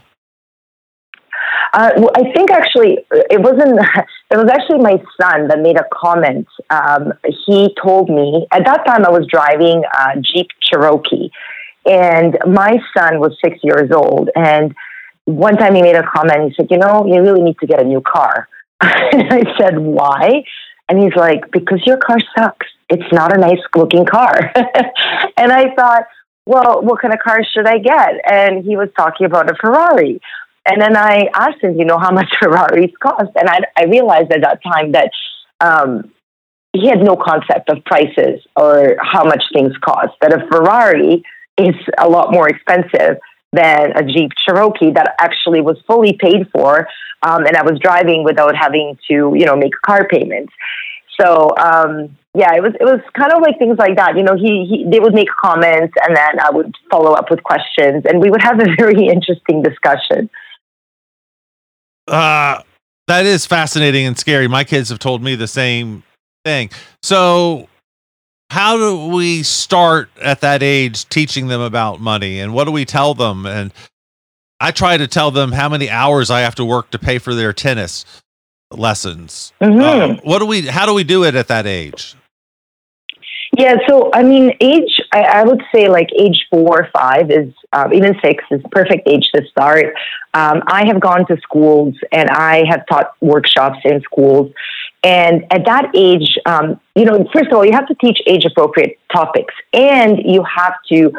Uh, 1.73 1.89
well, 1.97 2.11
I 2.15 2.31
think 2.33 2.51
actually 2.51 2.99
it 3.11 3.41
wasn't. 3.41 3.79
It 4.31 4.37
was 4.37 4.49
actually 4.49 4.79
my 4.79 4.97
son 5.21 5.47
that 5.49 5.59
made 5.59 5.77
a 5.77 5.85
comment. 5.93 6.47
Um, 6.71 7.13
he 7.45 7.75
told 7.79 8.09
me 8.09 8.47
at 8.51 8.65
that 8.65 8.83
time 8.83 9.05
I 9.05 9.11
was 9.11 9.27
driving 9.29 9.83
a 9.83 10.19
Jeep 10.21 10.47
Cherokee, 10.59 11.29
and 11.85 12.35
my 12.47 12.79
son 12.97 13.19
was 13.19 13.37
six 13.45 13.59
years 13.61 13.91
old. 13.91 14.31
And 14.35 14.73
one 15.25 15.55
time 15.55 15.75
he 15.75 15.83
made 15.83 15.95
a 15.95 16.03
comment. 16.03 16.49
He 16.49 16.55
said, 16.55 16.67
You 16.71 16.77
know, 16.77 17.05
you 17.05 17.21
really 17.21 17.43
need 17.43 17.57
to 17.59 17.67
get 17.67 17.79
a 17.79 17.83
new 17.83 18.01
car. 18.01 18.47
and 18.81 19.31
I 19.31 19.43
said, 19.59 19.77
Why? 19.77 20.43
And 20.89 21.01
he's 21.01 21.15
like, 21.15 21.51
Because 21.51 21.81
your 21.85 21.97
car 21.97 22.17
sucks. 22.35 22.67
It's 22.93 23.11
not 23.11 23.35
a 23.35 23.39
nice 23.39 23.59
looking 23.75 24.05
car. 24.05 24.51
and 25.37 25.51
I 25.51 25.73
thought, 25.75 26.03
Well, 26.45 26.81
what 26.81 27.01
kind 27.01 27.13
of 27.13 27.19
car 27.19 27.43
should 27.43 27.67
I 27.67 27.79
get? 27.79 28.11
And 28.29 28.63
he 28.63 28.77
was 28.77 28.89
talking 28.95 29.25
about 29.25 29.49
a 29.49 29.55
Ferrari. 29.55 30.21
And 30.65 30.81
then 30.81 30.95
I 30.95 31.27
asked 31.33 31.61
him, 31.61 31.77
you 31.77 31.85
know, 31.85 31.97
how 31.97 32.11
much 32.11 32.31
Ferraris 32.41 32.91
cost? 33.01 33.31
And 33.35 33.49
I, 33.49 33.59
I 33.77 33.85
realized 33.85 34.31
at 34.31 34.41
that 34.41 34.61
time 34.63 34.93
that 34.93 35.11
um, 35.59 36.11
he 36.73 36.87
had 36.87 37.01
no 37.01 37.15
concept 37.15 37.69
of 37.69 37.83
prices 37.85 38.41
or 38.55 38.95
how 38.99 39.23
much 39.23 39.43
things 39.53 39.73
cost. 39.83 40.13
That 40.21 40.33
a 40.33 40.47
Ferrari 40.47 41.23
is 41.57 41.75
a 41.99 42.07
lot 42.07 42.31
more 42.31 42.47
expensive 42.47 43.17
than 43.51 43.91
a 43.95 44.03
Jeep 44.03 44.31
Cherokee 44.45 44.91
that 44.91 45.15
actually 45.19 45.61
was 45.61 45.77
fully 45.85 46.17
paid 46.19 46.49
for, 46.51 46.87
um, 47.21 47.45
and 47.45 47.55
I 47.55 47.61
was 47.61 47.79
driving 47.79 48.23
without 48.23 48.55
having 48.55 48.97
to, 49.09 49.33
you 49.35 49.45
know, 49.45 49.55
make 49.55 49.73
car 49.85 50.07
payments. 50.07 50.51
So 51.19 51.55
um, 51.57 52.17
yeah, 52.33 52.55
it 52.55 52.63
was 52.63 52.73
it 52.79 52.83
was 52.83 53.01
kind 53.17 53.31
of 53.31 53.41
like 53.41 53.59
things 53.59 53.77
like 53.77 53.97
that. 53.97 54.17
You 54.17 54.23
know, 54.23 54.35
he, 54.35 54.65
he 54.65 54.85
they 54.89 54.99
would 54.99 55.13
make 55.13 55.29
comments, 55.41 55.93
and 56.05 56.15
then 56.15 56.39
I 56.39 56.49
would 56.51 56.73
follow 56.89 57.13
up 57.13 57.29
with 57.29 57.43
questions, 57.43 58.03
and 58.05 58.19
we 58.19 58.29
would 58.29 58.41
have 58.41 58.59
a 58.59 58.65
very 58.77 59.07
interesting 59.13 59.61
discussion. 59.61 60.29
Uh, 62.07 62.61
that 63.07 63.25
is 63.25 63.45
fascinating 63.45 64.05
and 64.05 64.17
scary. 64.17 64.47
My 64.47 64.63
kids 64.63 64.89
have 64.89 64.99
told 64.99 65.21
me 65.21 65.35
the 65.35 65.47
same 65.47 66.03
thing. 66.43 66.69
So 67.01 67.69
how 68.53 68.77
do 68.77 69.07
we 69.07 69.41
start 69.41 70.11
at 70.21 70.41
that 70.41 70.61
age 70.61 71.09
teaching 71.09 71.47
them 71.47 71.59
about 71.59 71.99
money 71.99 72.39
and 72.39 72.53
what 72.53 72.65
do 72.65 72.71
we 72.71 72.85
tell 72.85 73.15
them 73.15 73.47
and 73.47 73.73
i 74.59 74.69
try 74.69 74.95
to 74.95 75.07
tell 75.07 75.31
them 75.31 75.51
how 75.51 75.67
many 75.67 75.89
hours 75.89 76.29
i 76.29 76.41
have 76.41 76.53
to 76.53 76.63
work 76.63 76.91
to 76.91 76.99
pay 76.99 77.17
for 77.17 77.33
their 77.33 77.51
tennis 77.51 78.05
lessons. 78.73 79.53
Mm-hmm. 79.61 79.81
uh, 79.81 80.15
what 80.23 80.39
do 80.39 80.45
we 80.45 80.67
how 80.67 80.85
do 80.85 80.93
we 80.93 81.03
do 81.03 81.23
it 81.23 81.35
at 81.35 81.47
that 81.47 81.65
age? 81.65 82.15
Yeah 83.57 83.75
so 83.87 84.09
i 84.13 84.23
mean 84.23 84.55
age 84.59 84.99
i, 85.11 85.21
I 85.21 85.43
would 85.43 85.61
say 85.73 85.87
like 85.87 86.09
age 86.17 86.47
four 86.49 86.81
or 86.81 86.89
five 86.91 87.29
is 87.29 87.53
um, 87.71 87.93
even 87.93 88.15
six 88.23 88.43
is 88.49 88.61
perfect 88.71 89.07
age 89.07 89.29
to 89.35 89.45
start. 89.47 89.93
Um, 90.33 90.63
i 90.67 90.85
have 90.87 90.99
gone 90.99 91.25
to 91.27 91.37
schools 91.41 91.95
and 92.11 92.29
i 92.29 92.63
have 92.67 92.85
taught 92.87 93.13
workshops 93.21 93.79
in 93.85 94.01
schools. 94.01 94.51
And 95.03 95.43
at 95.51 95.65
that 95.65 95.91
age, 95.93 96.37
um, 96.45 96.79
you 96.95 97.03
know, 97.03 97.27
first 97.33 97.47
of 97.47 97.53
all, 97.53 97.65
you 97.65 97.73
have 97.73 97.87
to 97.87 97.95
teach 97.95 98.19
age 98.25 98.45
appropriate 98.45 98.97
topics, 99.13 99.53
and 99.73 100.17
you 100.23 100.43
have 100.43 100.75
to, 100.93 101.11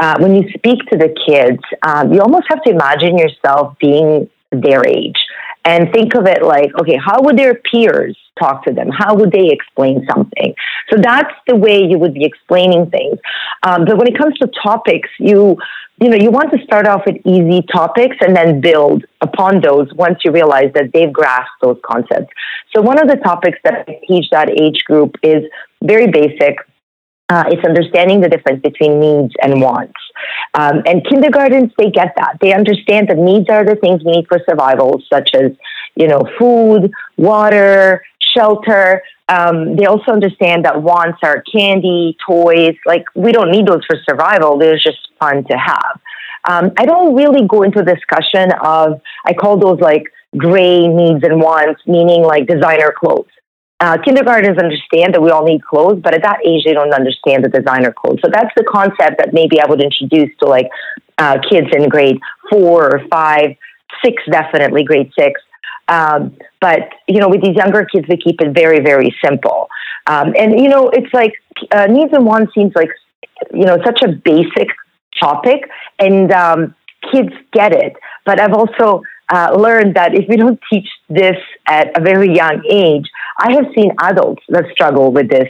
uh, 0.00 0.16
when 0.18 0.34
you 0.34 0.48
speak 0.50 0.80
to 0.90 0.98
the 0.98 1.14
kids, 1.24 1.62
um, 1.82 2.12
you 2.12 2.20
almost 2.20 2.46
have 2.48 2.62
to 2.64 2.70
imagine 2.70 3.16
yourself 3.16 3.76
being 3.78 4.28
their 4.50 4.86
age 4.86 5.16
and 5.64 5.92
think 5.92 6.14
of 6.14 6.26
it 6.26 6.42
like, 6.42 6.70
okay, 6.80 6.96
how 6.96 7.20
would 7.22 7.36
their 7.36 7.54
peers 7.54 8.16
talk 8.38 8.64
to 8.64 8.72
them? 8.72 8.88
How 8.90 9.14
would 9.14 9.32
they 9.32 9.50
explain 9.50 10.06
something? 10.10 10.54
So 10.90 10.96
that's 11.00 11.34
the 11.46 11.56
way 11.56 11.82
you 11.82 11.98
would 11.98 12.14
be 12.14 12.24
explaining 12.24 12.90
things. 12.90 13.18
Um, 13.62 13.84
but 13.84 13.98
when 13.98 14.06
it 14.06 14.16
comes 14.16 14.38
to 14.38 14.48
topics, 14.62 15.10
you 15.18 15.58
you 16.00 16.08
know, 16.08 16.16
you 16.16 16.30
want 16.30 16.52
to 16.52 16.62
start 16.62 16.86
off 16.86 17.02
with 17.06 17.16
easy 17.26 17.60
topics 17.72 18.16
and 18.20 18.34
then 18.36 18.60
build 18.60 19.04
upon 19.20 19.60
those 19.60 19.92
once 19.94 20.18
you 20.24 20.30
realize 20.30 20.70
that 20.74 20.92
they've 20.94 21.12
grasped 21.12 21.60
those 21.60 21.76
concepts. 21.84 22.32
So 22.72 22.80
one 22.80 23.00
of 23.00 23.08
the 23.08 23.16
topics 23.16 23.58
that 23.64 23.84
I 23.88 24.00
teach 24.06 24.26
that 24.30 24.48
age 24.48 24.84
group 24.84 25.16
is 25.24 25.42
very 25.82 26.06
basic. 26.06 26.58
Uh, 27.30 27.44
it's 27.48 27.64
understanding 27.64 28.20
the 28.20 28.28
difference 28.28 28.62
between 28.62 29.00
needs 29.00 29.34
and 29.42 29.60
wants. 29.60 30.00
Um, 30.54 30.82
and 30.86 31.06
kindergartens, 31.06 31.72
they 31.76 31.90
get 31.90 32.14
that. 32.16 32.38
They 32.40 32.54
understand 32.54 33.08
that 33.08 33.18
needs 33.18 33.50
are 33.50 33.64
the 33.64 33.76
things 33.76 34.02
we 34.02 34.12
need 34.12 34.28
for 34.28 34.40
survival, 34.48 35.02
such 35.12 35.30
as, 35.34 35.52
you 35.94 36.08
know, 36.08 36.22
food, 36.38 36.90
water, 37.18 38.02
shelter. 38.34 39.02
Um, 39.28 39.76
they 39.76 39.84
also 39.84 40.12
understand 40.12 40.64
that 40.64 40.82
wants 40.82 41.18
are 41.22 41.42
candy, 41.52 42.16
toys. 42.26 42.76
Like 42.86 43.04
we 43.14 43.32
don't 43.32 43.50
need 43.50 43.66
those 43.66 43.84
for 43.86 43.96
survival. 44.08 44.58
They're 44.58 44.76
just 44.78 45.08
fun 45.20 45.44
to 45.44 45.56
have. 45.56 46.00
Um, 46.44 46.72
I 46.78 46.86
don't 46.86 47.14
really 47.14 47.46
go 47.46 47.62
into 47.62 47.82
discussion 47.82 48.52
of. 48.62 49.00
I 49.26 49.34
call 49.34 49.58
those 49.58 49.80
like 49.80 50.04
gray 50.36 50.86
needs 50.86 51.22
and 51.24 51.40
wants, 51.40 51.82
meaning 51.86 52.22
like 52.22 52.46
designer 52.46 52.94
clothes. 52.98 53.28
Uh, 53.80 53.96
kindergartens 54.04 54.58
understand 54.58 55.14
that 55.14 55.22
we 55.22 55.30
all 55.30 55.44
need 55.44 55.62
clothes, 55.62 56.00
but 56.02 56.12
at 56.12 56.22
that 56.22 56.38
age, 56.44 56.64
they 56.64 56.72
don't 56.72 56.92
understand 56.92 57.44
the 57.44 57.48
designer 57.48 57.92
clothes. 57.92 58.18
So 58.24 58.30
that's 58.32 58.52
the 58.56 58.64
concept 58.64 59.18
that 59.18 59.32
maybe 59.32 59.60
I 59.60 59.66
would 59.66 59.80
introduce 59.80 60.36
to 60.40 60.46
like 60.46 60.68
uh, 61.18 61.38
kids 61.48 61.68
in 61.72 61.88
grade 61.88 62.18
four 62.50 62.86
or 62.92 63.06
five, 63.08 63.56
six, 64.04 64.22
definitely 64.30 64.82
grade 64.82 65.12
six. 65.16 65.40
Um, 65.86 66.36
but 66.60 66.90
you 67.06 67.20
know, 67.20 67.28
with 67.28 67.42
these 67.42 67.56
younger 67.56 67.84
kids, 67.84 68.06
we 68.08 68.16
keep 68.16 68.40
it 68.40 68.52
very, 68.52 68.80
very 68.80 69.14
simple. 69.24 69.68
Um, 70.06 70.34
and 70.36 70.58
you 70.58 70.68
know, 70.68 70.88
it's 70.88 71.12
like 71.14 71.34
uh, 71.70 71.86
needs 71.86 72.12
and 72.12 72.26
wants 72.26 72.52
seems 72.54 72.72
like 72.74 72.90
you 73.52 73.64
know 73.64 73.78
such 73.84 74.02
a 74.02 74.08
basic 74.08 74.68
topic, 75.20 75.70
and 75.98 76.32
um, 76.32 76.74
kids 77.12 77.30
get 77.52 77.72
it. 77.72 77.94
But 78.26 78.40
I've 78.40 78.52
also 78.52 79.02
uh, 79.30 79.54
learned 79.56 79.94
that 79.96 80.14
if 80.14 80.28
we 80.28 80.36
don't 80.36 80.60
teach 80.72 80.88
this 81.08 81.36
at 81.66 81.98
a 81.98 82.02
very 82.02 82.34
young 82.34 82.62
age, 82.68 83.08
I 83.38 83.52
have 83.52 83.66
seen 83.74 83.92
adults 84.00 84.42
that 84.48 84.64
struggle 84.72 85.12
with 85.12 85.28
this 85.28 85.48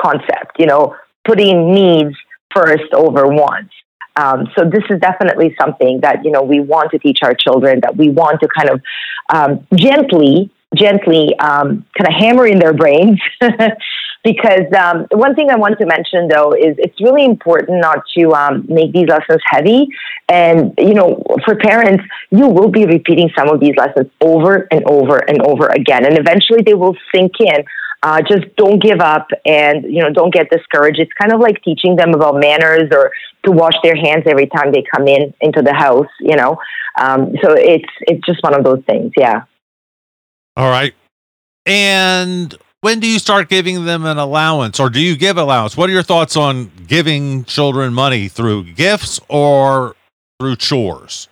concept. 0.00 0.58
You 0.58 0.66
know, 0.66 0.96
putting 1.24 1.72
needs 1.72 2.16
first 2.54 2.92
over 2.92 3.26
wants. 3.26 3.72
Um, 4.16 4.48
so 4.58 4.64
this 4.68 4.82
is 4.90 5.00
definitely 5.00 5.54
something 5.60 6.00
that 6.00 6.24
you 6.24 6.30
know 6.30 6.42
we 6.42 6.60
want 6.60 6.90
to 6.90 6.98
teach 6.98 7.18
our 7.22 7.34
children 7.34 7.80
that 7.82 7.96
we 7.96 8.10
want 8.10 8.40
to 8.40 8.48
kind 8.48 8.70
of 8.70 8.80
um, 9.32 9.66
gently, 9.74 10.50
gently 10.76 11.36
um, 11.38 11.84
kind 11.96 12.08
of 12.08 12.14
hammering 12.14 12.58
their 12.58 12.72
brains. 12.72 13.20
because 14.22 14.70
um, 14.78 15.06
one 15.12 15.34
thing 15.34 15.48
I 15.50 15.56
want 15.56 15.78
to 15.78 15.86
mention 15.86 16.28
though 16.28 16.52
is 16.52 16.76
it's 16.78 17.00
really 17.00 17.24
important 17.24 17.80
not 17.80 18.02
to 18.18 18.32
um, 18.34 18.66
make 18.68 18.92
these 18.92 19.08
lessons 19.08 19.40
heavy. 19.44 19.88
And 20.28 20.74
you 20.78 20.94
know, 20.94 21.22
for 21.44 21.56
parents, 21.56 22.04
you 22.30 22.46
will 22.46 22.68
be 22.70 22.84
repeating 22.84 23.30
some 23.36 23.48
of 23.48 23.60
these 23.60 23.74
lessons 23.76 24.10
over 24.20 24.68
and 24.70 24.84
over 24.84 25.18
and 25.18 25.40
over 25.42 25.68
again, 25.68 26.04
and 26.04 26.18
eventually 26.18 26.62
they 26.62 26.74
will 26.74 26.96
sink 27.14 27.32
in 27.40 27.64
Uh, 28.02 28.22
just 28.22 28.44
don't 28.56 28.80
give 28.80 29.00
up 29.00 29.28
and 29.44 29.84
you 29.84 30.00
know 30.02 30.10
don't 30.10 30.32
get 30.32 30.48
discouraged. 30.50 30.98
It's 30.98 31.12
kind 31.20 31.32
of 31.34 31.40
like 31.40 31.62
teaching 31.62 31.96
them 31.96 32.14
about 32.14 32.40
manners 32.40 32.88
or 32.92 33.12
to 33.44 33.50
wash 33.52 33.74
their 33.82 33.96
hands 33.96 34.24
every 34.26 34.46
time 34.46 34.72
they 34.72 34.82
come 34.94 35.06
in 35.06 35.34
into 35.40 35.60
the 35.60 35.74
house. 35.74 36.12
You 36.20 36.36
know, 36.36 36.56
um, 36.98 37.34
so 37.42 37.52
it's 37.52 37.92
it's 38.02 38.24
just 38.24 38.42
one 38.42 38.54
of 38.54 38.64
those 38.64 38.82
things. 38.86 39.12
Yeah. 39.16 39.42
All 40.56 40.68
right. 40.68 40.94
And 41.66 42.54
when 42.80 43.00
do 43.00 43.06
you 43.06 43.18
start 43.18 43.48
giving 43.48 43.84
them 43.84 44.04
an 44.04 44.18
allowance 44.18 44.80
or 44.80 44.90
do 44.90 45.00
you 45.00 45.16
give 45.16 45.36
allowance? 45.36 45.76
What 45.76 45.90
are 45.90 45.92
your 45.92 46.02
thoughts 46.02 46.36
on 46.36 46.70
giving 46.86 47.44
children 47.44 47.94
money 47.94 48.28
through 48.28 48.72
gifts 48.72 49.20
or 49.28 49.96
through 50.38 50.56
chores? 50.56 51.28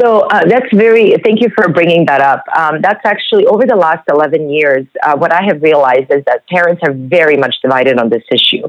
So 0.00 0.20
uh, 0.20 0.44
that's 0.46 0.72
very, 0.72 1.16
thank 1.24 1.40
you 1.40 1.48
for 1.56 1.68
bringing 1.68 2.06
that 2.06 2.20
up. 2.20 2.44
Um, 2.56 2.80
that's 2.80 3.04
actually 3.04 3.46
over 3.46 3.66
the 3.66 3.74
last 3.74 4.04
11 4.08 4.48
years, 4.48 4.86
uh, 5.02 5.16
what 5.16 5.32
I 5.32 5.42
have 5.42 5.60
realized 5.60 6.10
is 6.10 6.24
that 6.26 6.46
parents 6.48 6.82
are 6.84 6.92
very 6.92 7.36
much 7.36 7.56
divided 7.62 7.98
on 7.98 8.08
this 8.08 8.22
issue. 8.30 8.62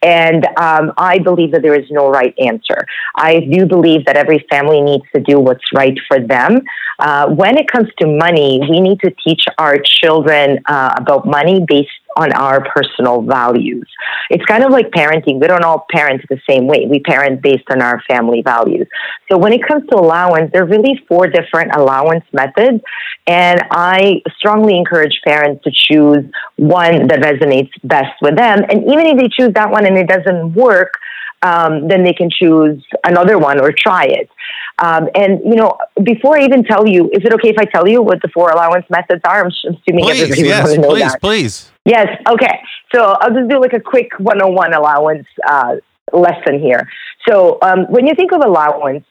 And 0.00 0.46
um, 0.56 0.92
I 0.96 1.18
believe 1.18 1.52
that 1.52 1.62
there 1.62 1.78
is 1.78 1.90
no 1.90 2.08
right 2.08 2.34
answer. 2.38 2.86
I 3.14 3.40
do 3.40 3.66
believe 3.66 4.06
that 4.06 4.16
every 4.16 4.46
family 4.50 4.80
needs 4.80 5.04
to 5.14 5.20
do 5.20 5.38
what's 5.38 5.64
right 5.74 5.98
for 6.08 6.18
them. 6.18 6.62
Uh, 6.98 7.28
when 7.28 7.58
it 7.58 7.70
comes 7.70 7.88
to 7.98 8.06
money, 8.06 8.60
we 8.70 8.80
need 8.80 9.00
to 9.00 9.10
teach 9.24 9.44
our 9.58 9.76
children 9.78 10.60
uh, 10.66 10.94
about 10.96 11.26
money 11.26 11.64
based 11.66 11.90
on 12.20 12.32
our 12.32 12.62
personal 12.74 13.22
values. 13.22 13.88
It's 14.28 14.44
kind 14.44 14.62
of 14.62 14.70
like 14.70 14.90
parenting. 14.90 15.40
We 15.40 15.46
don't 15.46 15.64
all 15.64 15.86
parent 15.90 16.22
the 16.28 16.40
same 16.48 16.66
way. 16.66 16.86
We 16.88 17.00
parent 17.00 17.40
based 17.40 17.64
on 17.70 17.80
our 17.80 18.02
family 18.08 18.42
values. 18.42 18.86
So 19.30 19.38
when 19.38 19.52
it 19.52 19.66
comes 19.66 19.88
to 19.88 19.96
allowance, 19.96 20.50
there 20.52 20.62
are 20.62 20.66
really 20.66 21.00
four 21.08 21.28
different 21.28 21.74
allowance 21.74 22.24
methods. 22.32 22.82
And 23.26 23.60
I 23.70 24.22
strongly 24.36 24.76
encourage 24.76 25.20
parents 25.24 25.64
to 25.64 25.70
choose 25.72 26.24
one 26.56 27.06
that 27.08 27.20
resonates 27.20 27.70
best 27.82 28.14
with 28.20 28.36
them. 28.36 28.58
And 28.68 28.84
even 28.84 29.06
if 29.06 29.18
they 29.18 29.28
choose 29.28 29.54
that 29.54 29.70
one 29.70 29.86
and 29.86 29.96
it 29.96 30.08
doesn't 30.08 30.52
work, 30.54 30.94
um, 31.42 31.88
then 31.88 32.04
they 32.04 32.12
can 32.12 32.28
choose 32.30 32.84
another 33.04 33.38
one 33.38 33.60
or 33.60 33.72
try 33.72 34.04
it. 34.04 34.28
Um, 34.78 35.08
and 35.14 35.40
you 35.44 35.56
know, 35.56 35.78
before 36.02 36.38
I 36.38 36.44
even 36.44 36.64
tell 36.64 36.86
you, 36.86 37.10
is 37.12 37.24
it 37.24 37.32
okay 37.34 37.50
if 37.50 37.58
I 37.58 37.64
tell 37.64 37.88
you 37.88 38.02
what 38.02 38.22
the 38.22 38.28
four 38.28 38.50
allowance 38.50 38.86
methods 38.90 39.20
are? 39.24 39.44
I'm 39.44 39.48
assuming 39.48 40.04
please, 40.04 40.22
everybody 40.22 40.42
yes, 40.42 40.62
wants 40.62 40.74
to 40.74 40.80
know 40.80 40.88
please, 40.90 41.12
that. 41.12 41.20
please. 41.20 41.72
Yes. 41.84 42.08
Okay. 42.28 42.60
So 42.94 43.16
I'll 43.20 43.34
just 43.34 43.48
do 43.48 43.60
like 43.60 43.72
a 43.72 43.80
quick 43.80 44.10
101 44.18 44.74
allowance 44.74 45.26
uh, 45.48 45.76
lesson 46.12 46.60
here. 46.60 46.88
So 47.28 47.58
um, 47.62 47.86
when 47.88 48.06
you 48.06 48.14
think 48.14 48.32
of 48.32 48.42
allowance, 48.44 49.04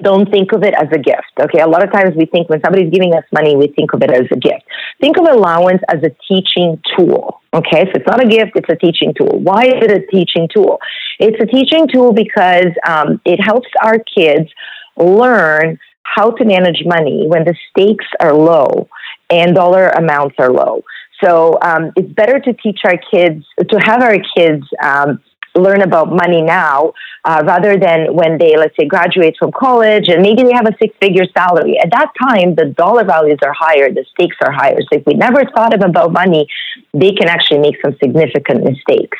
don't 0.00 0.28
think 0.30 0.52
of 0.52 0.64
it 0.64 0.74
as 0.74 0.88
a 0.92 0.98
gift. 0.98 1.32
Okay. 1.40 1.60
A 1.60 1.66
lot 1.66 1.82
of 1.82 1.92
times 1.92 2.14
we 2.16 2.26
think 2.26 2.48
when 2.50 2.60
somebody's 2.62 2.90
giving 2.92 3.14
us 3.14 3.24
money, 3.32 3.56
we 3.56 3.68
think 3.68 3.92
of 3.94 4.02
it 4.02 4.10
as 4.10 4.26
a 4.32 4.36
gift. 4.36 4.64
Think 5.00 5.16
of 5.16 5.24
allowance 5.24 5.80
as 5.88 6.02
a 6.02 6.10
teaching 6.28 6.80
tool. 6.96 7.40
Okay. 7.54 7.84
So 7.84 7.92
it's 7.94 8.06
not 8.06 8.22
a 8.22 8.28
gift, 8.28 8.52
it's 8.56 8.68
a 8.68 8.76
teaching 8.76 9.14
tool. 9.16 9.38
Why 9.40 9.64
is 9.64 9.82
it 9.82 9.90
a 9.90 10.06
teaching 10.06 10.48
tool? 10.52 10.78
It's 11.18 11.40
a 11.40 11.46
teaching 11.46 11.88
tool 11.92 12.12
because 12.12 12.72
um, 12.86 13.20
it 13.24 13.40
helps 13.42 13.68
our 13.82 13.98
kids 13.98 14.50
learn 14.96 15.78
how 16.02 16.30
to 16.30 16.44
manage 16.44 16.82
money 16.84 17.26
when 17.26 17.44
the 17.44 17.54
stakes 17.70 18.06
are 18.20 18.34
low 18.34 18.88
and 19.30 19.54
dollar 19.54 19.88
amounts 19.88 20.36
are 20.38 20.52
low. 20.52 20.82
So 21.22 21.58
um, 21.62 21.92
it's 21.96 22.12
better 22.12 22.40
to 22.40 22.52
teach 22.54 22.80
our 22.84 22.98
kids, 23.10 23.44
to 23.68 23.78
have 23.78 24.02
our 24.02 24.18
kids 24.36 24.64
um, 24.82 25.20
learn 25.56 25.82
about 25.82 26.08
money 26.10 26.42
now 26.42 26.92
uh, 27.24 27.42
rather 27.46 27.78
than 27.78 28.14
when 28.14 28.38
they, 28.38 28.56
let's 28.56 28.76
say, 28.78 28.86
graduate 28.86 29.36
from 29.38 29.52
college 29.52 30.08
and 30.08 30.22
maybe 30.22 30.42
they 30.42 30.52
have 30.52 30.66
a 30.66 30.76
six 30.80 30.94
figure 31.00 31.24
salary. 31.36 31.78
At 31.78 31.90
that 31.92 32.10
time, 32.20 32.54
the 32.54 32.66
dollar 32.66 33.04
values 33.04 33.38
are 33.42 33.54
higher, 33.56 33.90
the 33.92 34.04
stakes 34.14 34.36
are 34.44 34.52
higher. 34.52 34.78
So 34.80 34.98
if 34.98 35.06
we 35.06 35.14
never 35.14 35.44
thought 35.54 35.72
of 35.72 35.82
about 35.88 36.12
money, 36.12 36.48
they 36.92 37.12
can 37.12 37.28
actually 37.28 37.60
make 37.60 37.76
some 37.84 37.96
significant 38.02 38.64
mistakes. 38.64 39.18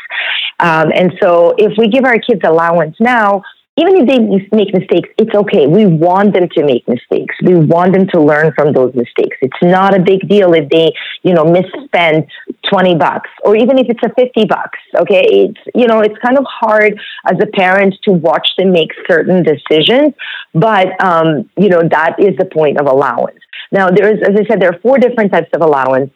Um, 0.60 0.90
and 0.94 1.12
so 1.22 1.54
if 1.56 1.78
we 1.78 1.88
give 1.88 2.04
our 2.04 2.18
kids 2.18 2.40
allowance 2.44 2.96
now, 2.98 3.42
even 3.76 3.96
if 3.96 4.06
they 4.06 4.18
make 4.56 4.72
mistakes, 4.72 5.08
it's 5.18 5.34
okay. 5.34 5.66
We 5.66 5.86
want 5.86 6.32
them 6.32 6.48
to 6.50 6.64
make 6.64 6.86
mistakes. 6.86 7.34
We 7.42 7.56
want 7.56 7.92
them 7.92 8.06
to 8.08 8.20
learn 8.20 8.52
from 8.54 8.72
those 8.72 8.94
mistakes. 8.94 9.36
It's 9.42 9.62
not 9.62 9.96
a 9.96 10.00
big 10.00 10.28
deal 10.28 10.54
if 10.54 10.68
they, 10.68 10.92
you 11.24 11.34
know, 11.34 11.44
misspend 11.44 12.28
20 12.70 12.94
bucks 12.94 13.30
or 13.44 13.56
even 13.56 13.78
if 13.78 13.86
it's 13.88 14.00
a 14.04 14.14
50 14.14 14.44
bucks. 14.44 14.78
Okay. 14.96 15.48
It's, 15.48 15.60
you 15.74 15.88
know, 15.88 16.00
it's 16.00 16.16
kind 16.18 16.38
of 16.38 16.44
hard 16.48 17.00
as 17.26 17.36
a 17.42 17.46
parent 17.46 17.96
to 18.04 18.12
watch 18.12 18.48
them 18.56 18.70
make 18.70 18.90
certain 19.08 19.42
decisions, 19.42 20.14
but, 20.54 20.88
um, 21.02 21.50
you 21.56 21.68
know, 21.68 21.82
that 21.90 22.14
is 22.20 22.36
the 22.36 22.44
point 22.44 22.78
of 22.78 22.86
allowance. 22.86 23.40
Now, 23.72 23.90
there's, 23.90 24.20
as 24.22 24.36
I 24.38 24.46
said, 24.46 24.62
there 24.62 24.70
are 24.70 24.78
four 24.82 24.98
different 24.98 25.32
types 25.32 25.48
of 25.52 25.62
allowance 25.62 26.12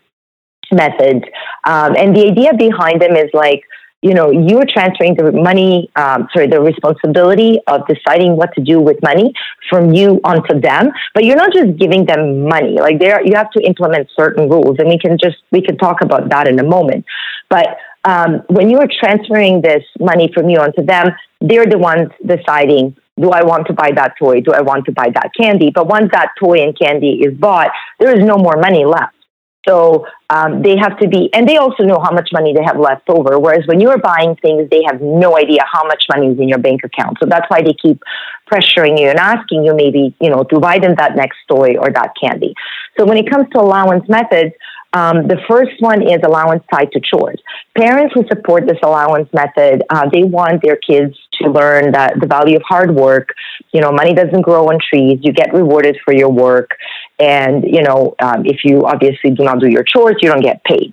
methods. 0.70 1.24
Um, 1.64 1.96
and 1.96 2.14
the 2.14 2.26
idea 2.26 2.54
behind 2.54 3.02
them 3.02 3.16
is 3.16 3.30
like, 3.32 3.62
you 4.00 4.14
know, 4.14 4.30
you're 4.30 4.64
transferring 4.64 5.16
the 5.16 5.32
money, 5.32 5.90
um, 5.96 6.28
sorry, 6.32 6.46
the 6.46 6.60
responsibility 6.60 7.58
of 7.66 7.82
deciding 7.88 8.36
what 8.36 8.54
to 8.54 8.62
do 8.62 8.80
with 8.80 8.96
money 9.02 9.32
from 9.68 9.92
you 9.92 10.20
onto 10.22 10.60
them. 10.60 10.90
But 11.14 11.24
you're 11.24 11.36
not 11.36 11.52
just 11.52 11.76
giving 11.78 12.06
them 12.06 12.44
money. 12.44 12.78
Like 12.80 13.00
there, 13.00 13.24
you 13.26 13.34
have 13.34 13.50
to 13.52 13.60
implement 13.62 14.08
certain 14.16 14.48
rules, 14.48 14.76
and 14.78 14.88
we 14.88 14.98
can 14.98 15.18
just 15.18 15.38
we 15.50 15.62
can 15.62 15.76
talk 15.76 16.00
about 16.00 16.28
that 16.30 16.46
in 16.46 16.60
a 16.60 16.64
moment. 16.64 17.06
But 17.50 17.76
um, 18.04 18.42
when 18.48 18.70
you 18.70 18.78
are 18.78 18.88
transferring 19.00 19.62
this 19.62 19.82
money 19.98 20.30
from 20.32 20.48
you 20.48 20.60
onto 20.60 20.84
them, 20.84 21.08
they're 21.40 21.66
the 21.66 21.78
ones 21.78 22.08
deciding. 22.24 22.96
Do 23.20 23.30
I 23.30 23.42
want 23.42 23.66
to 23.66 23.72
buy 23.72 23.90
that 23.96 24.14
toy? 24.16 24.40
Do 24.40 24.52
I 24.52 24.60
want 24.60 24.84
to 24.84 24.92
buy 24.92 25.10
that 25.12 25.32
candy? 25.36 25.72
But 25.74 25.88
once 25.88 26.10
that 26.12 26.34
toy 26.38 26.62
and 26.62 26.78
candy 26.78 27.20
is 27.20 27.36
bought, 27.36 27.72
there 27.98 28.16
is 28.16 28.24
no 28.24 28.36
more 28.36 28.56
money 28.56 28.84
left. 28.84 29.17
So 29.68 30.06
um, 30.30 30.62
they 30.62 30.76
have 30.78 30.98
to 30.98 31.08
be, 31.08 31.28
and 31.34 31.46
they 31.46 31.58
also 31.58 31.84
know 31.84 32.00
how 32.02 32.10
much 32.10 32.30
money 32.32 32.54
they 32.54 32.64
have 32.64 32.78
left 32.78 33.08
over. 33.10 33.38
Whereas 33.38 33.66
when 33.66 33.80
you're 33.80 33.98
buying 33.98 34.34
things, 34.36 34.70
they 34.70 34.82
have 34.86 35.00
no 35.02 35.36
idea 35.36 35.60
how 35.70 35.84
much 35.86 36.04
money 36.14 36.28
is 36.28 36.38
in 36.38 36.48
your 36.48 36.58
bank 36.58 36.80
account. 36.84 37.18
So 37.20 37.26
that's 37.26 37.48
why 37.48 37.60
they 37.62 37.74
keep 37.74 38.02
pressuring 38.50 38.98
you 38.98 39.08
and 39.08 39.18
asking 39.18 39.64
you 39.64 39.74
maybe, 39.74 40.14
you 40.20 40.30
know, 40.30 40.44
to 40.44 40.58
buy 40.58 40.78
them 40.78 40.94
that 40.96 41.16
next 41.16 41.36
toy 41.48 41.76
or 41.78 41.90
that 41.92 42.14
candy. 42.20 42.54
So 42.98 43.04
when 43.04 43.18
it 43.18 43.30
comes 43.30 43.46
to 43.52 43.60
allowance 43.60 44.08
methods, 44.08 44.54
um, 44.94 45.28
the 45.28 45.36
first 45.46 45.72
one 45.80 46.02
is 46.02 46.20
allowance 46.24 46.64
tied 46.72 46.90
to 46.92 47.00
chores. 47.00 47.40
Parents 47.76 48.14
who 48.14 48.26
support 48.26 48.66
this 48.66 48.78
allowance 48.82 49.28
method, 49.34 49.82
uh, 49.90 50.08
they 50.10 50.24
want 50.24 50.62
their 50.62 50.76
kids 50.76 51.14
to 51.42 51.50
learn 51.50 51.92
that 51.92 52.18
the 52.18 52.26
value 52.26 52.56
of 52.56 52.62
hard 52.66 52.94
work. 52.94 53.28
You 53.72 53.82
know, 53.82 53.92
money 53.92 54.14
doesn't 54.14 54.40
grow 54.42 54.68
on 54.68 54.78
trees. 54.88 55.18
You 55.22 55.32
get 55.32 55.52
rewarded 55.52 55.98
for 56.04 56.14
your 56.14 56.30
work, 56.30 56.70
and 57.18 57.64
you 57.64 57.82
know, 57.82 58.14
um, 58.20 58.44
if 58.46 58.64
you 58.64 58.86
obviously 58.86 59.30
do 59.30 59.44
not 59.44 59.60
do 59.60 59.68
your 59.68 59.84
chores, 59.84 60.16
you 60.20 60.28
don't 60.28 60.42
get 60.42 60.62
paid. 60.64 60.92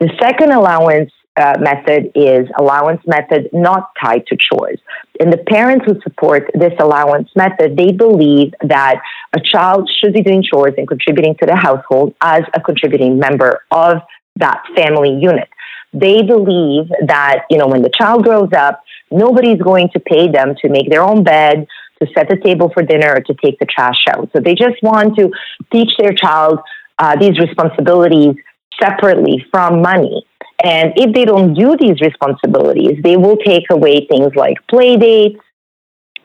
The 0.00 0.10
second 0.20 0.52
allowance 0.52 1.12
uh, 1.36 1.54
method 1.60 2.10
is 2.14 2.48
allowance 2.58 3.00
method 3.06 3.48
not 3.52 3.90
tied 4.02 4.26
to 4.26 4.36
chores. 4.36 4.78
And 5.20 5.32
the 5.32 5.38
parents 5.38 5.84
who 5.86 6.00
support 6.02 6.50
this 6.54 6.72
allowance 6.80 7.28
method, 7.36 7.76
they 7.76 7.92
believe 7.92 8.52
that 8.62 9.00
a 9.34 9.40
child 9.40 9.90
should 10.00 10.12
be 10.12 10.22
doing 10.22 10.42
chores 10.42 10.74
and 10.76 10.88
contributing 10.88 11.36
to 11.40 11.46
the 11.46 11.56
household 11.56 12.14
as 12.20 12.42
a 12.54 12.60
contributing 12.60 13.18
member 13.18 13.62
of 13.70 13.98
that 14.36 14.62
family 14.74 15.18
unit. 15.20 15.48
They 15.92 16.22
believe 16.22 16.88
that, 17.06 17.44
you 17.50 17.58
know, 17.58 17.66
when 17.66 17.82
the 17.82 17.90
child 17.96 18.24
grows 18.24 18.50
up, 18.56 18.82
nobody's 19.10 19.60
going 19.60 19.90
to 19.90 20.00
pay 20.00 20.30
them 20.30 20.54
to 20.62 20.68
make 20.68 20.88
their 20.88 21.02
own 21.02 21.24
bed, 21.24 21.66
to 22.02 22.08
set 22.14 22.28
the 22.28 22.36
table 22.36 22.70
for 22.72 22.82
dinner, 22.82 23.14
or 23.16 23.20
to 23.20 23.34
take 23.34 23.58
the 23.58 23.66
trash 23.66 24.04
out. 24.08 24.30
So 24.32 24.40
they 24.40 24.54
just 24.54 24.82
want 24.82 25.16
to 25.18 25.30
teach 25.72 25.92
their 25.98 26.12
child 26.12 26.60
uh, 26.98 27.16
these 27.16 27.38
responsibilities 27.38 28.34
separately 28.82 29.44
from 29.50 29.82
money. 29.82 30.26
And 30.62 30.92
if 30.96 31.14
they 31.14 31.24
don't 31.24 31.54
do 31.54 31.76
these 31.78 32.00
responsibilities, 32.00 32.98
they 33.02 33.16
will 33.16 33.36
take 33.36 33.64
away 33.70 34.06
things 34.06 34.34
like 34.34 34.56
play 34.68 34.96
dates. 34.96 35.40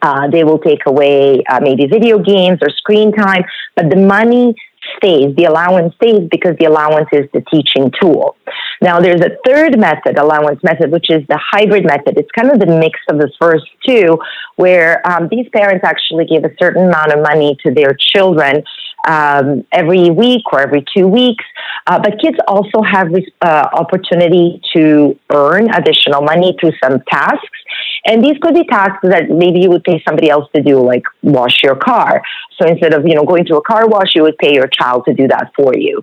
Uh, 0.02 0.30
they 0.30 0.44
will 0.44 0.60
take 0.60 0.86
away 0.86 1.44
uh, 1.50 1.60
maybe 1.62 1.88
video 1.88 2.20
games 2.20 2.60
or 2.62 2.70
screen 2.70 3.12
time, 3.12 3.44
but 3.76 3.90
the 3.90 3.96
money 3.96 4.54
stays, 4.98 5.36
the 5.36 5.46
allowance 5.46 5.96
stays 5.96 6.28
because 6.30 6.56
the 6.60 6.66
allowance 6.66 7.08
is 7.12 7.26
the 7.34 7.42
teaching 7.52 7.92
tool. 8.00 8.36
Now, 8.82 9.00
there's 9.00 9.22
a 9.22 9.38
third 9.46 9.80
method, 9.80 10.18
allowance 10.18 10.64
method, 10.64 10.92
which 10.92 11.10
is 11.10 11.26
the 11.28 11.38
hybrid 11.38 11.86
method. 11.86 12.18
It's 12.18 12.32
kind 12.32 12.52
of 12.52 12.60
the 12.60 12.66
mix 12.66 13.00
of 13.10 13.18
the 13.18 13.32
first 13.40 13.66
two, 13.86 14.20
where 14.56 15.06
um, 15.10 15.28
these 15.30 15.48
parents 15.50 15.84
actually 15.84 16.26
give 16.26 16.44
a 16.44 16.52
certain 16.60 16.88
amount 16.88 17.14
of 17.14 17.22
money 17.22 17.58
to 17.66 17.74
their 17.74 17.94
children 17.94 18.64
um, 19.08 19.66
every 19.72 20.10
week 20.10 20.44
or 20.52 20.60
every 20.62 20.84
two 20.96 21.08
weeks. 21.08 21.46
Uh, 21.88 22.00
but 22.00 22.20
kids 22.20 22.38
also 22.48 22.82
have 22.82 23.08
uh, 23.42 23.68
opportunity 23.74 24.62
to 24.76 25.18
earn 25.32 25.70
additional 25.74 26.22
money 26.22 26.56
through 26.60 26.72
some 26.84 27.02
tasks. 27.10 27.60
And 28.06 28.24
these 28.24 28.38
could 28.40 28.54
be 28.54 28.64
tasks 28.66 29.00
that 29.04 29.30
maybe 29.30 29.60
you 29.60 29.70
would 29.70 29.84
pay 29.84 30.02
somebody 30.08 30.30
else 30.30 30.48
to 30.56 30.62
do, 30.62 30.80
like 30.80 31.04
wash 31.24 31.64
your 31.64 31.76
car. 31.76 32.22
So 32.60 32.68
instead 32.68 32.94
of 32.94 33.08
you 33.08 33.16
know 33.16 33.24
going 33.24 33.46
to 33.46 33.58
a 33.58 33.62
car 33.62 33.88
wash, 33.88 34.16
you 34.16 34.22
would 34.24 34.38
pay 34.38 34.54
your 34.54 34.68
child 34.68 35.06
to 35.08 35.14
do 35.14 35.28
that 35.28 35.52
for 35.56 35.76
you. 35.76 36.02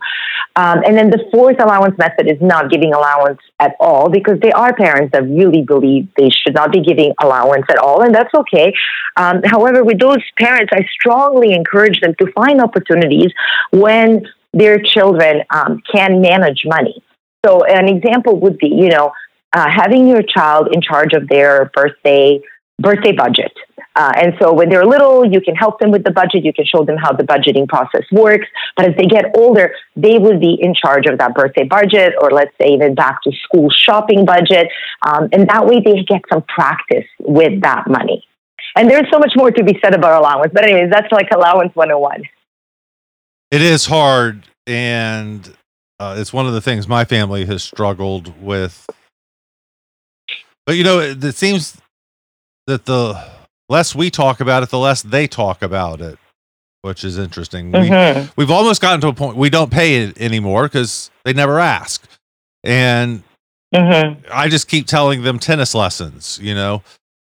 Um, 0.57 0.83
and 0.85 0.97
then 0.97 1.11
the 1.11 1.25
fourth 1.33 1.63
allowance 1.63 1.97
method 1.97 2.29
is 2.29 2.39
not 2.41 2.71
giving 2.71 2.93
allowance 2.93 3.41
at 3.59 3.75
all 3.81 4.11
because 4.11 4.39
there 4.41 4.55
are 4.57 4.75
parents 4.75 5.13
that 5.13 5.23
really 5.23 5.63
believe 5.63 6.09
they 6.17 6.29
should 6.29 6.55
not 6.55 6.73
be 6.73 6.83
giving 6.83 7.15
allowance 7.23 7.65
at 7.71 7.79
all, 7.79 8.03
and 8.03 8.15
that's 8.15 8.35
okay. 8.35 8.73
Um, 9.17 9.43
however, 9.45 9.85
with 9.85 9.99
those 9.99 10.19
parents, 10.39 10.73
I 10.75 10.85
strongly 10.93 11.53
encourage 11.53 12.01
them 12.01 12.15
to 12.21 12.33
find 12.33 12.61
opportunities 12.61 13.33
when 13.71 14.27
their 14.53 14.79
children 14.83 15.43
um, 15.51 15.83
can 15.91 16.21
manage 16.21 16.63
money. 16.67 17.03
So, 17.45 17.65
an 17.65 17.89
example 17.89 18.39
would 18.41 18.59
be, 18.59 18.69
you 18.69 18.89
know, 18.89 19.13
uh, 19.53 19.69
having 19.71 20.07
your 20.07 20.23
child 20.23 20.69
in 20.73 20.81
charge 20.81 21.13
of 21.13 21.29
their 21.29 21.71
birthday 21.75 22.41
birthday 22.79 23.13
budget. 23.13 23.53
Uh, 23.95 24.13
and 24.17 24.35
so 24.41 24.53
when 24.53 24.69
they're 24.71 24.87
little, 24.87 25.25
you 25.25 25.41
can 25.41 25.55
help 25.55 25.79
them 25.79 25.91
with 25.91 26.03
the 26.05 26.11
budget. 26.11 26.45
You 26.45 26.53
can 26.53 26.65
show 26.65 26.85
them 26.85 26.97
how 26.97 27.13
the 27.13 27.25
budgeting 27.25 27.69
process 27.69 28.03
works. 28.11 28.47
But 28.77 28.91
as 28.91 28.97
they 28.97 29.07
get 29.07 29.27
older, 29.37 29.75
they 29.95 30.19
will 30.19 30.41
be 30.41 30.57
in 30.61 30.75
charge 30.75 31.07
of 31.07 31.19
that 31.19 31.35
birthday 31.35 31.65
budget, 31.65 32.15
or 32.21 32.31
let's 32.31 32.53
say 32.61 32.73
even 32.73 32.95
back 32.95 33.23
to 33.25 33.33
school 33.45 33.69
shopping 33.71 34.25
budget. 34.25 34.69
Um, 35.07 35.29
and 35.33 35.49
that 35.49 35.67
way 35.67 35.81
they 35.81 36.03
get 36.03 36.23
some 36.33 36.43
practice 36.43 37.07
with 37.21 37.61
that 37.63 37.87
money. 37.87 38.25
And 38.75 38.91
there's 38.91 39.07
so 39.13 39.19
much 39.19 39.33
more 39.37 39.51
to 39.51 39.63
be 39.63 39.79
said 39.85 39.95
about 39.95 40.19
allowance. 40.19 40.53
But, 40.55 40.65
anyways, 40.65 40.91
that's 40.91 41.13
like 41.13 41.29
allowance 41.35 41.75
101. 41.77 42.23
It 43.51 43.61
is 43.61 43.85
hard. 43.85 44.45
And 44.67 45.55
uh, 46.01 46.17
it's 46.19 46.33
one 46.33 46.47
of 46.47 46.55
the 46.55 46.63
things 46.63 46.89
my 46.89 47.05
family 47.05 47.45
has 47.45 47.63
struggled 47.63 48.41
with. 48.41 48.89
But, 50.67 50.77
you 50.77 50.85
know, 50.85 51.01
it, 51.01 51.23
it 51.25 51.35
seems 51.37 51.77
that 52.67 52.85
the 52.87 53.23
less 53.69 53.95
we 53.95 54.11
talk 54.11 54.41
about 54.41 54.63
it, 54.63 54.71
the 54.71 54.79
less 54.79 55.03
they 55.03 55.27
talk 55.27 55.63
about 55.63 56.01
it, 56.01 56.19
which 56.83 57.05
is 57.05 57.19
interesting. 57.19 57.73
Mhm. 57.73 58.23
We, 58.37 58.45
we've 58.45 58.51
almost 58.51 58.81
gotten 58.81 59.01
to 59.03 59.09
a 59.09 59.13
point 59.15 59.37
we 59.37 59.51
don't 59.51 59.71
pay 59.71 60.05
it 60.05 60.21
anymore 60.21 60.65
because 60.65 61.11
they 61.25 61.33
never 61.33 61.59
ask. 61.59 62.07
And 62.65 63.23
hmm 63.75 64.15
I 64.31 64.49
just 64.49 64.69
keep 64.69 64.87
telling 64.87 65.23
them 65.23 65.39
tennis 65.39 65.75
lessons, 65.75 66.39
you 66.43 66.55
know. 66.55 66.83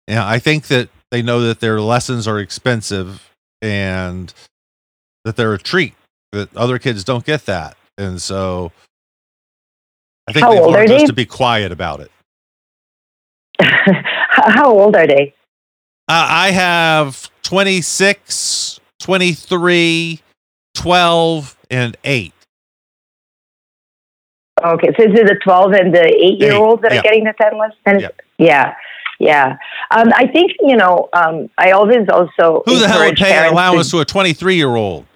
And 0.08 0.18
I 0.18 0.38
think 0.38 0.66
that 0.68 0.90
they 1.10 1.22
know 1.22 1.40
that 1.42 1.60
their 1.60 1.80
lessons 1.80 2.28
are 2.28 2.40
expensive 2.40 3.30
and 3.62 4.32
that 5.24 5.36
they're 5.36 5.54
a 5.54 5.58
treat, 5.58 5.94
that 6.32 6.54
other 6.56 6.78
kids 6.78 7.04
don't 7.04 7.24
get 7.24 7.46
that. 7.46 7.76
And 7.96 8.20
so 8.20 8.72
I 10.28 10.32
think 10.32 10.44
How 10.44 10.50
they've 10.52 10.66
learned 10.66 10.88
just 10.88 11.06
to 11.06 11.12
be 11.14 11.24
quiet 11.24 11.72
about 11.72 12.00
it. 12.00 12.10
How, 13.60 14.72
old 14.72 14.96
are 14.96 15.06
they? 15.06 15.34
Uh, 16.08 16.26
I 16.28 16.50
have 16.50 17.30
26, 17.42 18.80
23, 19.00 20.20
12, 20.74 21.56
and 21.70 21.96
8. 22.04 22.32
Okay, 24.64 24.88
so 24.96 25.02
is 25.04 25.18
it 25.18 25.26
the 25.26 25.38
12 25.42 25.72
and 25.72 25.94
the 25.94 26.04
8 26.04 26.40
year 26.40 26.54
olds 26.54 26.82
that 26.82 26.92
yeah. 26.92 27.00
are 27.00 27.02
getting 27.02 27.24
the 27.24 27.34
10 27.40 27.58
less? 27.58 27.72
Yeah. 27.86 28.08
Yeah. 28.38 28.74
Yeah. 29.20 29.56
Um, 29.90 30.10
I 30.14 30.26
think, 30.26 30.52
you 30.60 30.76
know, 30.76 31.08
um, 31.12 31.48
I 31.56 31.70
always 31.70 32.08
also. 32.08 32.62
Who 32.66 32.78
the 32.78 32.88
hell 32.88 33.04
would 33.04 33.16
pay 33.16 33.32
parents 33.32 33.52
allowance 33.52 33.90
to 33.90 34.00
a 34.00 34.04
23 34.04 34.56
year 34.56 34.74
old? 34.74 35.06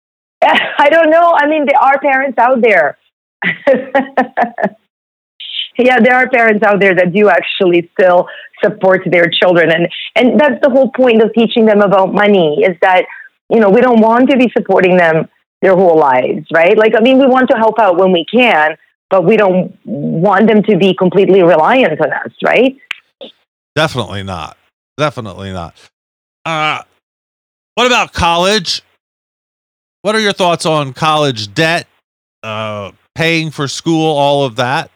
I 0.44 0.88
don't 0.90 1.10
know. 1.10 1.34
I 1.36 1.46
mean, 1.46 1.66
there 1.66 1.80
are 1.80 1.98
parents 1.98 2.38
out 2.38 2.60
there. 2.60 2.98
yeah, 5.82 6.00
there 6.00 6.14
are 6.14 6.28
parents 6.28 6.62
out 6.64 6.80
there 6.80 6.94
that 6.94 7.12
do 7.12 7.28
actually 7.28 7.90
still 7.98 8.28
support 8.62 9.02
their 9.06 9.28
children, 9.30 9.70
and 9.70 9.88
and 10.14 10.40
that's 10.40 10.60
the 10.62 10.70
whole 10.70 10.90
point 10.90 11.22
of 11.22 11.32
teaching 11.34 11.66
them 11.66 11.80
about 11.80 12.12
money 12.12 12.62
is 12.62 12.76
that 12.82 13.04
you 13.50 13.60
know 13.60 13.70
we 13.70 13.80
don't 13.80 14.00
want 14.00 14.30
to 14.30 14.36
be 14.36 14.50
supporting 14.56 14.96
them 14.96 15.28
their 15.62 15.74
whole 15.74 15.98
lives, 15.98 16.46
right? 16.52 16.76
Like, 16.76 16.94
I 16.96 17.00
mean, 17.00 17.18
we 17.18 17.26
want 17.26 17.50
to 17.50 17.56
help 17.56 17.78
out 17.78 17.96
when 17.96 18.12
we 18.12 18.24
can, 18.24 18.76
but 19.10 19.24
we 19.24 19.36
don't 19.36 19.76
want 19.84 20.48
them 20.48 20.62
to 20.64 20.76
be 20.76 20.94
completely 20.94 21.42
reliant 21.42 22.00
on 22.00 22.12
us, 22.12 22.32
right? 22.44 22.76
Definitely 23.74 24.22
not. 24.22 24.56
Definitely 24.98 25.52
not. 25.52 25.74
Uh, 26.44 26.82
what 27.74 27.86
about 27.86 28.12
college? 28.12 28.82
What 30.02 30.14
are 30.14 30.20
your 30.20 30.32
thoughts 30.32 30.66
on 30.66 30.92
college 30.92 31.52
debt, 31.52 31.86
uh, 32.42 32.92
paying 33.14 33.50
for 33.50 33.66
school, 33.66 34.16
all 34.16 34.44
of 34.44 34.56
that? 34.56 34.90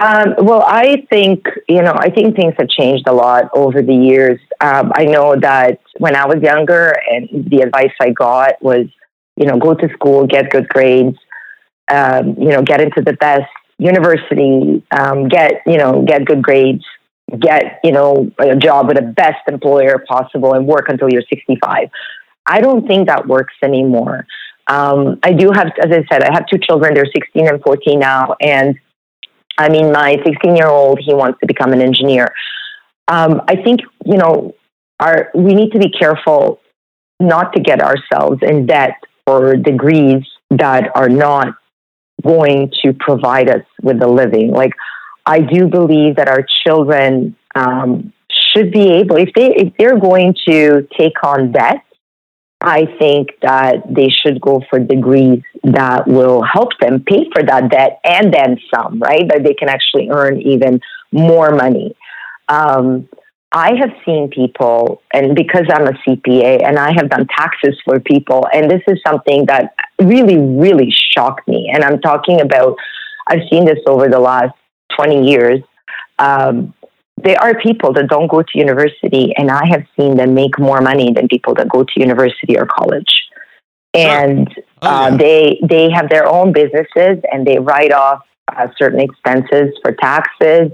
Um, 0.00 0.34
well, 0.38 0.62
I 0.66 1.06
think 1.10 1.46
you 1.68 1.82
know, 1.82 1.94
I 1.94 2.10
think 2.10 2.34
things 2.34 2.54
have 2.58 2.68
changed 2.68 3.06
a 3.06 3.12
lot 3.12 3.50
over 3.54 3.82
the 3.82 3.94
years. 3.94 4.40
Um, 4.60 4.90
I 4.94 5.04
know 5.04 5.36
that 5.38 5.80
when 5.98 6.16
I 6.16 6.26
was 6.26 6.42
younger, 6.42 6.96
and 7.10 7.28
the 7.50 7.60
advice 7.60 7.92
I 8.00 8.10
got 8.10 8.62
was, 8.62 8.86
you 9.36 9.46
know, 9.46 9.58
go 9.58 9.74
to 9.74 9.88
school, 9.92 10.26
get 10.26 10.50
good 10.50 10.68
grades, 10.68 11.18
um, 11.92 12.36
you 12.38 12.48
know, 12.48 12.62
get 12.62 12.80
into 12.80 13.02
the 13.02 13.12
best 13.12 13.50
university, 13.78 14.82
um, 14.98 15.28
get 15.28 15.62
you 15.66 15.76
know, 15.76 16.02
get 16.02 16.24
good 16.24 16.42
grades, 16.42 16.84
get 17.38 17.80
you 17.84 17.92
know, 17.92 18.30
a 18.38 18.56
job 18.56 18.88
with 18.88 18.96
the 18.96 19.02
best 19.02 19.46
employer 19.46 20.02
possible, 20.08 20.54
and 20.54 20.66
work 20.66 20.88
until 20.88 21.10
you're 21.10 21.24
65. 21.28 21.90
I 22.46 22.60
don't 22.60 22.86
think 22.86 23.08
that 23.08 23.28
works 23.28 23.54
anymore. 23.62 24.26
Um, 24.68 25.18
I 25.22 25.32
do 25.32 25.50
have, 25.52 25.66
as 25.82 25.90
I 25.90 26.04
said, 26.10 26.22
I 26.22 26.32
have 26.32 26.46
two 26.46 26.58
children. 26.58 26.94
They're 26.94 27.04
16 27.04 27.46
and 27.46 27.62
14 27.62 27.98
now, 27.98 28.36
and 28.40 28.78
I 29.58 29.68
mean, 29.68 29.92
my 29.92 30.16
16 30.24 30.56
year 30.56 30.68
old, 30.68 30.98
he 31.00 31.14
wants 31.14 31.38
to 31.40 31.46
become 31.46 31.72
an 31.72 31.80
engineer. 31.80 32.32
Um, 33.08 33.42
I 33.48 33.56
think, 33.56 33.80
you 34.04 34.16
know, 34.16 34.54
our, 35.00 35.30
we 35.34 35.54
need 35.54 35.72
to 35.72 35.78
be 35.78 35.90
careful 35.90 36.60
not 37.20 37.52
to 37.54 37.60
get 37.60 37.80
ourselves 37.80 38.38
in 38.42 38.66
debt 38.66 38.94
for 39.26 39.56
degrees 39.56 40.24
that 40.50 40.90
are 40.94 41.08
not 41.08 41.56
going 42.24 42.72
to 42.82 42.92
provide 42.92 43.48
us 43.48 43.64
with 43.82 44.02
a 44.02 44.08
living. 44.08 44.52
Like, 44.52 44.72
I 45.26 45.40
do 45.40 45.68
believe 45.68 46.16
that 46.16 46.28
our 46.28 46.44
children 46.64 47.36
um, 47.54 48.12
should 48.30 48.72
be 48.72 48.90
able, 48.92 49.16
if 49.16 49.30
they 49.34 49.54
if 49.54 49.72
they're 49.78 49.98
going 49.98 50.34
to 50.48 50.86
take 50.98 51.22
on 51.22 51.52
debt, 51.52 51.84
I 52.62 52.86
think 52.98 53.30
that 53.42 53.82
they 53.88 54.08
should 54.08 54.40
go 54.40 54.62
for 54.70 54.78
degrees 54.78 55.42
that 55.64 56.06
will 56.06 56.42
help 56.42 56.70
them 56.80 57.02
pay 57.04 57.28
for 57.32 57.42
that 57.42 57.70
debt 57.70 58.00
and 58.04 58.32
then 58.32 58.58
some, 58.72 59.00
right? 59.00 59.28
That 59.28 59.42
they 59.42 59.54
can 59.54 59.68
actually 59.68 60.08
earn 60.10 60.40
even 60.40 60.80
more 61.10 61.50
money. 61.50 61.96
Um, 62.48 63.08
I 63.50 63.74
have 63.78 63.90
seen 64.06 64.30
people, 64.30 65.02
and 65.12 65.34
because 65.34 65.66
I'm 65.70 65.86
a 65.86 65.92
CPA 65.92 66.64
and 66.64 66.78
I 66.78 66.92
have 66.92 67.10
done 67.10 67.26
taxes 67.36 67.78
for 67.84 68.00
people, 68.00 68.46
and 68.52 68.70
this 68.70 68.80
is 68.86 68.98
something 69.06 69.46
that 69.46 69.74
really, 70.00 70.38
really 70.38 70.90
shocked 70.90 71.46
me. 71.48 71.70
And 71.72 71.84
I'm 71.84 72.00
talking 72.00 72.40
about, 72.40 72.78
I've 73.26 73.42
seen 73.50 73.66
this 73.66 73.78
over 73.86 74.08
the 74.08 74.20
last 74.20 74.54
20 74.96 75.28
years. 75.28 75.60
Um, 76.18 76.72
there 77.24 77.40
are 77.40 77.54
people 77.60 77.92
that 77.94 78.08
don't 78.08 78.28
go 78.28 78.42
to 78.42 78.58
university, 78.58 79.32
and 79.36 79.50
I 79.50 79.66
have 79.66 79.84
seen 79.96 80.16
them 80.16 80.34
make 80.34 80.58
more 80.58 80.80
money 80.80 81.12
than 81.12 81.28
people 81.28 81.54
that 81.54 81.68
go 81.68 81.84
to 81.84 81.92
university 81.96 82.58
or 82.58 82.66
college. 82.66 83.22
And 83.94 84.48
Oh, 84.82 84.88
uh, 84.88 85.08
yeah. 85.10 85.16
they 85.16 85.60
they 85.62 85.90
have 85.90 86.08
their 86.08 86.26
own 86.26 86.52
businesses, 86.52 87.22
and 87.30 87.46
they 87.46 87.58
write 87.58 87.92
off 87.92 88.22
uh, 88.54 88.66
certain 88.76 89.00
expenses 89.00 89.72
for 89.82 89.92
taxes. 89.92 90.72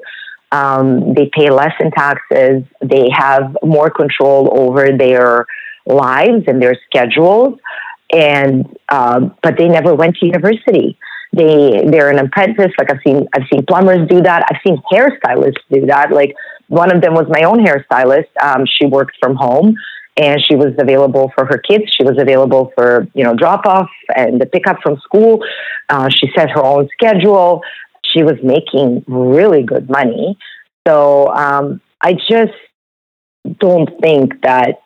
Um, 0.51 1.13
they 1.13 1.31
pay 1.35 1.51
less 1.51 1.75
in 1.79 1.91
taxes. 1.91 2.63
They 2.81 3.11
have 3.13 3.55
more 3.63 3.91
control 3.91 4.49
over 4.59 4.97
their 4.97 5.45
lives 5.85 6.45
and 6.47 6.63
their 6.63 6.77
schedules, 6.87 7.59
and 8.13 8.67
um, 8.89 9.37
but 9.43 9.59
they 9.59 9.69
never 9.69 9.95
went 9.95 10.17
to 10.17 10.27
university. 10.27 10.99
They 11.33 11.85
they're 11.87 12.11
an 12.11 12.18
apprentice. 12.18 12.72
Like 12.79 12.91
I've 12.91 13.01
seen 13.07 13.29
I've 13.35 13.47
seen 13.53 13.64
plumbers 13.66 14.09
do 14.09 14.22
that. 14.22 14.45
I've 14.51 14.61
seen 14.66 14.83
hairstylists 14.91 15.62
do 15.70 15.87
that. 15.87 16.11
Like 16.11 16.35
one 16.68 16.95
of 16.95 17.03
them 17.03 17.14
was 17.14 17.26
my 17.29 17.43
own 17.43 17.64
hairstylist. 17.64 18.29
Um, 18.43 18.64
she 18.66 18.87
worked 18.87 19.16
from 19.20 19.37
home 19.37 19.76
and 20.16 20.45
she 20.45 20.57
was 20.57 20.74
available 20.79 21.33
for 21.35 21.47
her 21.47 21.59
kids. 21.59 21.85
She 21.97 22.05
was 22.05 22.16
available 22.18 22.72
for 22.74 23.07
you 23.14 23.24
know 23.24 23.35
drop 23.35 23.66
off 23.66 23.91
and 24.16 24.41
the 24.41 24.47
pickup 24.47 24.79
from 24.83 24.99
school. 25.01 25.45
Uh, 25.89 26.09
she 26.09 26.31
set 26.35 26.51
her 26.51 26.64
own 26.64 26.89
schedule. 26.95 27.62
She 28.05 28.22
was 28.22 28.37
making 28.43 29.05
really 29.07 29.62
good 29.62 29.89
money. 29.89 30.39
So 30.87 31.29
um, 31.29 31.81
I 32.01 32.14
just 32.14 32.55
don't 33.59 33.89
think 34.01 34.41
that 34.43 34.81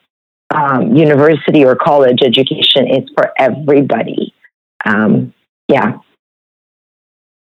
um, 0.55 0.95
university 0.97 1.64
or 1.64 1.76
college 1.76 2.18
education 2.24 2.88
is 2.88 3.09
for 3.14 3.32
everybody. 3.38 4.34
Um, 4.84 5.32
yeah. 5.68 5.99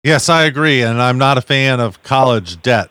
Yes, 0.04 0.28
I 0.28 0.44
agree. 0.44 0.82
And 0.82 1.00
I'm 1.02 1.18
not 1.18 1.38
a 1.38 1.42
fan 1.42 1.80
of 1.80 2.02
college 2.02 2.62
debt 2.62 2.90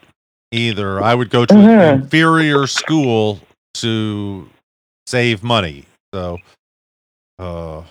either. 0.51 1.01
I 1.01 1.15
would 1.15 1.29
go 1.29 1.45
to 1.45 1.53
Mhm. 1.53 1.67
an 1.93 2.01
inferior 2.01 2.67
school 2.67 3.39
to 3.75 4.49
save 5.07 5.43
money. 5.43 5.85
So, 6.13 6.37
uh, 7.39 7.83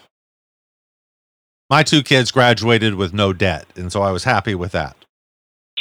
my 1.70 1.82
two 1.82 2.02
kids 2.02 2.30
graduated 2.30 2.94
with 2.94 3.12
no 3.12 3.32
debt. 3.32 3.66
And 3.76 3.90
so 3.90 4.02
I 4.02 4.10
was 4.10 4.24
happy 4.24 4.54
with 4.54 4.72
that. 4.72 4.96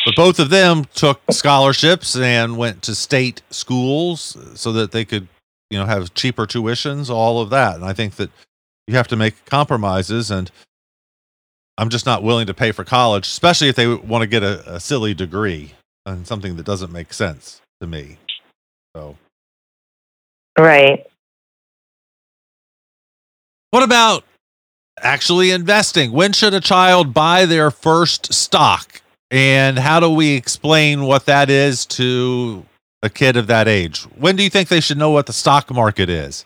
But 0.06 0.16
both 0.16 0.40
of 0.40 0.50
them 0.50 0.86
took 0.94 1.22
scholarships 1.32 2.16
and 2.16 2.58
went 2.58 2.82
to 2.84 2.96
state 2.96 3.42
schools 3.50 4.38
so 4.56 4.72
that 4.74 4.92
they 4.92 5.04
could, 5.04 5.28
you 5.70 5.80
know, 5.80 5.86
have 5.86 6.14
cheaper 6.14 6.46
tuitions, 6.46 7.10
all 7.10 7.42
of 7.42 7.50
that. 7.50 7.76
And 7.76 7.86
I 7.86 7.94
think 7.94 8.16
that 8.16 8.30
you 8.88 8.96
have 8.96 9.08
to 9.10 9.16
make 9.16 9.46
compromises. 9.46 10.30
And 10.30 10.52
I'm 11.78 11.90
just 11.90 12.06
not 12.06 12.24
willing 12.24 12.48
to 12.48 12.54
pay 12.54 12.72
for 12.72 12.84
college, 12.84 13.28
especially 13.28 13.70
if 13.70 13.76
they 13.76 13.88
want 13.88 14.22
to 14.22 14.28
get 14.28 14.44
a, 14.44 14.76
a 14.76 14.80
silly 14.80 15.14
degree 15.14 15.74
and 16.06 16.26
something 16.26 16.56
that 16.56 16.66
doesn't 16.66 16.92
make 16.92 17.14
sense 17.14 17.62
to 17.82 17.88
me. 17.88 18.18
So, 18.96 19.18
Right. 20.58 21.06
What 23.72 23.84
about 23.84 24.24
actually 25.02 25.52
investing? 25.52 26.14
When 26.14 26.32
should 26.32 26.54
a 26.54 26.62
child 26.62 27.14
buy 27.14 27.46
their 27.46 27.72
first 27.72 28.34
stock? 28.34 29.02
And 29.32 29.78
how 29.78 30.00
do 30.00 30.10
we 30.10 30.36
explain 30.36 31.04
what 31.04 31.26
that 31.26 31.50
is 31.50 31.86
to 31.88 32.66
a 33.02 33.10
kid 33.10 33.36
of 33.36 33.48
that 33.48 33.68
age? 33.68 34.04
When 34.16 34.38
do 34.38 34.44
you 34.44 34.50
think 34.50 34.70
they 34.70 34.80
should 34.80 34.98
know 34.98 35.10
what 35.10 35.26
the 35.26 35.34
stock 35.34 35.70
market 35.72 36.10
is? 36.10 36.46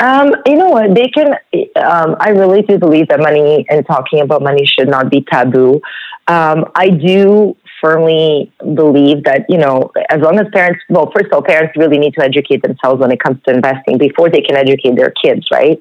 Um, 0.00 0.30
you 0.46 0.56
know 0.56 0.68
what? 0.68 0.94
They 0.94 1.08
can. 1.08 1.32
Um, 1.76 2.16
I 2.20 2.30
really 2.30 2.62
do 2.62 2.78
believe 2.78 3.08
that 3.08 3.20
money 3.20 3.66
and 3.68 3.84
talking 3.86 4.20
about 4.20 4.42
money 4.42 4.64
should 4.64 4.88
not 4.88 5.10
be 5.10 5.24
taboo. 5.30 5.80
Um, 6.28 6.66
I 6.74 6.90
do 6.90 7.56
firmly 7.80 8.52
believe 8.74 9.24
that 9.24 9.46
you 9.48 9.58
know, 9.58 9.90
as 10.10 10.20
long 10.20 10.38
as 10.38 10.46
parents, 10.52 10.80
well, 10.88 11.10
first 11.12 11.26
of 11.26 11.32
all, 11.32 11.42
parents 11.42 11.74
really 11.76 11.98
need 11.98 12.14
to 12.14 12.24
educate 12.24 12.62
themselves 12.62 13.00
when 13.00 13.10
it 13.10 13.20
comes 13.20 13.42
to 13.44 13.54
investing 13.54 13.98
before 13.98 14.30
they 14.30 14.40
can 14.40 14.56
educate 14.56 14.94
their 14.96 15.10
kids, 15.10 15.46
right? 15.50 15.78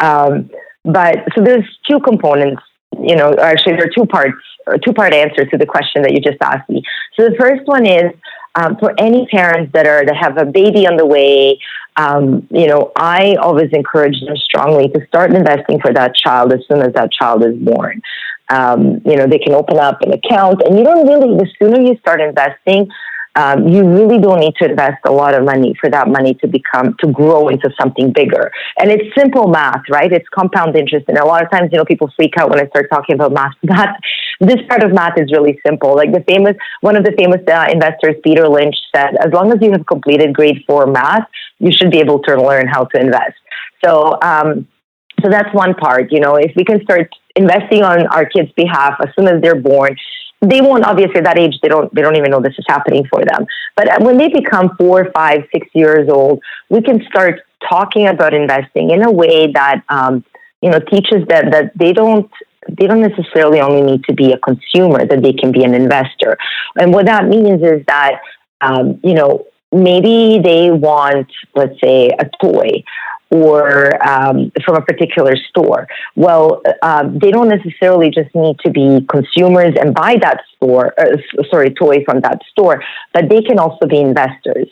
Um, 0.00 0.50
but 0.84 1.18
so 1.36 1.44
there's 1.44 1.64
two 1.88 2.00
components. 2.00 2.62
You 2.98 3.16
know, 3.16 3.34
actually, 3.34 3.74
there 3.74 3.84
are 3.84 3.94
two 3.94 4.06
parts, 4.06 4.38
two 4.84 4.92
part 4.92 5.12
answer 5.12 5.44
to 5.44 5.58
the 5.58 5.66
question 5.66 6.02
that 6.02 6.12
you 6.12 6.20
just 6.20 6.38
asked 6.42 6.68
me. 6.68 6.82
So 7.18 7.28
the 7.28 7.36
first 7.38 7.62
one 7.66 7.86
is 7.86 8.12
um, 8.54 8.76
for 8.78 8.94
any 8.98 9.26
parents 9.26 9.72
that 9.72 9.86
are 9.86 10.04
that 10.04 10.16
have 10.16 10.36
a 10.36 10.44
baby 10.44 10.86
on 10.86 10.96
the 10.96 11.06
way, 11.06 11.60
um, 11.96 12.46
you 12.50 12.66
know, 12.66 12.92
I 12.96 13.36
always 13.36 13.70
encourage 13.72 14.20
them 14.20 14.36
strongly 14.36 14.88
to 14.88 15.06
start 15.06 15.32
investing 15.32 15.80
for 15.80 15.92
that 15.92 16.14
child 16.14 16.52
as 16.52 16.60
soon 16.66 16.82
as 16.82 16.92
that 16.94 17.12
child 17.12 17.44
is 17.44 17.56
born. 17.56 18.02
Um, 18.48 19.00
you 19.04 19.16
know, 19.16 19.26
they 19.26 19.38
can 19.38 19.54
open 19.54 19.78
up 19.78 20.02
an 20.02 20.12
account, 20.12 20.62
and 20.62 20.76
you 20.76 20.84
don't 20.84 21.06
really. 21.06 21.36
The 21.36 21.46
sooner 21.58 21.80
you 21.80 21.96
start 21.98 22.20
investing, 22.20 22.90
um, 23.36 23.68
you 23.68 23.88
really 23.88 24.18
don't 24.18 24.40
need 24.40 24.54
to 24.56 24.68
invest 24.68 24.98
a 25.06 25.12
lot 25.12 25.34
of 25.34 25.44
money 25.44 25.74
for 25.80 25.88
that 25.90 26.08
money 26.08 26.34
to 26.34 26.48
become 26.48 26.96
to 26.98 27.06
grow 27.12 27.48
into 27.48 27.70
something 27.80 28.12
bigger. 28.12 28.50
And 28.78 28.90
it's 28.90 29.04
simple 29.16 29.48
math, 29.48 29.82
right? 29.88 30.12
It's 30.12 30.28
compound 30.28 30.76
interest, 30.76 31.06
and 31.08 31.18
a 31.18 31.24
lot 31.24 31.42
of 31.42 31.50
times, 31.50 31.70
you 31.72 31.78
know, 31.78 31.84
people 31.84 32.10
freak 32.16 32.34
out 32.38 32.50
when 32.50 32.60
I 32.60 32.66
start 32.68 32.88
talking 32.90 33.14
about 33.14 33.32
math. 33.32 33.52
That 33.62 34.00
this 34.40 34.56
part 34.68 34.82
of 34.82 34.92
math 34.92 35.18
is 35.18 35.30
really 35.30 35.60
simple. 35.64 35.94
Like 35.94 36.12
the 36.12 36.24
famous, 36.26 36.56
one 36.80 36.96
of 36.96 37.04
the 37.04 37.12
famous 37.16 37.40
uh, 37.46 37.66
investors, 37.70 38.16
Peter 38.24 38.48
Lynch, 38.48 38.74
said, 38.94 39.14
as 39.24 39.32
long 39.32 39.52
as 39.52 39.58
you 39.60 39.70
have 39.72 39.86
completed 39.86 40.34
grade 40.34 40.64
four 40.66 40.86
math, 40.86 41.28
you 41.58 41.70
should 41.72 41.90
be 41.90 41.98
able 41.98 42.20
to 42.20 42.36
learn 42.36 42.66
how 42.66 42.84
to 42.84 43.00
invest. 43.00 43.38
So. 43.84 44.18
Um, 44.22 44.66
so 45.22 45.28
that's 45.28 45.52
one 45.54 45.74
part, 45.74 46.12
you 46.12 46.20
know, 46.20 46.36
if 46.36 46.52
we 46.56 46.64
can 46.64 46.82
start 46.82 47.10
investing 47.36 47.82
on 47.82 48.06
our 48.06 48.24
kids' 48.24 48.50
behalf 48.56 48.94
as 49.00 49.08
soon 49.18 49.28
as 49.28 49.42
they're 49.42 49.60
born, 49.60 49.94
they 50.40 50.60
won't 50.60 50.84
obviously 50.84 51.16
at 51.16 51.24
that 51.24 51.38
age 51.38 51.58
they 51.62 51.68
don't 51.68 51.94
they 51.94 52.02
don't 52.02 52.16
even 52.16 52.30
know 52.30 52.40
this 52.40 52.58
is 52.58 52.64
happening 52.68 53.04
for 53.10 53.24
them. 53.24 53.46
But 53.76 54.02
when 54.02 54.16
they 54.16 54.28
become 54.28 54.76
four 54.76 55.10
five 55.12 55.44
six 55.52 55.68
years 55.74 56.08
old 56.08 56.42
we 56.68 56.82
can 56.82 57.04
start 57.08 57.40
talking 57.68 58.06
about 58.06 58.32
investing 58.34 58.90
in 58.90 59.02
a 59.02 59.10
way 59.10 59.52
that 59.52 59.82
um, 59.88 60.24
you 60.62 60.70
know 60.70 60.80
teaches 60.80 61.26
them 61.28 61.50
that 61.50 61.72
they 61.76 61.92
don't 61.92 62.30
they 62.68 62.86
don't 62.86 63.00
necessarily 63.00 63.60
only 63.60 63.82
need 63.82 64.04
to 64.04 64.14
be 64.14 64.32
a 64.32 64.38
consumer 64.38 65.04
that 65.06 65.22
they 65.22 65.32
can 65.32 65.50
be 65.50 65.64
an 65.64 65.74
investor. 65.74 66.36
And 66.78 66.92
what 66.92 67.06
that 67.06 67.26
means 67.26 67.62
is 67.62 67.84
that 67.86 68.20
um, 68.60 69.00
you 69.02 69.14
know 69.14 69.46
maybe 69.72 70.40
they 70.42 70.70
want 70.70 71.28
let's 71.54 71.78
say 71.82 72.10
a 72.18 72.28
toy 72.42 72.82
or 73.30 73.96
um, 74.06 74.50
from 74.64 74.76
a 74.76 74.82
particular 74.82 75.36
store. 75.48 75.86
Well, 76.16 76.62
um, 76.82 77.18
they 77.18 77.30
don't 77.30 77.48
necessarily 77.48 78.10
just 78.10 78.34
need 78.34 78.58
to 78.60 78.70
be 78.70 79.06
consumers 79.08 79.74
and 79.80 79.94
buy 79.94 80.16
that 80.20 80.42
store, 80.56 80.92
uh, 80.98 81.16
sorry, 81.48 81.70
toy 81.70 82.04
from 82.04 82.20
that 82.22 82.40
store, 82.50 82.82
but 83.14 83.28
they 83.28 83.40
can 83.42 83.58
also 83.58 83.86
be 83.86 83.98
investors. 83.98 84.68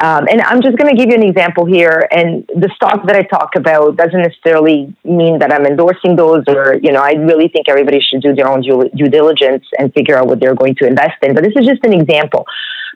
Um, 0.00 0.28
and 0.30 0.42
I'm 0.42 0.60
just 0.60 0.76
going 0.76 0.94
to 0.94 0.96
give 0.96 1.08
you 1.10 1.16
an 1.16 1.26
example 1.26 1.64
here. 1.64 2.06
And 2.10 2.44
the 2.48 2.70
stock 2.76 3.06
that 3.06 3.16
I 3.16 3.22
talk 3.22 3.56
about 3.56 3.96
doesn't 3.96 4.20
necessarily 4.20 4.94
mean 5.04 5.38
that 5.38 5.52
I'm 5.52 5.64
endorsing 5.64 6.16
those, 6.16 6.44
or 6.48 6.74
you 6.74 6.92
know, 6.92 7.00
I 7.00 7.12
really 7.12 7.48
think 7.48 7.68
everybody 7.68 8.00
should 8.00 8.20
do 8.20 8.34
their 8.34 8.48
own 8.48 8.60
due, 8.60 8.90
due 8.94 9.08
diligence 9.08 9.64
and 9.78 9.92
figure 9.94 10.16
out 10.16 10.26
what 10.26 10.38
they're 10.38 10.54
going 10.54 10.74
to 10.76 10.86
invest 10.86 11.16
in. 11.22 11.34
But 11.34 11.44
this 11.44 11.54
is 11.56 11.66
just 11.66 11.84
an 11.84 11.94
example. 11.94 12.46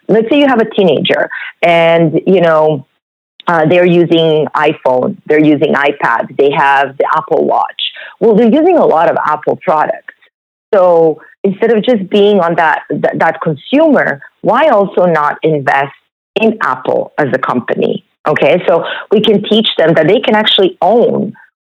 Let's 0.08 0.28
say 0.28 0.38
you 0.38 0.46
have 0.46 0.60
a 0.60 0.70
teenager, 0.70 1.28
and 1.62 2.20
you 2.26 2.40
know 2.40 2.86
uh, 3.46 3.66
they're 3.66 3.86
using 3.86 4.46
iPhone, 4.54 5.16
they're 5.26 5.44
using 5.44 5.74
iPad, 5.74 6.36
they 6.36 6.50
have 6.56 6.96
the 6.96 7.06
Apple 7.16 7.46
Watch. 7.46 7.92
Well, 8.20 8.34
they're 8.34 8.52
using 8.52 8.76
a 8.76 8.84
lot 8.84 9.10
of 9.10 9.16
Apple 9.24 9.58
products. 9.62 10.14
So 10.74 11.22
instead 11.44 11.76
of 11.76 11.84
just 11.84 12.10
being 12.10 12.40
on 12.40 12.56
that, 12.56 12.82
that, 12.90 13.18
that 13.18 13.40
consumer, 13.40 14.20
why 14.40 14.68
also 14.68 15.04
not 15.04 15.38
invest 15.42 15.94
in 16.40 16.58
Apple 16.60 17.12
as 17.18 17.28
a 17.32 17.38
company? 17.38 18.04
Okay, 18.26 18.60
so 18.66 18.84
we 19.12 19.20
can 19.20 19.42
teach 19.44 19.68
them 19.78 19.94
that 19.94 20.08
they 20.08 20.20
can 20.20 20.34
actually 20.34 20.76
own 20.82 21.32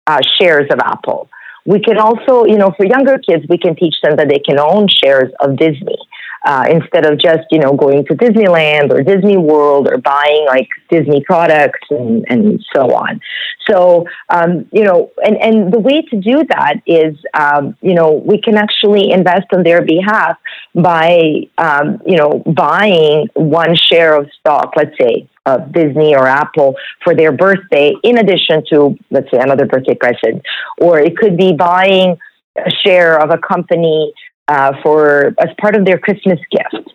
uh, 0.09 0.19
shares 0.41 0.67
of 0.73 0.81
Apple. 0.81 1.29
We 1.65 1.81
can 1.81 1.99
also, 1.99 2.45
you 2.47 2.59
know, 2.59 2.73
for 2.77 2.85
younger 2.85 3.19
kids, 3.19 3.45
we 3.49 3.59
can 3.59 3.77
teach 3.77 3.95
them 4.03 4.17
that 4.17 4.29
they 4.29 4.41
can 4.41 4.59
own 4.59 4.89
shares 4.89 5.33
of 5.41 5.57
Disney 5.57 5.99
uh, 6.45 6.67
instead 6.71 7.07
of 7.07 7.19
just 7.19 7.47
you 7.51 7.59
know 7.59 7.73
going 7.75 8.05
to 8.07 8.15
Disneyland 8.15 8.91
or 8.91 9.03
Disney 9.03 9.37
World 9.37 9.89
or 9.89 9.99
buying 9.99 10.47
like 10.47 10.69
Disney 10.91 11.23
products 11.25 11.87
and, 11.91 12.25
and 12.29 12.65
so 12.75 12.95
on. 12.95 13.21
So 13.69 14.07
um, 14.29 14.67
you 14.73 14.85
know, 14.85 15.11
and 15.25 15.37
and 15.37 15.73
the 15.73 15.79
way 15.79 16.03
to 16.03 16.21
do 16.21 16.45
that 16.49 16.75
is 16.87 17.17
um, 17.35 17.77
you 17.81 17.95
know 17.95 18.13
we 18.13 18.41
can 18.41 18.57
actually 18.57 19.11
invest 19.11 19.47
on 19.55 19.63
their 19.63 19.83
behalf 19.85 20.37
by 20.75 21.49
um, 21.59 22.01
you 22.07 22.17
know 22.17 22.43
buying 22.47 23.29
one 23.35 23.77
share 23.77 24.17
of 24.17 24.29
stock, 24.39 24.73
let's 24.77 24.97
say 24.99 25.29
of 25.47 25.73
Disney 25.73 26.15
or 26.15 26.27
Apple 26.27 26.77
for 27.03 27.15
their 27.15 27.33
birthday, 27.33 27.93
in 28.03 28.19
addition 28.19 28.63
to 28.71 28.97
let's 29.11 29.31
say 29.31 29.39
another 29.39 29.67
birthday 29.67 29.95
present, 29.95 30.43
or 30.81 30.99
it 30.99 31.17
could 31.17 31.37
be 31.37 31.53
buying 31.53 32.17
a 32.57 32.71
share 32.85 33.19
of 33.21 33.31
a 33.31 33.39
company 33.39 34.13
uh, 34.51 34.73
for 34.83 35.33
as 35.39 35.49
part 35.61 35.77
of 35.77 35.85
their 35.85 35.99
Christmas 35.99 36.41
gift. 36.51 36.93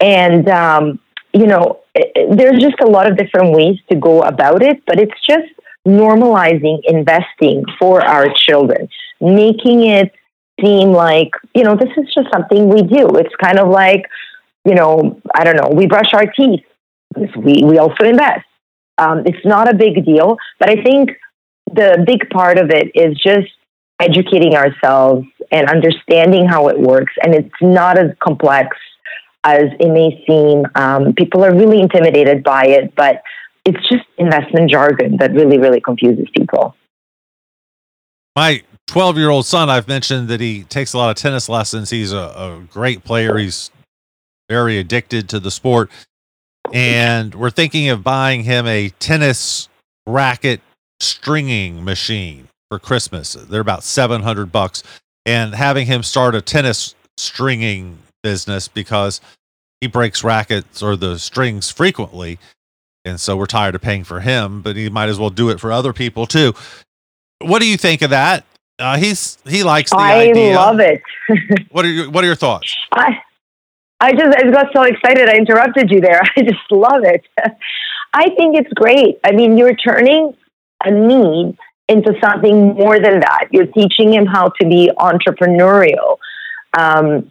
And 0.00 0.48
um, 0.48 0.98
you 1.32 1.46
know, 1.46 1.80
it, 1.94 2.36
there's 2.36 2.60
just 2.60 2.80
a 2.80 2.86
lot 2.86 3.10
of 3.10 3.18
different 3.18 3.54
ways 3.54 3.78
to 3.90 3.96
go 3.96 4.22
about 4.22 4.62
it, 4.62 4.82
but 4.86 4.98
it's 4.98 5.20
just 5.28 5.52
normalizing 5.86 6.78
investing 6.84 7.62
for 7.78 8.02
our 8.02 8.32
children, 8.34 8.88
making 9.20 9.84
it 9.86 10.12
seem 10.60 10.92
like 10.92 11.30
you 11.54 11.62
know 11.62 11.76
this 11.76 11.90
is 11.96 12.12
just 12.14 12.28
something 12.32 12.68
we 12.68 12.82
do. 12.82 13.06
It's 13.16 13.34
kind 13.36 13.58
of 13.58 13.68
like 13.68 14.04
you 14.64 14.74
know, 14.74 15.20
I 15.34 15.44
don't 15.44 15.56
know, 15.56 15.68
we 15.74 15.86
brush 15.86 16.14
our 16.14 16.26
teeth. 16.26 16.64
We 17.36 17.62
we 17.64 17.78
also 17.78 18.04
invest. 18.04 18.46
Um, 18.96 19.24
it's 19.26 19.44
not 19.44 19.68
a 19.68 19.74
big 19.74 20.04
deal, 20.06 20.36
but 20.58 20.70
I 20.70 20.82
think 20.82 21.10
the 21.66 22.02
big 22.06 22.30
part 22.30 22.58
of 22.58 22.70
it 22.70 22.92
is 22.94 23.20
just 23.20 23.52
educating 24.00 24.54
ourselves 24.54 25.26
and 25.50 25.68
understanding 25.68 26.46
how 26.46 26.68
it 26.68 26.78
works. 26.78 27.12
And 27.22 27.34
it's 27.34 27.54
not 27.60 27.98
as 27.98 28.10
complex 28.20 28.76
as 29.44 29.64
it 29.78 29.90
may 29.90 30.24
seem. 30.26 30.64
Um, 30.74 31.14
people 31.14 31.44
are 31.44 31.54
really 31.54 31.80
intimidated 31.80 32.42
by 32.42 32.66
it, 32.66 32.94
but 32.96 33.22
it's 33.64 33.80
just 33.88 34.04
investment 34.18 34.70
jargon 34.70 35.16
that 35.18 35.32
really, 35.32 35.58
really 35.58 35.80
confuses 35.80 36.26
people. 36.36 36.74
My 38.36 38.62
12 38.88 39.16
year 39.16 39.30
old 39.30 39.46
son, 39.46 39.70
I've 39.70 39.86
mentioned 39.86 40.28
that 40.28 40.40
he 40.40 40.64
takes 40.64 40.92
a 40.92 40.98
lot 40.98 41.10
of 41.10 41.16
tennis 41.16 41.48
lessons. 41.48 41.90
He's 41.90 42.12
a, 42.12 42.16
a 42.16 42.62
great 42.70 43.04
player. 43.04 43.36
He's 43.36 43.70
very 44.48 44.78
addicted 44.78 45.28
to 45.30 45.40
the 45.40 45.50
sport. 45.50 45.90
And 46.72 47.34
we're 47.34 47.50
thinking 47.50 47.88
of 47.90 48.02
buying 48.02 48.44
him 48.44 48.66
a 48.66 48.88
tennis 48.98 49.68
racket 50.06 50.60
stringing 51.00 51.84
machine 51.84 52.48
for 52.74 52.80
Christmas. 52.80 53.34
They're 53.34 53.60
about 53.60 53.84
700 53.84 54.50
bucks 54.50 54.82
and 55.24 55.54
having 55.54 55.86
him 55.86 56.02
start 56.02 56.34
a 56.34 56.42
tennis 56.42 56.96
stringing 57.16 57.98
business 58.24 58.66
because 58.66 59.20
he 59.80 59.86
breaks 59.86 60.24
rackets 60.24 60.82
or 60.82 60.96
the 60.96 61.20
strings 61.20 61.70
frequently. 61.70 62.40
And 63.04 63.20
so 63.20 63.36
we're 63.36 63.46
tired 63.46 63.76
of 63.76 63.80
paying 63.80 64.02
for 64.02 64.20
him, 64.20 64.60
but 64.60 64.74
he 64.74 64.90
might 64.90 65.08
as 65.08 65.20
well 65.20 65.30
do 65.30 65.50
it 65.50 65.60
for 65.60 65.70
other 65.70 65.92
people 65.92 66.26
too. 66.26 66.52
What 67.38 67.60
do 67.60 67.68
you 67.68 67.76
think 67.76 68.02
of 68.02 68.10
that? 68.10 68.44
Uh, 68.80 68.96
he's 68.96 69.38
he 69.46 69.62
likes 69.62 69.92
the 69.92 69.98
I 69.98 70.30
idea. 70.30 70.56
love 70.56 70.80
it. 70.80 71.00
what 71.70 71.84
are 71.84 71.90
your 71.90 72.10
What 72.10 72.24
are 72.24 72.26
your 72.26 72.34
thoughts? 72.34 72.74
I 72.90 73.20
I 74.00 74.12
just 74.14 74.36
I 74.36 74.50
got 74.50 74.66
so 74.74 74.82
excited. 74.82 75.28
I 75.28 75.34
interrupted 75.36 75.92
you 75.92 76.00
there. 76.00 76.22
I 76.36 76.42
just 76.42 76.72
love 76.72 77.04
it. 77.04 77.22
I 78.14 78.30
think 78.30 78.56
it's 78.56 78.72
great. 78.72 79.20
I 79.22 79.30
mean, 79.30 79.56
you're 79.56 79.76
turning 79.76 80.36
a 80.84 80.90
need 80.90 81.56
into 81.88 82.14
something 82.22 82.74
more 82.74 82.98
than 82.98 83.20
that. 83.20 83.48
You're 83.50 83.66
teaching 83.66 84.12
him 84.12 84.26
how 84.26 84.48
to 84.60 84.66
be 84.66 84.90
entrepreneurial. 84.98 86.18
Um, 86.76 87.30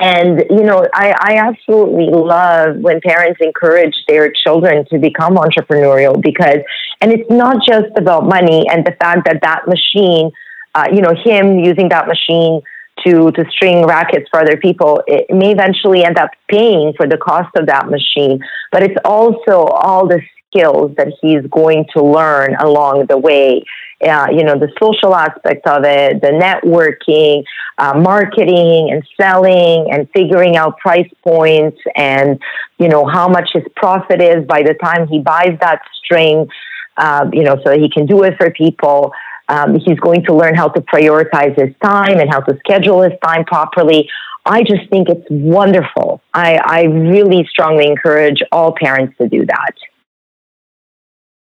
and, 0.00 0.44
you 0.48 0.62
know, 0.62 0.86
I, 0.94 1.14
I 1.18 1.36
absolutely 1.36 2.06
love 2.06 2.76
when 2.76 3.00
parents 3.02 3.38
encourage 3.42 3.94
their 4.08 4.32
children 4.32 4.86
to 4.90 4.98
become 4.98 5.36
entrepreneurial 5.36 6.20
because, 6.20 6.58
and 7.02 7.12
it's 7.12 7.30
not 7.30 7.62
just 7.62 7.88
about 7.96 8.24
money 8.24 8.66
and 8.70 8.86
the 8.86 8.92
fact 8.92 9.26
that 9.26 9.40
that 9.42 9.68
machine, 9.68 10.30
uh, 10.74 10.86
you 10.90 11.02
know, 11.02 11.14
him 11.14 11.58
using 11.58 11.90
that 11.90 12.06
machine 12.06 12.62
to, 13.04 13.30
to 13.32 13.44
string 13.50 13.84
rackets 13.84 14.26
for 14.30 14.40
other 14.40 14.56
people, 14.56 15.02
it 15.06 15.26
may 15.28 15.52
eventually 15.52 16.04
end 16.04 16.18
up 16.18 16.30
paying 16.48 16.94
for 16.96 17.06
the 17.06 17.18
cost 17.18 17.54
of 17.56 17.66
that 17.66 17.90
machine. 17.90 18.40
But 18.72 18.82
it's 18.82 18.96
also 19.04 19.64
all 19.66 20.06
the 20.06 20.22
skills 20.46 20.94
that 20.96 21.08
he's 21.20 21.42
going 21.50 21.86
to 21.94 22.02
learn 22.02 22.56
along 22.56 23.06
the 23.08 23.18
way. 23.18 23.64
Uh, 24.02 24.28
you 24.30 24.42
know, 24.44 24.58
the 24.58 24.72
social 24.80 25.14
aspect 25.14 25.66
of 25.66 25.84
it, 25.84 26.22
the 26.22 26.28
networking, 26.28 27.44
uh, 27.76 27.92
marketing 27.98 28.90
and 28.90 29.06
selling 29.20 29.92
and 29.92 30.08
figuring 30.14 30.56
out 30.56 30.78
price 30.78 31.10
points 31.22 31.78
and, 31.96 32.40
you 32.78 32.88
know, 32.88 33.04
how 33.06 33.28
much 33.28 33.50
his 33.52 33.64
profit 33.76 34.22
is 34.22 34.46
by 34.46 34.62
the 34.62 34.72
time 34.82 35.06
he 35.06 35.18
buys 35.18 35.54
that 35.60 35.82
string, 36.02 36.48
uh, 36.96 37.26
you 37.30 37.42
know, 37.42 37.60
so 37.62 37.78
he 37.78 37.90
can 37.90 38.06
do 38.06 38.22
it 38.22 38.34
for 38.38 38.50
people. 38.50 39.12
Um, 39.50 39.78
he's 39.78 39.98
going 40.00 40.24
to 40.26 40.34
learn 40.34 40.54
how 40.54 40.68
to 40.68 40.80
prioritize 40.80 41.54
his 41.60 41.74
time 41.82 42.18
and 42.18 42.30
how 42.30 42.40
to 42.40 42.56
schedule 42.60 43.02
his 43.02 43.12
time 43.22 43.44
properly. 43.44 44.08
I 44.46 44.62
just 44.62 44.88
think 44.88 45.08
it's 45.10 45.26
wonderful. 45.28 46.22
I, 46.32 46.56
I 46.64 46.82
really 46.84 47.46
strongly 47.50 47.86
encourage 47.86 48.42
all 48.50 48.74
parents 48.74 49.18
to 49.18 49.28
do 49.28 49.44
that. 49.44 49.74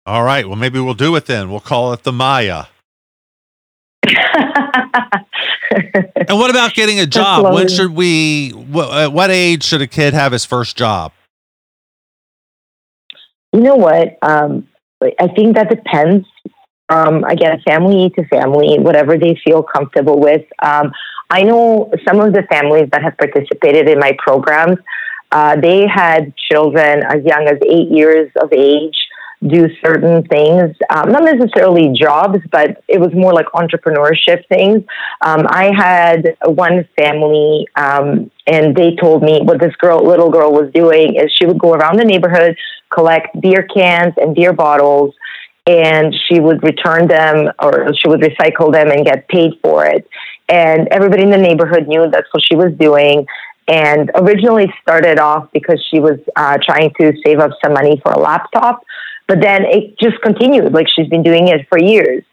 All 0.09 0.23
right. 0.23 0.47
Well, 0.47 0.55
maybe 0.55 0.79
we'll 0.79 0.95
do 0.95 1.15
it 1.17 1.27
then. 1.27 1.51
We'll 1.51 1.59
call 1.59 1.93
it 1.93 2.01
the 2.01 2.11
Maya. 2.11 2.65
and 4.07 4.15
what 6.29 6.49
about 6.49 6.73
getting 6.73 6.99
a 6.99 7.05
job? 7.05 7.53
When 7.53 7.67
should 7.67 7.91
we, 7.91 8.49
what, 8.49 8.91
at 8.91 9.13
what 9.13 9.29
age 9.29 9.63
should 9.63 9.83
a 9.83 9.87
kid 9.87 10.15
have 10.15 10.31
his 10.31 10.45
first 10.45 10.75
job? 10.75 11.11
You 13.53 13.59
know 13.59 13.75
what? 13.75 14.17
Um, 14.23 14.67
I 14.99 15.27
think 15.27 15.55
that 15.57 15.69
depends. 15.69 16.25
Um, 16.89 17.23
again, 17.25 17.59
a 17.59 17.61
family 17.61 18.09
to 18.17 18.25
family, 18.29 18.79
whatever 18.79 19.15
they 19.15 19.39
feel 19.45 19.61
comfortable 19.61 20.19
with. 20.19 20.43
Um, 20.63 20.91
I 21.29 21.43
know 21.43 21.91
some 22.07 22.19
of 22.19 22.33
the 22.33 22.41
families 22.51 22.89
that 22.93 23.03
have 23.03 23.15
participated 23.15 23.87
in 23.87 23.99
my 23.99 24.17
programs, 24.17 24.79
uh, 25.31 25.55
they 25.61 25.85
had 25.85 26.33
children 26.51 27.03
as 27.03 27.23
young 27.23 27.47
as 27.47 27.59
eight 27.69 27.91
years 27.91 28.31
of 28.41 28.51
age 28.51 28.95
do 29.47 29.67
certain 29.83 30.23
things, 30.23 30.75
um, 30.89 31.11
not 31.11 31.23
necessarily 31.23 31.93
jobs, 31.97 32.39
but 32.51 32.83
it 32.87 32.99
was 32.99 33.13
more 33.13 33.33
like 33.33 33.45
entrepreneurship 33.47 34.45
things. 34.49 34.83
Um, 35.21 35.45
I 35.47 35.71
had 35.75 36.35
one 36.45 36.87
family, 36.97 37.67
um, 37.75 38.29
and 38.47 38.75
they 38.75 38.95
told 38.95 39.23
me 39.23 39.41
what 39.41 39.61
this 39.61 39.75
girl, 39.77 40.05
little 40.05 40.29
girl, 40.29 40.51
was 40.51 40.71
doing 40.73 41.15
is 41.15 41.31
she 41.33 41.45
would 41.45 41.57
go 41.57 41.73
around 41.73 41.99
the 41.99 42.05
neighborhood, 42.05 42.57
collect 42.93 43.39
beer 43.39 43.63
cans 43.73 44.13
and 44.17 44.35
beer 44.35 44.51
bottles, 44.51 45.15
and 45.65 46.13
she 46.27 46.39
would 46.39 46.61
return 46.63 47.07
them 47.07 47.51
or 47.61 47.93
she 47.93 48.09
would 48.09 48.21
recycle 48.21 48.73
them 48.73 48.91
and 48.91 49.05
get 49.05 49.27
paid 49.29 49.53
for 49.61 49.85
it. 49.85 50.05
And 50.49 50.87
everybody 50.89 51.23
in 51.23 51.29
the 51.29 51.37
neighborhood 51.37 51.87
knew 51.87 52.09
that's 52.09 52.27
what 52.33 52.43
she 52.43 52.55
was 52.55 52.73
doing. 52.77 53.25
And 53.67 54.09
originally 54.15 54.73
started 54.81 55.19
off 55.19 55.47
because 55.53 55.79
she 55.91 55.99
was 55.99 56.17
uh, 56.35 56.57
trying 56.65 56.91
to 56.99 57.13
save 57.23 57.37
up 57.37 57.51
some 57.63 57.73
money 57.73 58.01
for 58.03 58.11
a 58.11 58.19
laptop. 58.19 58.83
But 59.29 59.41
then 59.41 59.63
it 59.63 59.97
just 59.99 60.19
continued. 60.21 60.73
Like 60.73 60.87
she's 60.89 61.07
been 61.07 61.21
doing 61.21 61.49
it 61.49 61.67
for 61.69 61.79
years. 61.79 62.23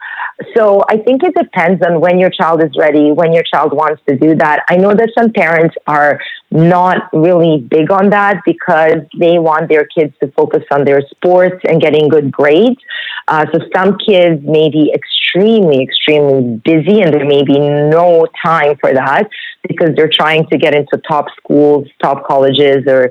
So 0.57 0.83
I 0.89 0.97
think 0.97 1.23
it 1.23 1.35
depends 1.35 1.83
on 1.83 2.01
when 2.01 2.19
your 2.19 2.31
child 2.31 2.65
is 2.65 2.71
ready, 2.77 3.13
when 3.13 3.35
your 3.35 3.43
child 3.43 3.75
wants 3.75 4.03
to 4.09 4.17
do 4.17 4.35
that. 4.37 4.65
I 4.71 4.77
know 4.77 4.95
that 4.95 5.11
some 5.17 5.31
parents 5.31 5.77
are 5.87 6.21
not 6.51 7.11
really 7.13 7.59
big 7.59 7.91
on 7.91 8.09
that 8.11 8.41
because 8.47 9.01
they 9.19 9.39
want 9.39 9.69
their 9.69 9.87
kids 9.87 10.15
to 10.21 10.31
focus 10.33 10.63
on 10.71 10.87
their 10.87 11.03
sports 11.11 11.63
and 11.69 11.83
getting 11.83 12.09
good 12.09 12.33
grades. 12.33 12.81
Uh, 13.29 13.45
so 13.53 13.61
some 13.75 13.99
kids 13.99 14.43
may 14.43 14.71
be 14.71 14.91
extremely, 14.95 15.83
extremely 15.83 16.63
busy 16.65 17.03
and 17.03 17.13
there 17.13 17.27
may 17.27 17.43
be 17.43 17.59
no 17.59 18.27
time 18.43 18.77
for 18.81 18.95
that 18.95 19.29
because 19.69 19.91
they're 19.97 20.11
trying 20.11 20.47
to 20.49 20.57
get 20.57 20.75
into 20.75 20.97
top 21.07 21.27
schools, 21.37 21.89
top 22.01 22.27
colleges, 22.27 22.85
or 22.87 23.11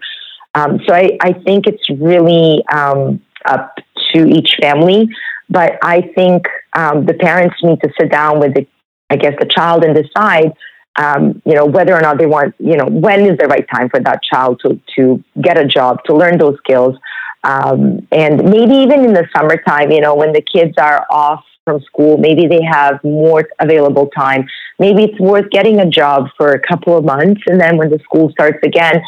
um, 0.56 0.80
so 0.88 0.94
I, 0.94 1.18
I 1.22 1.34
think 1.34 1.68
it's 1.68 1.90
really 1.90 2.64
um, 2.72 3.20
up 3.48 3.76
to 4.14 4.26
each 4.28 4.58
family. 4.62 5.10
But 5.50 5.78
I 5.84 6.02
think 6.16 6.48
um, 6.74 7.06
the 7.06 7.14
parents 7.14 7.56
need 7.64 7.82
to 7.82 7.90
sit 8.00 8.12
down 8.12 8.40
with 8.40 8.56
the, 8.56 8.68
I 9.10 9.16
guess, 9.16 9.34
the 9.40 9.46
child 9.46 9.84
and 9.84 9.96
decide, 9.96 10.54
um, 10.98 11.42
you 11.46 11.54
know, 11.54 11.66
whether 11.66 11.96
or 11.96 12.02
not 12.02 12.18
they 12.18 12.26
want, 12.26 12.56
you 12.58 12.78
know, 12.78 12.86
when 12.86 13.26
is 13.26 13.38
the 13.38 13.48
right 13.48 13.66
time 13.74 13.90
for 13.90 14.00
that 14.00 14.22
child 14.24 14.62
to 14.66 14.80
to 14.96 15.24
get 15.42 15.58
a 15.58 15.66
job, 15.66 16.04
to 16.06 16.16
learn 16.16 16.38
those 16.38 16.58
skills, 16.58 16.96
um, 17.44 18.08
and 18.12 18.44
maybe 18.44 18.76
even 18.76 19.06
in 19.06 19.14
the 19.14 19.28
summertime, 19.36 19.92
you 19.92 20.02
know, 20.02 20.16
when 20.16 20.34
the 20.34 20.42
kids 20.42 20.74
are 20.80 21.06
off 21.12 21.44
from 21.64 21.82
school, 21.82 22.18
maybe 22.18 22.48
they 22.48 22.64
have 22.64 23.04
more 23.04 23.48
available 23.60 24.10
time. 24.16 24.48
Maybe 24.80 25.04
it's 25.04 25.20
worth 25.20 25.50
getting 25.52 25.80
a 25.80 25.86
job 25.86 26.30
for 26.38 26.52
a 26.52 26.60
couple 26.60 26.98
of 26.98 27.06
months, 27.06 27.42
and 27.48 27.62
then 27.62 27.78
when 27.78 27.90
the 27.90 28.00
school 28.00 28.32
starts 28.32 28.60
again, 28.64 29.02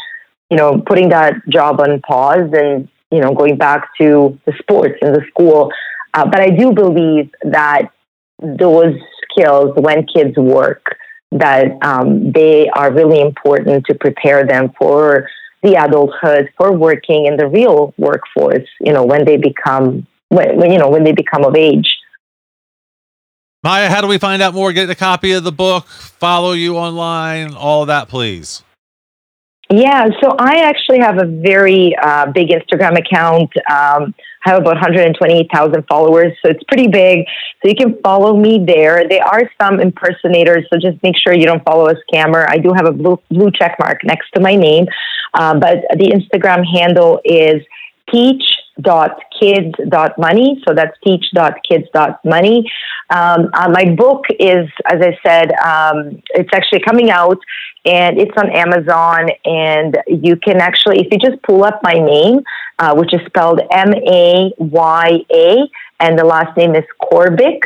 you 0.50 0.56
know, 0.56 0.80
putting 0.86 1.08
that 1.08 1.34
job 1.48 1.80
on 1.80 2.00
pause 2.00 2.50
and 2.52 2.88
you 3.10 3.20
know 3.20 3.34
going 3.34 3.56
back 3.56 3.88
to 3.98 4.38
the 4.46 4.52
sports 4.60 4.98
and 5.02 5.14
the 5.14 5.24
school 5.28 5.70
uh, 6.14 6.24
but 6.24 6.40
I 6.40 6.50
do 6.50 6.72
believe 6.72 7.30
that 7.42 7.90
those 8.40 8.94
skills, 9.30 9.72
when 9.76 10.06
kids 10.06 10.36
work, 10.36 10.96
that 11.30 11.76
um, 11.82 12.32
they 12.32 12.68
are 12.70 12.92
really 12.92 13.20
important 13.20 13.84
to 13.86 13.94
prepare 13.94 14.46
them 14.46 14.72
for 14.78 15.28
the 15.62 15.74
adulthood, 15.74 16.50
for 16.56 16.72
working 16.72 17.26
in 17.26 17.36
the 17.36 17.46
real 17.46 17.92
workforce. 17.98 18.68
You 18.80 18.92
know, 18.92 19.04
when 19.04 19.24
they 19.24 19.36
become 19.36 20.06
when, 20.28 20.56
when 20.56 20.72
you 20.72 20.78
know 20.78 20.88
when 20.88 21.04
they 21.04 21.12
become 21.12 21.44
of 21.44 21.54
age. 21.54 21.96
Maya, 23.64 23.90
how 23.90 24.00
do 24.00 24.06
we 24.06 24.18
find 24.18 24.40
out 24.40 24.54
more? 24.54 24.72
Get 24.72 24.88
a 24.88 24.94
copy 24.94 25.32
of 25.32 25.42
the 25.42 25.52
book, 25.52 25.86
follow 25.86 26.52
you 26.52 26.76
online, 26.76 27.54
all 27.54 27.86
that, 27.86 28.08
please. 28.08 28.62
Yeah, 29.70 30.06
so 30.22 30.34
I 30.38 30.62
actually 30.62 31.00
have 31.00 31.18
a 31.18 31.26
very 31.26 31.94
uh, 31.96 32.32
big 32.32 32.48
Instagram 32.48 32.98
account. 32.98 33.50
Um, 33.70 34.14
I 34.46 34.52
have 34.52 34.62
about 34.62 34.76
128,000 34.76 35.84
followers, 35.86 36.32
so 36.40 36.50
it's 36.50 36.62
pretty 36.64 36.88
big. 36.88 37.26
So 37.60 37.68
you 37.68 37.74
can 37.74 38.00
follow 38.02 38.34
me 38.34 38.64
there. 38.64 39.06
There 39.06 39.22
are 39.22 39.42
some 39.60 39.78
impersonators, 39.78 40.64
so 40.72 40.78
just 40.78 41.02
make 41.02 41.16
sure 41.18 41.34
you 41.34 41.44
don't 41.44 41.62
follow 41.64 41.88
a 41.88 41.94
scammer. 42.10 42.46
I 42.48 42.56
do 42.56 42.72
have 42.72 42.86
a 42.86 42.92
blue, 42.92 43.20
blue 43.30 43.50
check 43.50 43.76
mark 43.78 43.98
next 44.04 44.30
to 44.36 44.40
my 44.40 44.54
name, 44.54 44.86
uh, 45.34 45.58
but 45.58 45.80
the 45.98 46.12
Instagram 46.16 46.64
handle 46.64 47.20
is 47.26 47.60
teach.kids.money. 48.10 50.62
So 50.66 50.74
that's 50.74 50.96
teach.kids.money. 51.04 52.72
Um, 53.10 53.50
uh, 53.54 53.70
my 53.70 53.94
book 53.96 54.24
is, 54.38 54.68
as 54.86 55.00
I 55.00 55.18
said, 55.24 55.52
um, 55.52 56.20
it's 56.30 56.50
actually 56.52 56.80
coming 56.80 57.10
out 57.10 57.38
and 57.84 58.18
it's 58.18 58.36
on 58.36 58.50
Amazon. 58.50 59.30
And 59.44 59.96
you 60.06 60.36
can 60.36 60.60
actually, 60.60 61.00
if 61.00 61.08
you 61.10 61.18
just 61.18 61.42
pull 61.42 61.64
up 61.64 61.80
my 61.82 61.94
name, 61.94 62.40
uh, 62.78 62.94
which 62.94 63.12
is 63.14 63.20
spelled 63.26 63.60
M 63.70 63.94
A 63.94 64.52
Y 64.58 65.24
A, 65.32 65.68
and 66.00 66.18
the 66.18 66.24
last 66.24 66.56
name 66.56 66.74
is 66.74 66.84
Corbic. 67.02 67.60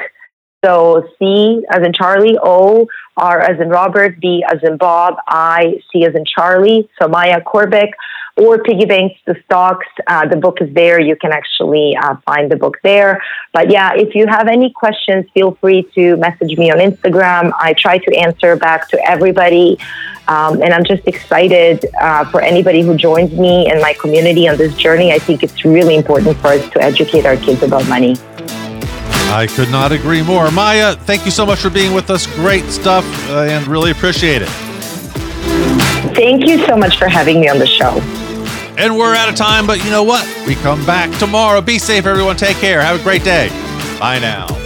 So 0.65 1.09
C 1.19 1.65
as 1.71 1.85
in 1.85 1.93
Charlie, 1.93 2.39
O, 2.41 2.87
R 3.17 3.41
as 3.41 3.61
in 3.61 3.69
Robert, 3.69 4.21
B 4.21 4.45
as 4.49 4.61
in 4.63 4.77
Bob, 4.77 5.17
I, 5.27 5.81
C 5.93 6.05
as 6.05 6.15
in 6.15 6.25
Charlie. 6.25 6.89
So 7.01 7.09
Maya 7.09 7.41
Corbic 7.41 7.91
or 8.37 8.63
piggy 8.63 8.87
banks 8.87 9.21
to 9.27 9.35
stocks. 9.45 9.87
Uh, 10.07 10.27
the 10.27 10.37
book 10.37 10.59
is 10.61 10.73
there. 10.75 11.01
You 11.01 11.17
can 11.17 11.33
actually 11.33 11.97
uh, 11.97 12.17
find 12.25 12.51
the 12.51 12.57
book 12.57 12.79
there. 12.83 13.23
But 13.53 13.71
yeah, 13.71 13.93
if 13.95 14.15
you 14.15 14.27
have 14.27 14.49
any 14.49 14.71
questions, 14.71 15.27
feel 15.35 15.55
free 15.57 15.83
to 15.95 16.17
message 16.17 16.57
me 16.57 16.71
on 16.71 16.79
Instagram. 16.79 17.53
I 17.59 17.75
try 17.75 17.99
to 17.99 18.17
answer 18.17 18.57
back 18.57 18.89
to 18.91 19.09
everybody. 19.09 19.79
Um, 20.29 20.63
and 20.63 20.73
I'm 20.73 20.85
just 20.85 21.07
excited 21.07 21.85
uh, 22.01 22.25
for 22.31 22.41
anybody 22.41 22.83
who 22.83 22.97
joins 22.97 23.33
me 23.33 23.69
and 23.71 23.81
my 23.81 23.93
community 23.95 24.49
on 24.49 24.57
this 24.57 24.75
journey. 24.77 25.13
I 25.13 25.19
think 25.19 25.43
it's 25.43 25.65
really 25.65 25.97
important 25.97 26.37
for 26.39 26.49
us 26.49 26.69
to 26.71 26.83
educate 26.83 27.27
our 27.27 27.37
kids 27.37 27.63
about 27.63 27.87
money. 27.89 28.17
I 29.35 29.49
could 29.51 29.71
not 29.71 29.93
agree 29.93 30.23
more. 30.23 30.51
Maya, 30.51 30.95
thank 30.95 31.25
you 31.25 31.31
so 31.31 31.45
much 31.45 31.59
for 31.59 31.71
being 31.71 31.93
with 31.93 32.11
us. 32.11 32.27
Great 32.37 32.65
stuff 32.67 33.05
uh, 33.31 33.41
and 33.41 33.67
really 33.67 33.91
appreciate 33.91 34.43
it. 34.43 34.49
Thank 36.15 36.47
you 36.47 36.65
so 36.67 36.77
much 36.77 36.99
for 36.99 37.09
having 37.09 37.41
me 37.41 37.49
on 37.49 37.59
the 37.59 37.67
show. 37.67 38.22
And 38.79 38.97
we're 38.97 39.15
out 39.15 39.29
of 39.29 39.35
time, 39.35 39.67
but 39.67 39.85
you 39.85 39.91
know 39.91 40.03
what? 40.03 40.27
We 40.47 40.55
come 40.57 40.85
back 40.87 41.17
tomorrow. 41.19 41.61
Be 41.61 41.79
safe, 41.79 42.07
everyone. 42.07 42.37
Take 42.37 42.57
care. 42.57 42.81
Have 42.81 43.01
a 43.01 43.03
great 43.03 43.25
day. 43.25 43.49
Bye 43.99 44.19
now. 44.19 44.62